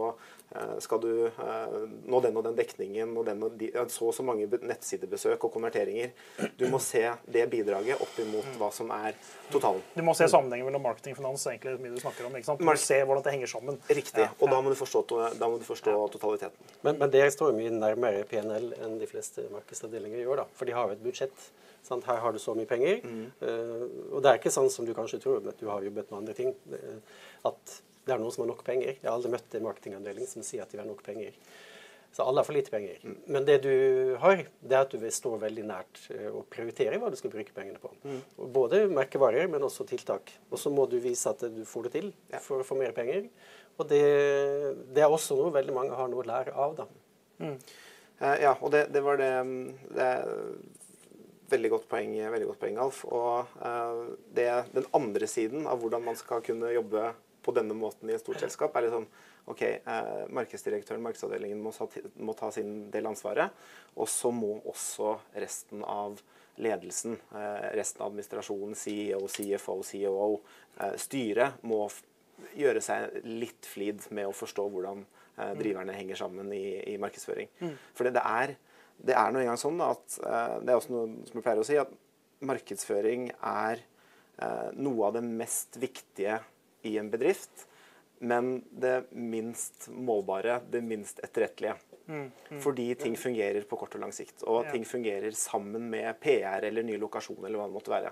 eh, 0.55 0.77
skal 0.85 1.01
du 1.03 1.11
eh, 1.27 1.75
nå 2.11 2.21
den 2.25 2.39
og 2.39 2.45
den 2.47 2.59
dekningen 2.59 3.15
og 3.19 3.27
den 3.29 3.43
og 3.47 3.57
de, 3.59 3.71
så 3.91 4.09
og 4.11 4.15
så 4.17 4.27
mange 4.27 4.47
nettsidebesøk 4.55 5.49
og 5.49 5.53
konverteringer. 5.57 6.13
Du 6.61 6.67
må 6.71 6.81
se 6.83 7.03
det 7.27 7.47
bidraget 7.53 8.01
opp 8.05 8.21
imot 8.23 8.55
hva 8.61 8.71
som 8.75 8.93
er 8.95 9.19
totalen. 9.53 9.83
Du 9.97 10.05
må 10.07 10.15
se 10.19 10.29
sammenhengen 10.31 10.69
mellom 10.71 10.87
marketing 10.87 11.17
og 11.17 11.23
finans, 11.23 11.47
egentlig 11.51 11.77
mye 11.83 11.97
du 11.97 12.01
snakker 12.05 12.29
om. 12.29 12.39
ikke 12.39 12.51
sant? 12.53 12.63
Du 12.63 12.69
må 12.69 12.77
se 12.81 13.01
hvordan 13.03 13.27
det 13.27 13.35
henger 13.35 13.55
sammen. 13.57 13.81
Riktig. 13.91 14.29
Og 14.39 14.53
da 14.53 14.63
må 14.63 14.73
du 14.73 14.79
forstå, 14.79 15.05
da 15.41 15.51
må 15.51 15.59
du 15.59 15.67
forstå 15.67 15.97
totaliteten. 16.15 16.73
Men, 16.87 17.03
men 17.03 17.13
det 17.13 17.27
står 17.35 17.53
jo 17.53 17.59
mye 17.59 17.75
nærmere 17.75 18.25
PNL 18.31 18.73
enn 18.79 18.99
de 19.03 19.11
fleste 19.11 19.49
markedsavdelinger 19.53 20.23
gjør, 20.23 20.45
da. 20.45 20.49
For 20.55 20.71
de 20.71 20.77
har 20.77 20.89
jo 20.89 20.97
et 20.99 21.05
budsjett. 21.05 21.51
Sant? 21.85 22.07
Her 22.09 22.21
har 22.25 22.33
du 22.33 22.41
så 22.43 22.55
mye 22.57 22.69
penger. 22.71 23.03
Eh, 23.05 23.85
og 24.11 24.23
det 24.25 24.31
er 24.33 24.39
ikke 24.41 24.53
sånn 24.55 24.71
som 24.73 24.87
du 24.89 24.95
kanskje 24.97 25.21
tror, 25.23 25.43
at 25.47 25.61
du 25.61 25.69
har 25.69 25.85
jobbet 25.85 26.11
med 26.11 26.19
andre 26.23 26.35
ting. 26.39 26.55
At 27.45 27.77
det 28.05 28.13
er 28.15 28.21
noen 28.21 28.33
som 28.35 28.45
har 28.45 28.51
nok 28.55 28.65
penger. 28.67 28.97
Jeg 28.99 29.05
har 29.09 29.15
aldri 29.19 29.31
møtt 29.33 29.55
en 29.57 29.67
marketingavdeling 29.69 30.27
som 30.29 30.45
sier 30.45 30.65
at 30.65 30.73
de 30.73 30.81
har 30.81 30.89
nok 30.89 31.03
penger. 31.07 31.37
Så 32.15 32.23
alle 32.23 32.39
har 32.39 32.47
for 32.47 32.55
lite 32.55 32.71
penger. 32.71 33.01
Men 33.27 33.43
det 33.49 33.57
du 33.65 33.73
har, 34.23 34.45
det 34.63 34.77
er 34.77 34.85
at 34.85 34.93
du 34.93 35.01
vil 35.03 35.11
stå 35.13 35.33
veldig 35.43 35.65
nært 35.67 36.03
eh, 36.15 36.29
og 36.31 36.45
prioritere 36.53 37.01
hva 37.03 37.09
du 37.11 37.17
skal 37.19 37.33
bruke 37.33 37.53
pengene 37.57 37.81
på. 37.83 37.91
Og 38.39 38.53
Både 38.55 38.85
merkevarer, 38.93 39.49
men 39.51 39.65
også 39.67 39.87
tiltak. 39.91 40.31
Og 40.53 40.61
så 40.63 40.71
må 40.71 40.85
du 40.93 40.95
vise 41.03 41.27
at 41.33 41.43
du 41.51 41.65
får 41.67 41.89
det 41.89 41.93
til 41.97 42.13
Ja. 42.31 42.39
for 42.45 42.63
å 42.63 42.69
få 42.69 42.79
mer 42.79 42.93
penger. 42.95 43.27
Og 43.75 43.89
det, 43.91 44.05
det 44.95 45.03
er 45.03 45.11
også 45.11 45.35
noe 45.35 45.51
veldig 45.57 45.75
mange 45.75 45.97
har 45.99 46.07
noe 46.13 46.23
å 46.23 46.29
lære 46.29 46.55
av, 46.55 46.77
da. 46.79 46.87
Eh, 47.43 48.37
ja, 48.45 48.53
og 48.63 48.71
det, 48.71 48.85
det 48.95 49.03
var 49.03 49.19
det, 49.19 49.33
mm, 49.43 49.73
det 49.97 50.11
Veldig 51.55 51.71
godt 51.71 51.87
poeng, 51.91 52.17
veldig 52.35 52.49
godt 52.51 52.63
poeng 52.65 52.81
Alf. 52.83 53.05
Og 53.07 53.55
eh, 53.63 54.01
det, 54.35 54.49
den 54.75 54.89
andre 54.97 55.29
siden 55.31 55.69
av 55.71 55.83
hvordan 55.83 56.05
man 56.05 56.19
skal 56.19 56.43
kunne 56.45 56.73
jobbe 56.75 57.13
på 57.45 57.53
denne 57.55 57.77
måten 57.77 58.09
i 58.09 58.17
et 58.17 58.23
stort 58.23 58.41
selskap, 58.43 58.75
er 58.75 58.89
liksom 58.89 59.07
OK, 59.53 59.63
eh, 59.63 60.23
markedsdirektøren, 60.35 61.03
markedsavdelingen 61.05 61.61
må, 61.63 61.73
må 62.25 62.35
ta 62.39 62.49
sin 62.55 62.89
del 62.93 63.11
ansvaret. 63.11 63.53
Og 64.01 64.09
så 64.11 64.33
må 64.35 64.57
også 64.73 65.19
resten 65.37 65.85
av 65.87 66.19
ledelsen, 66.57 67.19
eh, 67.35 67.69
resten 67.77 68.03
av 68.03 68.11
administrasjonen, 68.11 68.75
CEO, 68.75 69.29
CFO, 69.29 69.83
COO, 69.83 70.41
eh, 70.81 70.97
styret 70.97 71.63
må 71.63 71.85
gjøre 72.57 72.83
seg 72.83 73.21
litt 73.25 73.67
flid 73.67 74.03
med 74.11 74.29
å 74.29 74.35
forstå 74.35 74.67
hvordan 74.71 75.05
eh, 75.05 75.55
driverne 75.59 75.97
henger 75.97 76.23
sammen 76.25 76.53
i, 76.55 76.95
i 76.95 76.97
markedsføring. 77.03 77.51
For 77.95 78.09
det 78.09 78.23
er, 78.23 78.57
det 79.03 79.17
er 79.19 79.33
nå 79.33 79.43
engang 79.43 79.61
sånn 79.61 79.81
at 79.85 80.19
eh, 80.23 80.57
Det 80.63 80.73
er 80.73 80.79
også 80.79 80.95
noe 80.95 81.29
som 81.29 81.39
jeg 81.39 81.45
pleier 81.45 81.63
å 81.63 81.67
si, 81.67 81.79
at 81.81 81.93
markedsføring 82.45 83.29
er 83.39 83.81
eh, 83.81 84.69
noe 84.77 85.09
av 85.09 85.17
det 85.19 85.25
mest 85.27 85.79
viktige 85.81 86.41
i 86.85 86.97
en 87.01 87.11
bedrift, 87.13 87.67
men 88.25 88.59
det 88.71 89.07
minst 89.17 89.89
målbare, 89.89 90.61
det 90.71 90.83
minst 90.85 91.21
etterrettelige. 91.25 91.77
Fordi 92.61 92.95
ting 93.01 93.17
fungerer 93.17 93.65
på 93.69 93.77
kort 93.81 93.95
og 93.97 94.01
lang 94.05 94.13
sikt. 94.13 94.43
Og 94.47 94.67
ting 94.73 94.85
fungerer 94.85 95.31
sammen 95.33 95.89
med 95.91 96.19
PR 96.21 96.65
eller 96.69 96.83
ny 96.85 96.99
lokasjon 97.01 97.39
eller 97.45 97.59
hva 97.59 97.69
det 97.71 97.75
måtte 97.79 97.93
være. 97.95 98.11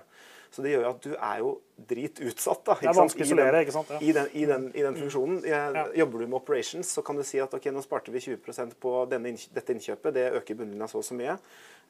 Så 0.53 0.61
det 0.61 0.71
gjør 0.75 0.83
jo 0.85 0.89
at 0.93 1.01
du 1.01 1.13
er 1.15 1.37
jo 1.41 1.51
dritutsatt. 1.89 2.63
da. 2.65 2.75
Det 2.81 2.89
er 2.89 2.93
vanskelig 2.93 3.25
å 3.25 3.25
I 3.25 3.29
den- 3.29 3.39
isolere, 3.39 3.61
ikke 3.65 3.71
sant? 3.73 3.89
Ja. 3.89 3.99
I 4.01 4.11
den, 4.11 4.27
i 4.33 4.45
den, 4.45 4.67
i 4.75 4.81
den 4.85 4.95
funksjonen. 4.95 5.41
Jeg, 5.43 5.73
Ja. 5.73 5.85
Jobber 5.95 6.19
du 6.19 6.27
med 6.27 6.35
operations, 6.41 6.87
så 6.93 7.01
kan 7.03 7.15
du 7.15 7.23
si 7.23 7.39
at 7.39 7.53
ok, 7.53 7.65
nå 7.73 7.81
sparte 7.83 8.11
vi 8.11 8.19
20% 8.19 8.75
på 8.79 9.09
denne, 9.09 9.33
dette 9.53 9.73
innkjøpet. 9.73 10.13
Det 10.13 10.33
øker 10.33 10.55
bunnlinja 10.55 10.87
så 10.87 10.97
og 11.01 11.03
så 11.03 11.13
mye. 11.17 11.37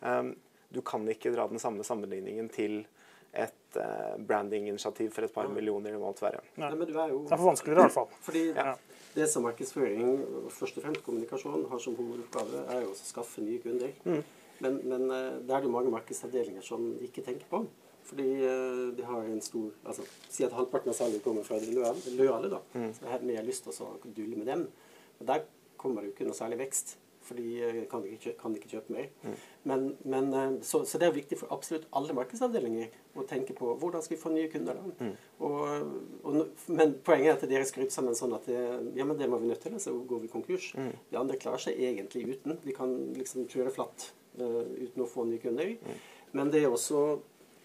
Um, 0.01 0.35
du 0.71 0.81
kan 0.81 1.05
ikke 1.07 1.33
dra 1.35 1.47
den 1.47 1.59
samme 1.59 1.83
sammenligningen 1.83 2.49
til 2.49 2.85
et 3.33 3.53
uh, 3.77 4.15
brandinginitiativ 4.17 5.11
for 5.11 5.23
et 5.23 5.33
par 5.33 5.47
millioner. 5.49 5.91
det 5.91 5.99
måtte 5.99 6.21
være. 6.21 6.39
Nei. 6.57 6.69
Nei, 6.69 6.75
men 6.77 6.87
du 6.87 6.97
er 6.99 7.09
jo 7.09 7.23
Det 7.23 7.31
er 7.33 7.37
for 7.37 7.49
vanskeligere, 7.51 7.79
i 7.79 7.87
hvert 7.89 7.91
fall. 7.91 8.07
Fordi 8.21 8.53
Ja. 8.55 8.75
Det 9.15 9.27
som 9.29 9.45
markedsføring, 9.45 10.23
først 10.49 10.77
og 10.79 10.85
fremst 10.85 11.03
kommunikasjon, 11.05 11.67
har 11.69 11.81
som 11.81 11.95
hovedoppgave, 11.97 12.63
er 12.73 12.83
jo 12.85 12.93
å 12.93 12.97
skaffe 12.97 13.43
nye 13.45 13.61
kunder. 13.63 13.93
Men, 14.63 14.79
men 14.87 15.07
eh, 15.11 15.39
det 15.43 15.55
er 15.55 15.65
det 15.65 15.71
mange 15.73 15.91
markedsavdelinger 15.93 16.63
som 16.65 16.93
ikke 17.03 17.23
tenker 17.25 17.49
på. 17.49 17.63
Fordi 18.07 18.27
eh, 18.43 18.81
de 18.97 19.05
har 19.07 19.27
en 19.27 19.41
stor 19.41 19.69
altså, 19.87 20.05
Si 20.29 20.43
at 20.43 20.55
halvparten 20.55 20.91
av 20.91 20.97
salget 20.97 21.23
kommer 21.23 21.45
fra 21.47 21.59
de 21.61 21.71
løale, 21.73 22.49
da. 22.51 22.59
da. 22.73 22.89
Så 22.97 23.07
har 23.07 23.23
mer 23.25 23.45
lyst 23.47 23.67
til 23.67 23.85
å 23.85 23.93
dulle 24.03 24.39
med 24.39 24.49
dem. 24.49 24.67
Men 25.19 25.29
der 25.29 25.45
kommer 25.79 26.01
det 26.01 26.11
jo 26.11 26.15
ikke 26.17 26.27
noe 26.27 26.37
særlig 26.37 26.59
vekst. 26.65 26.97
For 27.33 27.41
de 27.41 27.85
kan 27.89 28.03
ikke, 28.05 28.19
kjøpe, 28.27 28.39
kan 28.41 28.55
ikke 28.57 28.69
kjøpe 28.75 28.93
mer. 28.93 29.07
Men, 29.69 29.85
men, 30.05 30.33
eh, 30.37 30.55
så, 30.65 30.83
så 30.85 30.99
det 31.01 31.07
er 31.07 31.15
viktig 31.15 31.39
for 31.39 31.53
absolutt 31.55 31.87
alle 31.97 32.13
markedsavdelinger 32.17 32.93
å 33.17 33.25
tenke 33.29 33.55
på 33.57 33.71
hvordan 33.81 34.03
skal 34.05 34.17
vi 34.17 34.21
få 34.21 34.33
nye 34.33 34.49
kunder. 34.51 34.77
da? 34.77 35.09
Og, 35.43 35.59
og, 36.23 36.39
men 36.69 36.95
poenget 37.05 37.31
er 37.31 37.37
at 37.37 37.45
dere 37.49 37.65
er 37.65 37.69
skrudd 37.69 37.93
sammen 37.93 38.17
sånn 38.17 38.35
at 38.37 38.45
det, 38.49 38.59
ja, 38.97 39.05
men 39.07 39.17
det 39.19 39.29
må 39.31 39.39
vi 39.41 39.49
nødt 39.49 39.63
til, 39.65 39.77
så 39.81 39.95
går 40.09 40.25
vi 40.25 40.31
konkurs. 40.33 40.71
De 41.09 41.19
andre 41.19 41.39
klarer 41.41 41.65
seg 41.65 41.79
egentlig 41.81 42.25
uten. 42.35 42.59
De 42.63 42.75
kan 42.75 42.93
liksom 43.17 43.47
kjøre 43.51 43.73
flatt 43.73 44.11
uh, 44.39 44.63
uten 44.77 45.05
å 45.05 45.09
få 45.09 45.25
nye 45.29 45.41
kunder. 45.41 45.73
Men 46.33 46.51
det 46.53 46.63
er 46.63 46.73
også 46.73 47.03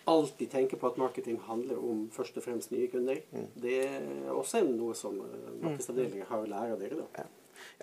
alltid 0.09 0.49
tenke 0.53 0.79
på 0.81 0.89
at 0.89 1.01
marketing 1.01 1.41
handler 1.45 1.81
om 1.85 2.07
først 2.13 2.39
og 2.41 2.47
fremst 2.47 2.73
nye 2.73 2.89
kunder. 2.93 3.21
Det 3.61 3.81
er 3.85 4.31
også 4.33 4.63
noe 4.69 4.97
som 4.97 5.19
markedsavdelingen 5.61 6.29
har 6.31 6.45
å 6.45 6.49
lære 6.49 6.77
av 6.77 6.81
dere. 6.81 7.03
da. 7.03 7.25
Ja, 7.25 7.27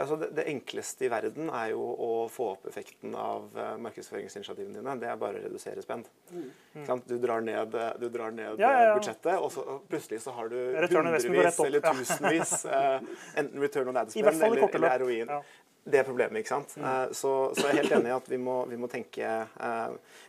så 0.07 0.17
det, 0.19 0.29
det 0.37 0.47
enkleste 0.51 1.07
i 1.07 1.09
verden 1.11 1.49
er 1.49 1.71
jo 1.73 1.83
å 1.83 2.09
få 2.31 2.51
opp 2.53 2.67
effekten 2.69 3.15
av 3.19 3.53
eh, 3.57 3.75
markedsføringsinitiativene 3.85 4.79
dine. 4.79 4.95
Det 5.01 5.09
er 5.11 5.19
bare 5.21 5.41
å 5.41 5.45
redusere 5.45 5.83
spend. 5.85 6.09
Mm. 6.31 7.03
Du 7.05 7.15
drar 7.21 7.45
ned, 7.45 7.75
eh, 7.75 7.91
du 8.01 8.07
drar 8.13 8.33
ned 8.35 8.59
Ja, 8.61 8.71
ja, 8.71 8.81
ja. 8.81 8.89
eh, 8.89 8.95
budsjettet, 8.99 9.35
og 9.39 9.51
så 9.53 9.65
og 9.75 9.85
plutselig 9.89 10.21
så 10.21 10.33
har 10.35 10.49
du 10.51 10.57
hundrevis 10.57 11.59
eller 11.65 11.81
tusenvis 11.85 12.57
enten 12.69 13.61
return 13.63 13.89
on 13.91 14.03
ad 14.03 14.11
spend 14.13 14.29
eller, 14.29 14.67
eller 14.69 14.93
heroin. 14.93 15.31
Ja. 15.37 15.41
Det 15.85 15.99
er 16.01 16.05
problemet, 16.07 16.41
ikke 16.41 16.49
sant. 16.55 16.77
Eh, 16.81 17.11
så, 17.13 17.31
så 17.53 17.67
jeg 17.67 17.75
er 17.75 17.81
helt 17.83 17.97
enig 17.99 18.09
i 18.09 18.15
at 18.15 18.29
vi 18.31 18.39
må, 18.41 18.61
vi 18.69 18.79
må 18.81 18.89
tenke 18.89 19.33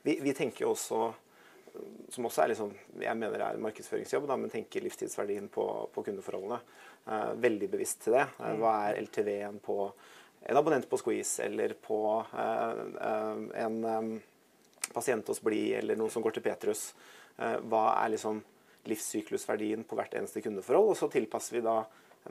vi, 0.04 0.18
vi 0.20 0.34
tenker 0.36 0.66
jo 0.66 0.74
også 0.74 1.06
som 2.12 2.26
også 2.28 2.44
er 2.44 2.52
liksom, 2.52 2.72
jeg 3.02 3.18
mener 3.18 3.42
er 3.42 3.56
en 3.56 3.64
markedsføringsjobb, 3.64 4.26
da, 4.28 4.36
men 4.40 4.52
tenker 4.52 4.84
livstidsverdien 4.84 5.48
på, 5.52 5.64
på 5.94 6.04
kundeforholdene. 6.06 6.60
Eh, 7.06 7.32
veldig 7.42 7.68
bevisst 7.72 8.04
til 8.04 8.16
det. 8.18 8.26
Eh, 8.38 8.54
hva 8.60 8.74
er 8.86 9.00
LTV-en 9.02 9.60
på 9.64 9.78
en 10.46 10.60
abonnent 10.60 10.88
på 10.90 10.98
Squeeze, 11.00 11.42
eller 11.44 11.74
på 11.82 12.00
eh, 12.22 12.82
eh, 13.08 13.44
en 13.64 13.78
eh, 13.90 14.10
pasient 14.94 15.32
hos 15.32 15.42
Bli, 15.42 15.68
eller 15.78 15.98
noen 15.98 16.12
som 16.12 16.24
går 16.24 16.36
til 16.36 16.46
Petrus? 16.46 16.88
Eh, 17.36 17.58
hva 17.66 17.88
er 17.96 18.14
liksom 18.14 18.40
livssyklusverdien 18.86 19.82
på 19.86 19.98
hvert 19.98 20.14
eneste 20.18 20.42
kundeforhold? 20.44 20.92
Og 20.94 20.98
så 21.00 21.10
tilpasser 21.12 21.58
vi 21.58 21.66
da 21.66 21.80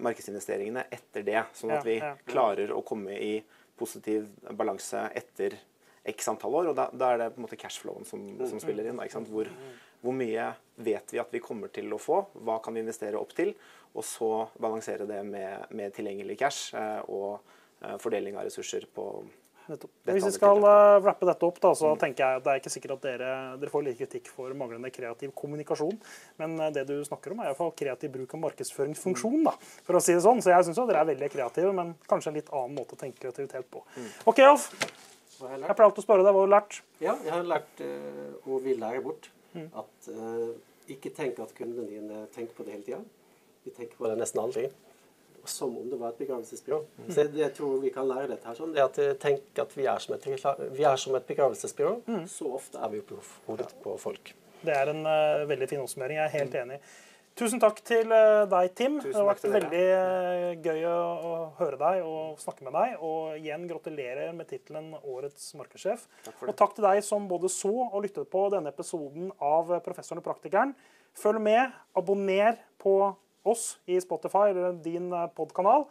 markedsinvesteringene 0.04 0.88
etter 0.92 1.24
det, 1.28 1.42
sånn 1.56 1.76
at 1.76 1.86
vi 1.88 2.00
klarer 2.28 2.72
å 2.76 2.84
komme 2.88 3.16
i 3.16 3.38
positiv 3.80 4.28
balanse 4.56 5.06
etter 5.16 5.56
x 6.06 6.30
antall 6.32 6.60
år. 6.62 6.72
Og 6.72 6.78
da, 6.78 6.90
da 6.94 7.14
er 7.14 7.24
det 7.24 7.32
på 7.36 7.42
en 7.42 7.48
måte 7.48 7.60
cashflowen 7.60 8.08
som, 8.08 8.24
som 8.46 8.62
spiller 8.62 8.90
inn. 8.90 9.00
da, 9.00 9.08
Ikke 9.08 9.20
sant? 9.20 9.32
Hvor, 9.34 9.50
hvor 10.06 10.16
mye 10.16 10.52
vet 10.86 11.16
vi 11.16 11.22
at 11.22 11.34
vi 11.34 11.42
kommer 11.44 11.72
til 11.74 11.90
å 11.96 12.02
få? 12.02 12.22
Hva 12.46 12.60
kan 12.64 12.76
vi 12.76 12.84
investere 12.86 13.20
opp 13.20 13.34
til? 13.38 13.56
Og 13.96 14.04
så 14.04 14.30
balansere 14.60 15.08
det 15.08 15.24
med, 15.24 15.72
med 15.76 15.96
tilgjengelig 15.96 16.38
cash 16.42 16.76
eh, 16.76 17.02
og 17.08 17.40
eh, 17.82 17.96
fordeling 18.02 18.36
av 18.36 18.46
ressurser 18.48 18.86
på 18.92 19.08
Hvis 19.66 20.28
vi 20.28 20.34
skal 20.36 20.60
uh, 20.62 21.08
dette 21.26 21.48
opp, 21.48 21.62
da, 21.64 21.72
så 21.80 21.96
tenker 21.98 22.22
jeg 22.22 22.42
at 22.42 22.44
det 22.46 22.52
er 22.52 22.60
ikke 22.60 22.74
sikkert 22.74 22.98
at 22.98 23.08
dere, 23.08 23.32
dere 23.62 23.72
får 23.72 23.86
like 23.88 24.04
kritikk 24.04 24.30
for 24.30 24.52
manglende 24.54 24.92
kreativ 24.94 25.32
kommunikasjon. 25.34 25.96
Men 26.44 26.54
uh, 26.60 26.68
det 26.76 26.84
du 26.92 27.00
snakker 27.08 27.34
om, 27.34 27.42
er 27.42 27.50
i 27.50 27.54
hvert 27.54 27.62
fall 27.64 27.74
kreativ 27.80 28.14
bruk 28.14 28.36
av 28.36 28.44
markedsføringsfunksjon. 28.44 29.42
da, 29.48 29.56
for 29.88 29.98
å 29.98 30.04
si 30.04 30.14
det 30.14 30.22
sånn. 30.28 30.44
Så 30.44 30.54
jeg 30.54 30.68
syns 30.68 30.84
dere 30.84 31.02
er 31.02 31.12
veldig 31.16 31.32
kreative, 31.34 31.74
men 31.80 31.96
kanskje 32.06 32.34
en 32.34 32.40
litt 32.44 32.54
annen 32.54 32.78
måte 32.78 33.00
å 33.00 33.02
tenke 33.02 33.24
kreativitet 33.26 33.72
på. 33.74 33.82
OK, 34.28 34.44
Alf. 34.46 34.70
Hva 35.40 35.50
har 35.50 35.58
jeg 35.58 35.68
Jeg 35.68 35.78
pleier 35.78 35.90
alltid 35.90 36.04
å 36.04 36.06
spørre 36.06 36.26
deg 36.26 36.36
hva 36.36 36.42
du 36.42 36.48
har 36.48 36.54
lært. 36.56 36.80
Ja, 37.04 37.18
jeg 37.26 37.34
har 37.34 37.46
lært, 37.50 37.84
eh, 37.84 38.34
og 38.46 38.64
vil 38.64 38.80
lære 38.82 39.04
bort, 39.06 39.30
at 39.56 40.10
eh, 40.12 40.50
ikke 40.96 41.12
tenk 41.16 41.40
at 41.44 41.54
kundene 41.58 41.88
dine 41.90 42.26
tenker 42.36 42.58
på 42.58 42.66
det 42.68 42.76
hele 42.76 42.86
tida. 42.88 43.02
De 43.66 43.74
tenker 43.74 43.98
på 43.98 44.10
det 44.10 44.20
nesten 44.20 44.42
aldri. 44.44 44.68
Som 45.46 45.76
om 45.78 45.90
det 45.90 46.00
var 46.02 46.14
et 46.14 46.22
begravelsesbyrå. 46.24 46.80
Så 47.06 47.22
jeg, 47.22 47.34
jeg 47.38 47.54
tror 47.54 47.76
vi 47.84 47.92
kan 47.94 48.08
lære 48.10 48.32
dette 48.32 48.50
her 48.50 48.58
sånn. 48.58 48.74
Det 48.74 48.82
at 48.82 48.98
eh, 49.02 49.14
Tenk 49.22 49.62
at 49.62 49.76
vi 49.78 49.86
er 49.90 50.02
som 50.02 50.16
et, 50.16 50.26
vi 50.74 50.88
er 50.88 51.02
som 51.02 51.18
et 51.18 51.28
begravelsesbyrå. 51.28 52.00
Så 52.32 52.50
ofte 52.58 52.82
er 52.82 52.94
vi 52.96 53.04
på 53.06 53.20
hodet 53.46 53.70
på 53.84 53.94
folk. 54.02 54.34
Det 54.66 54.74
er 54.74 54.90
en 54.90 55.04
uh, 55.06 55.44
veldig 55.46 55.68
fin 55.70 55.84
oppsummering. 55.84 56.18
Jeg 56.18 56.26
er 56.26 56.38
helt 56.40 56.56
enig. 56.64 56.80
Tusen 57.36 57.60
takk 57.60 57.82
til 57.84 58.12
uh, 58.16 58.46
deg, 58.48 58.70
Tim. 58.80 58.94
Tusen 59.04 59.12
det 59.12 59.20
har 59.20 59.28
vært 59.28 59.48
veldig 59.52 59.82
uh, 59.92 60.52
gøy 60.64 60.86
å, 60.88 61.32
høre 61.58 61.80
deg 61.82 62.06
og 62.08 62.38
snakke 62.40 62.64
med 62.64 62.76
deg. 62.78 62.94
Og 63.04 63.42
igjen 63.42 63.66
gratulerer 63.68 64.32
med 64.38 64.48
tittelen 64.48 64.94
Årets 65.02 65.50
markedssjef. 65.60 66.06
Takk. 66.30 66.46
Og 66.48 66.56
takk 66.62 66.78
til 66.78 66.88
deg 66.88 67.02
som 67.04 67.28
både 67.28 67.52
så 67.52 67.74
og 67.90 67.98
lyttet 68.06 68.32
på 68.32 68.46
denne 68.54 68.72
episoden 68.72 69.34
av 69.44 69.74
Professoren 69.84 70.24
og 70.24 70.30
praktikeren. 70.30 70.72
Følg 71.16 71.44
med, 71.44 71.76
abonner 71.96 72.56
på 72.80 72.96
oss 73.46 73.68
i 73.84 74.00
Spotify 74.04 74.54
eller 74.54 74.80
din 74.84 75.12
podkanal, 75.36 75.86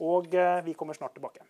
og 0.00 0.36
vi 0.64 0.76
kommer 0.78 0.96
snart 0.96 1.16
tilbake. 1.16 1.42